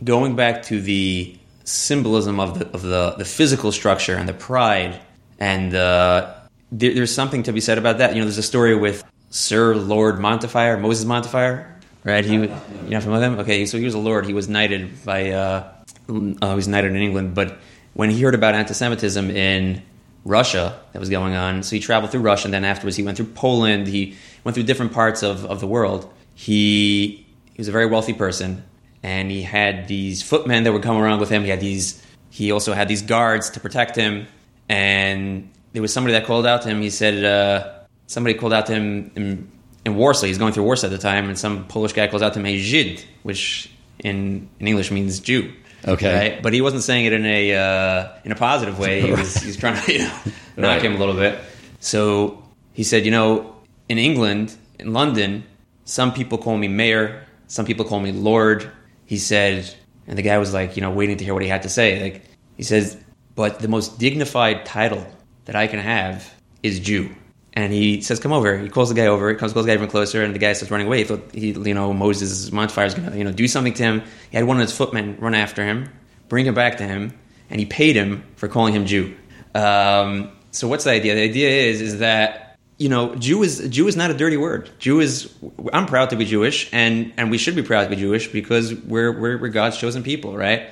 going 0.04 0.36
back 0.36 0.64
to 0.64 0.82
the 0.82 1.38
symbolism 1.64 2.40
of 2.40 2.58
the 2.58 2.68
of 2.72 2.82
the, 2.82 3.12
the 3.20 3.26
physical 3.26 3.72
structure 3.72 4.16
and 4.16 4.28
the 4.28 4.34
pride 4.34 5.00
and 5.40 5.76
uh, 5.76 6.34
there, 6.72 6.94
there's 6.94 7.14
something 7.14 7.44
to 7.44 7.54
be 7.54 7.62
said 7.62 7.78
about 7.78 8.00
that. 8.00 8.14
You 8.14 8.20
know, 8.20 8.26
there's 8.26 8.38
a 8.40 8.44
story 8.44 8.76
with 8.76 9.04
Sir 9.30 9.76
Lord 9.76 10.20
Montefiore, 10.20 10.78
Moses 10.78 11.06
Montefiore, 11.06 11.68
right? 12.04 12.26
He, 12.26 12.34
you 12.34 12.50
know, 12.90 13.02
familiar 13.02 13.30
with 13.30 13.40
him? 13.40 13.40
Okay, 13.40 13.66
so 13.66 13.78
he 13.78 13.86
was 13.86 13.94
a 13.94 14.00
lord. 14.00 14.26
He 14.26 14.34
was 14.34 14.48
knighted 14.50 15.04
by, 15.06 15.32
uh, 15.32 15.72
uh, 16.10 16.50
he 16.50 16.56
was 16.56 16.68
knighted 16.68 16.92
in 16.92 17.02
England, 17.02 17.36
but 17.36 17.60
when 17.94 18.10
he 18.10 18.22
heard 18.22 18.36
about 18.36 18.56
anti-Semitism 18.56 19.30
in 19.30 19.82
Russia 20.26 20.80
that 20.94 21.00
was 21.00 21.10
going 21.10 21.36
on, 21.36 21.64
so 21.64 21.76
he 21.76 21.80
traveled 21.80 22.12
through 22.12 22.22
Russia, 22.22 22.48
and 22.48 22.54
then 22.54 22.66
afterwards 22.66 22.96
he 22.96 23.04
went 23.04 23.18
through 23.18 23.28
Poland. 23.28 23.88
He 23.88 24.16
went 24.44 24.56
through 24.56 24.64
different 24.64 24.94
parts 24.94 25.22
of, 25.24 25.46
of 25.46 25.60
the 25.60 25.68
world. 25.68 26.12
He 26.36 27.26
he 27.54 27.58
was 27.58 27.68
a 27.68 27.72
very 27.72 27.86
wealthy 27.86 28.14
person, 28.14 28.64
and 29.04 29.30
he 29.30 29.44
had 29.44 29.88
these 29.88 30.24
footmen 30.24 30.64
that 30.64 30.74
would 30.74 30.82
come 30.82 30.98
around 30.98 31.20
with 31.20 31.30
him. 31.30 31.44
He 31.44 31.50
had 31.50 31.60
these. 31.60 32.02
He 32.30 32.52
also 32.52 32.74
had 32.74 32.88
these 32.88 33.04
guards 33.04 33.52
to 33.52 33.60
protect 33.60 33.96
him, 33.96 34.28
and 34.68 35.52
there 35.74 35.82
was 35.82 35.94
somebody 35.94 36.14
that 36.14 36.26
called 36.26 36.48
out 36.48 36.64
to 36.64 36.70
him. 36.70 36.82
He 36.82 36.90
said 36.90 37.24
uh, 37.24 37.72
somebody 38.08 38.34
called 38.34 38.54
out 38.54 38.66
to 38.68 38.74
him 38.74 39.12
in, 39.16 39.52
in 39.86 39.96
Warsaw. 39.96 40.26
He's 40.26 40.40
going 40.40 40.54
through 40.54 40.64
Warsaw 40.64 40.88
at 40.88 40.92
the 40.92 40.98
time, 40.98 41.28
and 41.28 41.38
some 41.38 41.68
Polish 41.68 41.94
guy 41.94 42.08
calls 42.08 42.24
out 42.24 42.34
to 42.34 42.40
him, 42.40 42.46
"Hey, 42.46 42.60
Żyd," 42.60 43.04
which 43.22 43.70
in 44.00 44.50
in 44.60 44.68
English 44.68 44.90
means 44.90 45.20
Jew. 45.20 45.52
Okay. 45.88 46.13
right? 46.34 46.41
but 46.43 46.54
he 46.54 46.62
wasn't 46.62 46.84
saying 46.84 47.06
it 47.06 47.13
in 47.13 47.26
a 47.26 47.56
uh, 47.56 48.08
in 48.24 48.32
a 48.32 48.36
positive 48.36 48.80
way. 48.80 49.02
He 49.02 49.12
was 49.12 49.36
he 49.36 49.48
was 49.48 49.58
trying 49.58 49.82
to 49.82 49.91
you 49.93 50.00
know, 50.00 50.12
knock 50.58 50.78
Right. 50.78 50.82
him 50.84 50.96
a 50.96 50.98
little 50.98 51.15
bit. 51.15 51.39
So 51.80 52.43
he 52.74 52.84
said, 52.84 53.06
you 53.06 53.12
know, 53.12 53.56
in 53.89 53.98
England, 53.98 54.56
in 54.80 54.93
London, 54.93 55.43
some 55.86 56.13
people 56.13 56.38
call 56.38 56.58
me 56.58 56.67
mayor, 56.67 57.24
some 57.48 57.65
people 57.65 57.86
call 57.86 58.00
me 58.00 58.12
lord. 58.12 58.69
He 59.06 59.17
said, 59.17 59.69
and 60.08 60.17
the 60.17 60.22
guy 60.22 60.38
was 60.38 60.54
like, 60.54 60.76
you 60.78 60.82
know, 60.82 60.91
waiting 60.91 61.17
to 61.17 61.24
hear 61.24 61.34
what 61.34 61.43
he 61.43 61.50
had 61.50 61.63
to 61.63 61.69
say. 61.69 62.02
Like 62.02 62.22
he 62.56 62.63
says, 62.63 62.98
but 63.36 63.60
the 63.60 63.67
most 63.67 64.00
dignified 64.00 64.65
title 64.65 65.06
that 65.46 65.56
I 65.56 65.67
can 65.67 65.80
have 65.80 66.34
is 66.63 66.80
Jew. 66.80 67.10
And 67.56 67.72
he 67.72 68.02
says, 68.02 68.20
"Come 68.20 68.32
over." 68.32 68.58
He 68.58 68.68
calls 68.68 68.89
the 68.89 68.96
guy 68.96 69.06
over. 69.06 69.30
He 69.30 69.36
comes, 69.36 69.54
calls 69.54 69.66
the 69.66 69.72
guy 69.72 69.76
even 69.76 69.89
closer, 69.89 70.24
and 70.24 70.34
the 70.34 70.39
guy 70.39 70.54
starts 70.54 70.72
running 70.72 70.88
away. 70.88 71.00
He 71.00 71.04
thought 71.04 71.32
he, 71.34 71.52
you 71.52 71.74
know, 71.74 71.94
Moses 71.94 72.52
Montefiore 72.52 72.86
is 72.86 72.96
going 72.96 73.12
to, 73.12 73.18
you 73.18 73.24
know, 73.24 73.32
do 73.32 73.48
something 73.48 73.74
to 73.76 73.84
him. 73.84 74.04
He 74.32 74.38
had 74.38 74.46
one 74.48 74.58
of 74.58 74.62
his 74.62 74.76
footmen 74.76 75.18
run 75.20 75.36
after 75.36 75.63
him, 75.63 75.89
bring 76.30 76.48
him 76.48 76.56
back 76.56 76.78
to 76.78 76.84
him, 76.84 77.13
and 77.50 77.60
he 77.60 77.66
paid 77.68 77.96
him 77.96 78.24
for 78.38 78.48
calling 78.48 78.74
him 78.74 78.86
Jew. 78.86 79.16
Um, 79.54 80.32
so 80.52 80.68
what's 80.68 80.84
the 80.84 80.92
idea? 80.92 81.13
The 81.13 81.24
idea 81.24 81.50
is 81.50 81.82
is 81.82 82.00
that 82.00 82.44
you 82.78 82.89
know, 82.89 83.16
Jew 83.16 83.44
is 83.44 83.66
Jew 83.70 83.88
is 83.88 83.96
not 83.96 84.12
a 84.12 84.13
dirty 84.13 84.38
word. 84.38 84.70
Jew 84.80 85.00
is. 85.00 85.34
I'm 85.72 85.86
proud 85.86 86.10
to 86.10 86.16
be 86.16 86.26
Jewish, 86.26 86.70
and 86.74 87.13
and 87.18 87.32
we 87.32 87.38
should 87.38 87.56
be 87.56 87.63
proud 87.63 87.84
to 87.84 87.89
be 87.89 87.96
Jewish 87.96 88.28
because 88.28 88.74
we're 88.74 89.12
we're, 89.12 89.38
we're 89.38 89.50
God's 89.50 89.78
chosen 89.78 90.04
people, 90.04 90.36
right? 90.36 90.70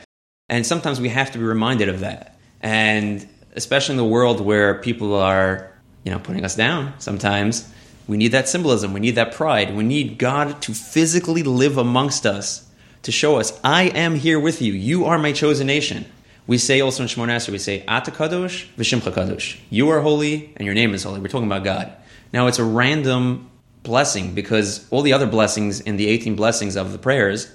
And 0.49 0.65
sometimes 0.65 0.99
we 0.99 1.09
have 1.09 1.31
to 1.31 1.37
be 1.37 1.43
reminded 1.43 1.89
of 1.89 2.01
that, 2.01 2.39
and 2.59 3.25
especially 3.55 3.93
in 3.93 3.97
the 3.97 4.05
world 4.05 4.41
where 4.41 4.75
people 4.81 5.15
are, 5.15 5.70
you 6.03 6.11
know, 6.11 6.19
putting 6.19 6.45
us 6.45 6.55
down. 6.55 6.93
Sometimes 6.99 7.71
we 8.07 8.17
need 8.17 8.29
that 8.29 8.49
symbolism. 8.49 8.93
We 8.93 8.99
need 8.99 9.15
that 9.15 9.33
pride. 9.33 9.75
We 9.75 9.83
need 9.83 10.17
God 10.17 10.61
to 10.63 10.73
physically 10.73 11.43
live 11.43 11.77
amongst 11.77 12.25
us 12.25 12.67
to 13.03 13.11
show 13.11 13.37
us, 13.37 13.59
I 13.63 13.83
am 13.83 14.15
here 14.15 14.39
with 14.39 14.61
you. 14.61 14.73
You 14.73 15.05
are 15.05 15.17
my 15.17 15.31
chosen 15.31 15.67
nation. 15.67 16.05
We 16.47 16.57
say 16.57 16.81
also 16.81 17.03
in 17.03 17.09
Shemona 17.09 17.35
Esrei, 17.35 17.49
we 17.49 17.57
say, 17.57 17.83
Ata 17.87 18.11
Kadosh 18.11 18.67
Kadosh. 18.77 19.59
You 19.69 19.89
are 19.89 20.01
holy 20.01 20.53
and 20.55 20.65
your 20.65 20.75
name 20.75 20.93
is 20.93 21.03
holy. 21.03 21.19
We're 21.19 21.27
talking 21.27 21.47
about 21.47 21.63
God. 21.63 21.93
Now 22.33 22.47
it's 22.47 22.59
a 22.59 22.63
random 22.63 23.49
blessing 23.83 24.35
because 24.35 24.87
all 24.91 25.01
the 25.01 25.13
other 25.13 25.25
blessings 25.25 25.81
in 25.81 25.97
the 25.97 26.07
18 26.07 26.35
blessings 26.35 26.75
of 26.75 26.91
the 26.91 26.99
prayers, 26.99 27.51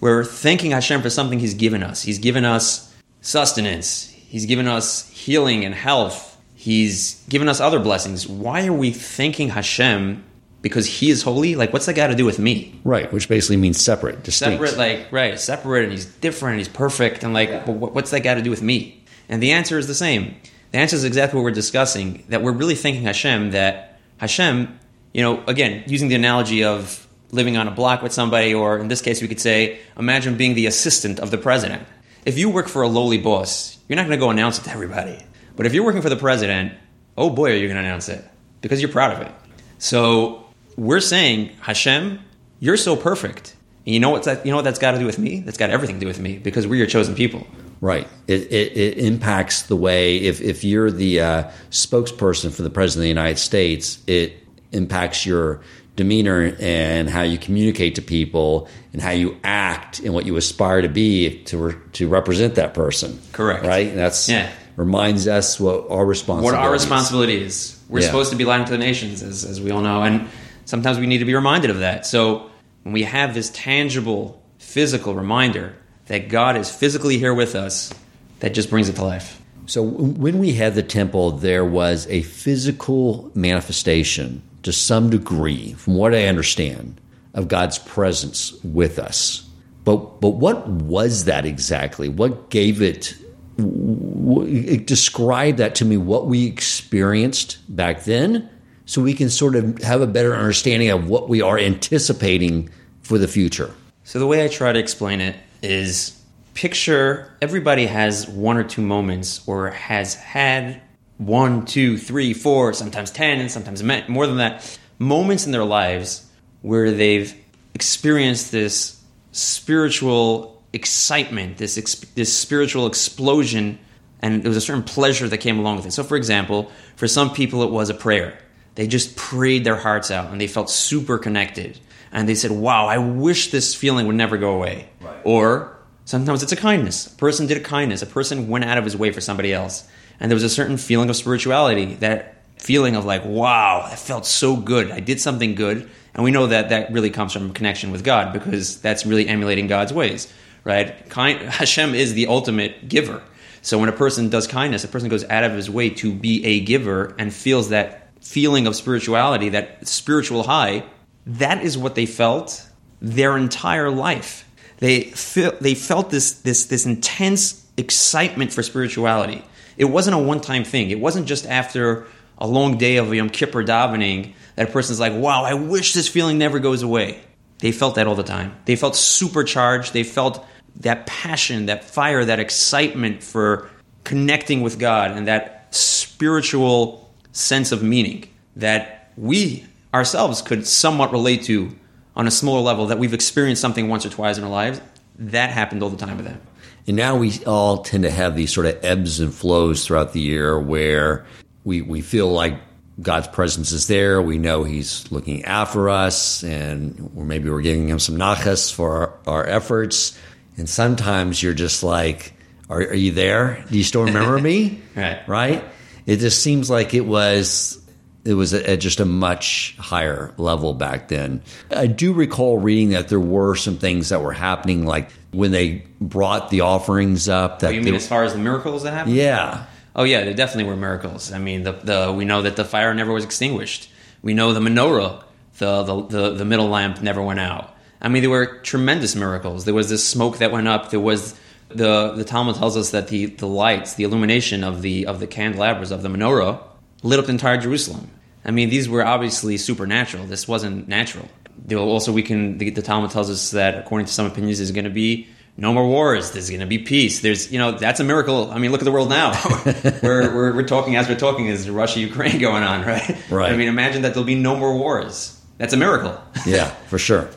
we're 0.00 0.24
thanking 0.24 0.72
Hashem 0.72 1.02
for 1.02 1.10
something 1.10 1.38
He's 1.38 1.54
given 1.54 1.82
us. 1.82 2.02
He's 2.02 2.18
given 2.18 2.44
us 2.44 2.94
sustenance. 3.20 4.08
He's 4.10 4.46
given 4.46 4.66
us 4.66 5.08
healing 5.10 5.64
and 5.64 5.74
health. 5.74 6.29
He's 6.60 7.24
given 7.30 7.48
us 7.48 7.58
other 7.58 7.78
blessings. 7.78 8.28
Why 8.28 8.66
are 8.66 8.72
we 8.74 8.90
thanking 8.90 9.48
Hashem 9.48 10.22
because 10.60 10.84
He 10.86 11.08
is 11.08 11.22
holy? 11.22 11.54
Like, 11.56 11.72
what's 11.72 11.86
that 11.86 11.94
got 11.94 12.08
to 12.08 12.14
do 12.14 12.26
with 12.26 12.38
me? 12.38 12.78
Right, 12.84 13.10
which 13.10 13.30
basically 13.30 13.56
means 13.56 13.80
separate, 13.80 14.22
distinct. 14.22 14.62
separate 14.62 14.76
like 14.76 15.10
right 15.10 15.40
separate 15.40 15.84
and 15.84 15.92
he's 15.92 16.04
different 16.04 16.52
and 16.52 16.60
he's 16.60 16.68
perfect 16.68 17.24
and 17.24 17.32
like 17.32 17.64
but 17.64 17.76
what- 17.76 17.94
what's 17.94 18.10
that 18.10 18.20
got 18.20 18.34
to 18.34 18.42
do 18.42 18.50
with 18.50 18.60
me 18.60 19.02
and 19.30 19.42
the 19.42 19.52
answer 19.52 19.78
is 19.78 19.86
the 19.86 19.94
same 19.94 20.34
the 20.72 20.76
answer 20.78 20.96
is 20.96 21.04
exactly 21.04 21.38
what 21.38 21.44
we're 21.44 21.50
discussing 21.50 22.24
that 22.28 22.42
we're 22.42 22.52
really 22.52 22.74
thanking 22.74 23.04
hashem 23.04 23.52
that 23.52 23.98
hashem 24.18 24.78
you 25.14 25.22
know 25.22 25.42
again 25.46 25.82
using 25.86 26.08
the 26.08 26.14
analogy 26.14 26.62
of 26.62 27.06
living 27.32 27.56
on 27.56 27.66
a 27.68 27.70
block 27.70 28.02
with 28.02 28.12
somebody 28.12 28.52
or 28.52 28.78
in 28.78 28.88
this 28.88 29.00
case 29.00 29.22
we 29.22 29.28
could 29.28 29.40
say 29.40 29.78
imagine 29.98 30.36
being 30.36 30.54
the 30.54 30.66
assistant 30.66 31.18
of 31.20 31.30
the 31.30 31.38
president 31.38 31.82
if 32.26 32.36
you 32.36 32.50
work 32.50 32.68
for 32.68 32.82
a 32.82 32.88
lowly 32.88 33.18
boss 33.18 33.78
you're 33.88 33.96
not 33.96 34.02
going 34.06 34.18
to 34.18 34.22
go 34.24 34.28
announce 34.30 34.58
it 34.58 34.64
to 34.64 34.70
everybody 34.70 35.18
but 35.56 35.66
if 35.66 35.74
you're 35.74 35.84
working 35.84 36.02
for 36.02 36.10
the 36.10 36.16
president 36.16 36.72
oh 37.16 37.30
boy 37.30 37.52
are 37.52 37.56
you 37.56 37.66
going 37.66 37.76
to 37.76 37.82
announce 37.82 38.08
it 38.08 38.24
because 38.60 38.80
you're 38.80 38.90
proud 38.90 39.12
of 39.12 39.26
it 39.26 39.32
so 39.78 40.46
we're 40.76 41.00
saying, 41.00 41.50
Hashem, 41.60 42.20
you're 42.58 42.76
so 42.76 42.96
perfect. 42.96 43.54
And 43.86 43.94
you 43.94 44.00
know 44.00 44.10
what 44.10 44.24
that 44.24 44.44
you 44.44 44.50
know 44.50 44.56
what 44.56 44.64
that's 44.64 44.78
got 44.78 44.92
to 44.92 44.98
do 44.98 45.06
with 45.06 45.18
me? 45.18 45.40
That's 45.40 45.58
got 45.58 45.70
everything 45.70 45.96
to 45.96 46.00
do 46.00 46.06
with 46.06 46.20
me 46.20 46.38
because 46.38 46.66
we're 46.66 46.76
your 46.76 46.86
chosen 46.86 47.14
people. 47.14 47.46
Right. 47.80 48.06
It, 48.26 48.42
it, 48.52 48.76
it, 48.76 48.98
impacts 48.98 49.62
the 49.62 49.76
way, 49.76 50.18
if, 50.18 50.42
if 50.42 50.64
you're 50.64 50.90
the 50.90 51.20
uh, 51.20 51.50
spokesperson 51.70 52.52
for 52.52 52.60
the 52.60 52.68
President 52.68 53.00
of 53.00 53.04
the 53.04 53.08
United 53.08 53.38
States, 53.38 54.02
it 54.06 54.34
impacts 54.70 55.24
your 55.24 55.62
demeanor 55.96 56.54
and 56.60 57.08
how 57.08 57.22
you 57.22 57.38
communicate 57.38 57.94
to 57.94 58.02
people 58.02 58.68
and 58.92 59.00
how 59.00 59.12
you 59.12 59.34
act 59.44 59.98
and 60.00 60.12
what 60.12 60.26
you 60.26 60.36
aspire 60.36 60.82
to 60.82 60.90
be 60.90 61.42
to, 61.44 61.56
re, 61.56 61.74
to 61.92 62.06
represent 62.06 62.56
that 62.56 62.74
person. 62.74 63.18
Correct. 63.32 63.64
Right? 63.64 63.88
And 63.88 63.98
that's 63.98 64.28
yeah. 64.28 64.52
Reminds 64.80 65.28
us 65.28 65.60
what 65.60 65.86
our 65.90 66.06
responsibility 66.06 66.56
What 66.56 66.64
our 66.64 66.72
responsibility 66.72 67.42
is. 67.42 67.76
We're 67.88 68.00
Yeah. 68.00 68.06
supposed 68.06 68.30
to 68.30 68.36
be 68.36 68.44
lighting 68.44 68.66
to 68.66 68.72
the 68.72 68.78
nations, 68.78 69.22
as, 69.22 69.44
as 69.44 69.60
we 69.60 69.70
all 69.70 69.82
know. 69.82 70.02
And 70.02 70.28
sometimes 70.64 70.98
we 70.98 71.06
need 71.06 71.18
to 71.18 71.24
be 71.24 71.34
reminded 71.34 71.70
of 71.70 71.80
that. 71.80 72.06
So 72.06 72.46
when 72.82 72.92
we 72.94 73.02
have 73.02 73.34
this 73.34 73.50
tangible, 73.52 74.40
physical 74.58 75.14
reminder 75.14 75.74
that 76.06 76.28
God 76.28 76.56
is 76.56 76.70
physically 76.70 77.18
here 77.18 77.34
with 77.34 77.54
us, 77.54 77.92
that 78.40 78.54
just 78.54 78.70
brings 78.70 78.88
it 78.88 78.96
to 78.96 79.04
life. 79.04 79.40
So 79.66 79.82
when 79.82 80.38
we 80.38 80.54
had 80.54 80.74
the 80.74 80.82
temple, 80.82 81.32
there 81.32 81.64
was 81.64 82.06
a 82.08 82.22
physical 82.22 83.30
manifestation 83.34 84.42
to 84.62 84.72
some 84.72 85.10
degree, 85.10 85.74
from 85.74 85.94
what 85.94 86.14
I 86.14 86.24
understand, 86.26 87.00
of 87.34 87.48
God's 87.48 87.78
presence 87.78 88.52
with 88.64 88.98
us. 88.98 89.44
But 89.84 90.20
but 90.20 90.30
what 90.30 90.66
was 90.68 91.24
that 91.24 91.44
exactly? 91.46 92.08
What 92.08 92.50
gave 92.50 92.82
it? 92.82 93.14
W- 93.60 94.78
Describe 94.78 95.56
that 95.56 95.74
to 95.76 95.84
me. 95.84 95.96
What 95.96 96.26
we 96.26 96.46
experienced 96.46 97.58
back 97.68 98.04
then, 98.04 98.48
so 98.86 99.02
we 99.02 99.14
can 99.14 99.30
sort 99.30 99.56
of 99.56 99.78
have 99.82 100.00
a 100.00 100.06
better 100.06 100.34
understanding 100.34 100.90
of 100.90 101.08
what 101.08 101.28
we 101.28 101.42
are 101.42 101.58
anticipating 101.58 102.70
for 103.02 103.18
the 103.18 103.28
future. 103.28 103.72
So 104.04 104.18
the 104.18 104.26
way 104.26 104.44
I 104.44 104.48
try 104.48 104.72
to 104.72 104.78
explain 104.78 105.20
it 105.20 105.36
is 105.62 106.20
picture 106.54 107.32
everybody 107.40 107.86
has 107.86 108.28
one 108.28 108.56
or 108.56 108.64
two 108.64 108.82
moments 108.82 109.46
or 109.46 109.70
has 109.70 110.14
had 110.14 110.80
one, 111.18 111.66
two, 111.66 111.98
three, 111.98 112.32
four, 112.32 112.72
sometimes 112.72 113.10
10, 113.10 113.40
and 113.40 113.50
sometimes 113.50 113.82
more 114.08 114.26
than 114.26 114.38
that, 114.38 114.78
moments 114.98 115.46
in 115.46 115.52
their 115.52 115.64
lives 115.64 116.26
where 116.62 116.90
they've 116.90 117.34
experienced 117.74 118.50
this 118.52 119.00
spiritual 119.32 120.59
excitement, 120.72 121.58
this, 121.58 121.74
this 122.14 122.36
spiritual 122.36 122.86
explosion, 122.86 123.78
and 124.20 124.42
there 124.42 124.50
was 124.50 124.56
a 124.56 124.60
certain 124.60 124.82
pleasure 124.82 125.28
that 125.28 125.38
came 125.38 125.58
along 125.58 125.76
with 125.76 125.86
it. 125.86 125.92
So, 125.92 126.04
for 126.04 126.16
example, 126.16 126.70
for 126.96 127.08
some 127.08 127.32
people, 127.32 127.62
it 127.62 127.70
was 127.70 127.90
a 127.90 127.94
prayer. 127.94 128.38
They 128.74 128.86
just 128.86 129.16
prayed 129.16 129.64
their 129.64 129.76
hearts 129.76 130.10
out 130.10 130.30
and 130.30 130.40
they 130.40 130.46
felt 130.46 130.70
super 130.70 131.18
connected. 131.18 131.78
And 132.12 132.28
they 132.28 132.34
said, 132.34 132.50
Wow, 132.50 132.86
I 132.86 132.98
wish 132.98 133.50
this 133.50 133.74
feeling 133.74 134.06
would 134.06 134.16
never 134.16 134.36
go 134.36 134.54
away. 134.54 134.88
Or 135.24 135.76
sometimes 136.04 136.42
it's 136.42 136.52
a 136.52 136.56
kindness. 136.56 137.06
A 137.06 137.16
person 137.16 137.46
did 137.46 137.56
a 137.56 137.60
kindness, 137.60 138.02
a 138.02 138.06
person 138.06 138.48
went 138.48 138.64
out 138.64 138.78
of 138.78 138.84
his 138.84 138.96
way 138.96 139.10
for 139.12 139.20
somebody 139.20 139.52
else. 139.52 139.88
And 140.18 140.30
there 140.30 140.36
was 140.36 140.44
a 140.44 140.50
certain 140.50 140.76
feeling 140.76 141.08
of 141.08 141.16
spirituality, 141.16 141.94
that 141.96 142.42
feeling 142.58 142.96
of 142.96 143.04
like, 143.04 143.24
Wow, 143.24 143.86
that 143.88 143.98
felt 143.98 144.26
so 144.26 144.56
good. 144.56 144.90
I 144.90 145.00
did 145.00 145.20
something 145.20 145.54
good. 145.54 145.88
And 146.14 146.24
we 146.24 146.30
know 146.32 146.48
that 146.48 146.70
that 146.70 146.92
really 146.92 147.10
comes 147.10 147.32
from 147.32 147.52
connection 147.52 147.92
with 147.92 148.02
God 148.02 148.32
because 148.32 148.80
that's 148.80 149.06
really 149.06 149.28
emulating 149.28 149.68
God's 149.68 149.92
ways, 149.92 150.32
right? 150.64 151.08
Kind, 151.08 151.40
Hashem 151.40 151.94
is 151.94 152.14
the 152.14 152.26
ultimate 152.26 152.88
giver. 152.88 153.22
So 153.62 153.78
when 153.78 153.88
a 153.88 153.92
person 153.92 154.30
does 154.30 154.46
kindness, 154.46 154.84
a 154.84 154.88
person 154.88 155.08
goes 155.08 155.24
out 155.24 155.44
of 155.44 155.52
his 155.52 155.68
way 155.68 155.90
to 155.90 156.12
be 156.12 156.44
a 156.44 156.60
giver 156.60 157.14
and 157.18 157.32
feels 157.32 157.68
that 157.70 158.08
feeling 158.20 158.66
of 158.66 158.76
spirituality, 158.76 159.50
that 159.50 159.86
spiritual 159.86 160.44
high, 160.44 160.84
that 161.26 161.62
is 161.62 161.76
what 161.76 161.94
they 161.94 162.06
felt 162.06 162.66
their 163.00 163.36
entire 163.36 163.90
life. 163.90 164.46
They 164.78 165.02
feel, 165.02 165.52
they 165.60 165.74
felt 165.74 166.10
this 166.10 166.32
this 166.32 166.66
this 166.66 166.86
intense 166.86 167.66
excitement 167.76 168.52
for 168.52 168.62
spirituality. 168.62 169.44
It 169.76 169.84
wasn't 169.84 170.16
a 170.16 170.18
one 170.18 170.40
time 170.40 170.64
thing. 170.64 170.90
It 170.90 171.00
wasn't 171.00 171.26
just 171.26 171.46
after 171.46 172.06
a 172.38 172.46
long 172.46 172.78
day 172.78 172.96
of 172.96 173.12
Yom 173.12 173.28
Kippur 173.28 173.62
davening 173.62 174.32
that 174.56 174.70
a 174.70 174.72
person's 174.72 174.98
like, 174.98 175.12
"Wow, 175.12 175.44
I 175.44 175.54
wish 175.54 175.92
this 175.92 176.08
feeling 176.08 176.38
never 176.38 176.58
goes 176.58 176.82
away." 176.82 177.20
They 177.60 177.72
felt 177.72 177.94
that 177.96 178.06
all 178.06 178.14
the 178.14 178.22
time. 178.22 178.56
They 178.64 178.76
felt 178.76 178.96
supercharged. 178.96 179.92
They 179.92 180.02
felt 180.02 180.44
that 180.76 181.06
passion, 181.06 181.66
that 181.66 181.84
fire, 181.84 182.24
that 182.24 182.40
excitement 182.40 183.22
for 183.22 183.68
connecting 184.04 184.62
with 184.62 184.78
God 184.78 185.10
and 185.10 185.26
that 185.28 185.74
spiritual 185.74 187.12
sense 187.32 187.72
of 187.72 187.82
meaning 187.82 188.28
that 188.56 189.12
we 189.16 189.64
ourselves 189.92 190.42
could 190.42 190.66
somewhat 190.66 191.12
relate 191.12 191.42
to 191.44 191.76
on 192.16 192.26
a 192.26 192.30
smaller 192.30 192.60
level 192.60 192.86
that 192.86 192.98
we've 192.98 193.14
experienced 193.14 193.62
something 193.62 193.88
once 193.88 194.04
or 194.04 194.10
twice 194.10 194.38
in 194.38 194.44
our 194.44 194.50
lives. 194.50 194.80
That 195.18 195.50
happened 195.50 195.82
all 195.82 195.90
the 195.90 195.96
time 195.96 196.16
with 196.16 196.26
them. 196.26 196.40
And 196.86 196.96
now 196.96 197.16
we 197.16 197.44
all 197.44 197.82
tend 197.82 198.04
to 198.04 198.10
have 198.10 198.36
these 198.36 198.52
sort 198.52 198.66
of 198.66 198.82
ebbs 198.84 199.20
and 199.20 199.32
flows 199.32 199.86
throughout 199.86 200.12
the 200.12 200.20
year 200.20 200.58
where 200.58 201.26
we, 201.64 201.82
we 201.82 202.00
feel 202.00 202.32
like 202.32 202.58
God's 203.00 203.28
presence 203.28 203.72
is 203.72 203.86
there. 203.86 204.20
We 204.20 204.38
know 204.38 204.64
He's 204.64 205.10
looking 205.10 205.44
after 205.44 205.88
us, 205.88 206.42
and 206.42 207.10
or 207.16 207.24
maybe 207.24 207.48
we're 207.50 207.62
giving 207.62 207.88
Him 207.88 207.98
some 207.98 208.16
nachas 208.16 208.72
for 208.72 208.90
our, 209.26 209.34
our 209.38 209.46
efforts. 209.46 210.18
And 210.56 210.68
sometimes 210.68 211.42
you're 211.42 211.54
just 211.54 211.82
like, 211.82 212.34
are, 212.68 212.78
are 212.80 212.94
you 212.94 213.12
there? 213.12 213.64
Do 213.70 213.78
you 213.78 213.84
still 213.84 214.04
remember 214.04 214.38
me? 214.38 214.80
Right. 214.96 215.26
Right? 215.28 215.64
It 216.06 216.16
just 216.18 216.42
seems 216.42 216.68
like 216.68 216.92
it 216.94 217.06
was 217.06 217.76
it 218.22 218.34
was 218.34 218.52
at 218.52 218.80
just 218.80 219.00
a 219.00 219.06
much 219.06 219.74
higher 219.78 220.34
level 220.36 220.74
back 220.74 221.08
then. 221.08 221.42
I 221.74 221.86
do 221.86 222.12
recall 222.12 222.58
reading 222.58 222.90
that 222.90 223.08
there 223.08 223.20
were 223.20 223.54
some 223.54 223.78
things 223.78 224.10
that 224.10 224.20
were 224.22 224.32
happening, 224.32 224.84
like 224.84 225.10
when 225.30 225.52
they 225.52 225.86
brought 226.02 226.50
the 226.50 226.60
offerings 226.62 227.30
up. 227.30 227.60
That 227.60 227.68
Oh, 227.68 227.70
you 227.70 227.80
they- 227.80 227.84
mean 227.86 227.94
as 227.94 228.06
far 228.06 228.24
as 228.24 228.34
the 228.34 228.38
miracles 228.40 228.82
that 228.82 228.92
happened? 228.92 229.14
yeah, 229.16 229.64
Oh 229.94 230.04
yeah, 230.04 230.24
there 230.24 230.34
definitely 230.34 230.70
were 230.70 230.76
miracles. 230.76 231.32
I 231.32 231.38
mean, 231.38 231.64
the, 231.64 231.72
the 231.72 232.14
we 232.16 232.24
know 232.24 232.42
that 232.42 232.56
the 232.56 232.64
fire 232.64 232.94
never 232.94 233.12
was 233.12 233.24
extinguished. 233.24 233.90
We 234.22 234.34
know 234.34 234.52
the 234.52 234.60
menorah, 234.60 235.22
the, 235.58 235.82
the 235.82 236.06
the 236.06 236.30
the 236.30 236.44
middle 236.44 236.68
lamp 236.68 237.02
never 237.02 237.22
went 237.22 237.40
out. 237.40 237.74
I 238.00 238.08
mean, 238.08 238.22
there 238.22 238.30
were 238.30 238.60
tremendous 238.60 239.14
miracles. 239.14 239.64
There 239.64 239.74
was 239.74 239.88
this 239.90 240.06
smoke 240.06 240.38
that 240.38 240.52
went 240.52 240.68
up. 240.68 240.90
There 240.90 241.00
was 241.00 241.34
the 241.68 242.12
the 242.12 242.24
Talmud 242.24 242.56
tells 242.56 242.76
us 242.76 242.90
that 242.90 243.08
the 243.08 243.26
the 243.26 243.46
lights, 243.46 243.94
the 243.94 244.04
illumination 244.04 244.64
of 244.64 244.82
the 244.82 245.06
of 245.06 245.20
the 245.20 245.26
candelabras 245.26 245.90
of 245.90 246.02
the 246.02 246.08
menorah 246.08 246.62
lit 247.02 247.18
up 247.18 247.28
entire 247.28 247.56
Jerusalem. 247.56 248.10
I 248.44 248.52
mean, 248.52 248.70
these 248.70 248.88
were 248.88 249.04
obviously 249.04 249.56
supernatural. 249.58 250.26
This 250.26 250.48
wasn't 250.48 250.88
natural. 250.88 251.28
Also, 251.72 252.10
we 252.10 252.22
can 252.22 252.58
the, 252.58 252.70
the 252.70 252.82
Talmud 252.82 253.10
tells 253.10 253.28
us 253.28 253.50
that 253.50 253.76
according 253.76 254.06
to 254.06 254.12
some 254.12 254.26
opinions, 254.26 254.60
is 254.60 254.72
going 254.72 254.84
to 254.84 254.90
be 254.90 255.28
no 255.56 255.72
more 255.72 255.86
wars. 255.86 256.30
There's 256.32 256.48
going 256.48 256.60
to 256.60 256.66
be 256.66 256.78
peace. 256.78 257.20
There's, 257.20 257.52
you 257.52 257.58
know, 257.58 257.72
that's 257.72 258.00
a 258.00 258.04
miracle. 258.04 258.50
I 258.50 258.58
mean, 258.58 258.72
look 258.72 258.80
at 258.80 258.84
the 258.84 258.92
world 258.92 259.10
now. 259.10 259.30
we're, 260.02 260.34
we're, 260.34 260.54
we're 260.54 260.66
talking 260.66 260.96
as 260.96 261.08
we're 261.08 261.18
talking 261.18 261.46
is 261.46 261.68
Russia 261.68 262.00
Ukraine 262.00 262.38
going 262.40 262.62
on, 262.62 262.84
right? 262.84 263.16
Right. 263.30 263.52
I 263.52 263.56
mean, 263.56 263.68
imagine 263.68 264.02
that 264.02 264.14
there'll 264.14 264.26
be 264.26 264.34
no 264.34 264.56
more 264.56 264.76
wars. 264.76 265.40
That's 265.58 265.74
a 265.74 265.76
miracle. 265.76 266.18
yeah, 266.46 266.68
for 266.86 266.98
sure. 266.98 267.28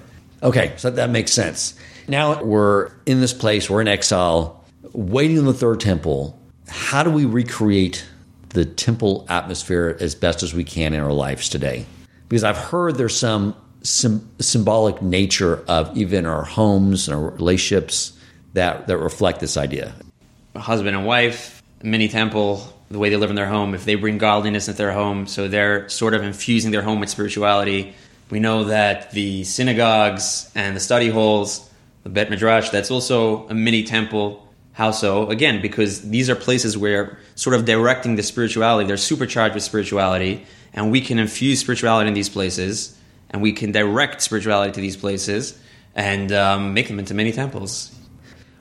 Okay, 0.42 0.74
so 0.78 0.90
that 0.92 1.10
makes 1.10 1.32
sense. 1.32 1.78
Now 2.08 2.44
we're 2.44 2.92
in 3.06 3.22
this 3.22 3.34
place, 3.34 3.70
we're 3.70 3.82
in 3.82 3.88
exile, 3.88 4.64
waiting 4.94 5.40
on 5.40 5.46
the 5.46 5.54
third 5.54 5.80
temple. 5.80 6.40
How 6.68 7.04
do 7.04 7.10
we 7.10 7.26
recreate 7.26 8.06
the 8.50 8.66
temple 8.66 9.26
atmosphere 9.30 9.98
as 10.00 10.16
best 10.16 10.44
as 10.44 10.54
we 10.54 10.64
can 10.64 10.94
in 10.94 11.02
our 11.02 11.14
lives 11.14 11.50
today? 11.50 11.86
Because 12.28 12.44
I've 12.44 12.58
heard 12.58 12.96
there's 12.96 13.16
some 13.18 13.56
sym- 13.84 14.28
symbolic 14.40 15.02
nature 15.02 15.64
of 15.68 15.96
even 15.96 16.26
our 16.26 16.44
homes 16.44 17.08
and 17.08 17.16
our 17.16 17.30
relationships 17.32 18.14
that, 18.54 18.88
that 18.88 18.98
reflect 18.98 19.40
this 19.40 19.58
idea. 19.58 19.94
a 20.56 20.60
husband 20.60 20.96
and 20.96 21.06
wife, 21.06 21.62
mini 21.82 22.08
temple, 22.08 22.74
the 22.90 23.00
way 23.00 23.10
they 23.10 23.18
live 23.18 23.30
in 23.30 23.36
their 23.36 23.48
home, 23.48 23.74
if 23.74 23.86
they 23.86 23.96
bring 23.96 24.18
godliness 24.18 24.68
into 24.68 24.78
their 24.78 24.92
home, 24.92 25.28
so 25.28 25.48
they're 25.48 25.90
sort 25.90 26.14
of 26.14 26.24
infusing 26.24 26.72
their 26.72 26.84
home 26.84 27.00
with 27.00 27.10
spirituality. 27.10 27.94
We 28.30 28.40
know 28.40 28.66
that 28.66 29.12
the 29.12 29.44
synagogues 29.44 30.52
and 30.56 30.76
the 30.76 30.80
study 30.80 31.10
halls, 31.10 31.70
the 32.04 32.10
Bet 32.10 32.30
Midrash, 32.30 32.70
that's 32.70 32.92
also 32.92 33.48
a 33.50 33.54
mini 33.54 33.84
temple. 33.84 34.48
How 34.74 34.92
so? 34.92 35.30
Again, 35.30 35.62
because 35.62 36.10
these 36.10 36.30
are 36.30 36.36
places 36.36 36.78
where 36.78 37.20
sort 37.36 37.56
of 37.56 37.66
directing 37.66 38.16
the 38.16 38.24
spirituality, 38.24 38.88
they're 38.88 38.98
supercharged 38.98 39.56
with 39.56 39.64
spirituality, 39.64 40.46
and 40.74 40.92
we 40.92 41.02
can 41.02 41.20
infuse 41.20 41.60
spirituality 41.60 42.08
in 42.08 42.14
these 42.14 42.30
places, 42.30 42.98
and 43.34 43.42
we 43.42 43.52
can 43.52 43.72
direct 43.72 44.22
spirituality 44.22 44.72
to 44.72 44.80
these 44.80 44.96
places, 44.96 45.60
and 45.96 46.32
um, 46.32 46.74
make 46.74 46.88
them 46.88 47.00
into 47.00 47.14
many 47.14 47.32
temples. 47.32 47.94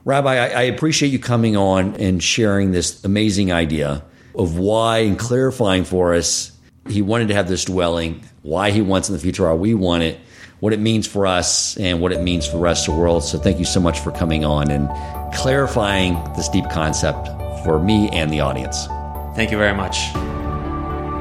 Rabbi, 0.04 0.32
I, 0.32 0.48
I 0.48 0.62
appreciate 0.62 1.10
you 1.10 1.18
coming 1.18 1.56
on 1.56 1.94
and 1.96 2.22
sharing 2.22 2.72
this 2.72 3.04
amazing 3.04 3.52
idea 3.52 4.02
of 4.34 4.58
why 4.58 4.98
and 4.98 5.18
clarifying 5.18 5.84
for 5.84 6.14
us 6.14 6.50
he 6.88 7.02
wanted 7.02 7.28
to 7.28 7.34
have 7.34 7.48
this 7.48 7.64
dwelling, 7.64 8.24
why 8.42 8.70
he 8.70 8.80
wants 8.82 9.08
in 9.08 9.14
the 9.14 9.20
future, 9.20 9.44
why 9.44 9.54
we 9.54 9.74
want 9.74 10.02
it, 10.02 10.18
what 10.58 10.72
it 10.72 10.80
means 10.80 11.06
for 11.06 11.26
us, 11.26 11.76
and 11.76 12.00
what 12.00 12.12
it 12.12 12.20
means 12.20 12.46
for 12.46 12.56
the 12.56 12.62
rest 12.62 12.88
of 12.88 12.94
the 12.94 13.00
world. 13.00 13.22
So 13.22 13.38
thank 13.38 13.58
you 13.58 13.64
so 13.64 13.80
much 13.80 14.00
for 14.00 14.10
coming 14.10 14.44
on 14.44 14.70
and 14.70 14.88
clarifying 15.34 16.14
this 16.34 16.48
deep 16.48 16.68
concept 16.70 17.28
for 17.64 17.78
me 17.78 18.08
and 18.10 18.32
the 18.32 18.40
audience. 18.40 18.86
Thank 19.36 19.50
you 19.52 19.58
very 19.58 19.74
much. 19.74 20.41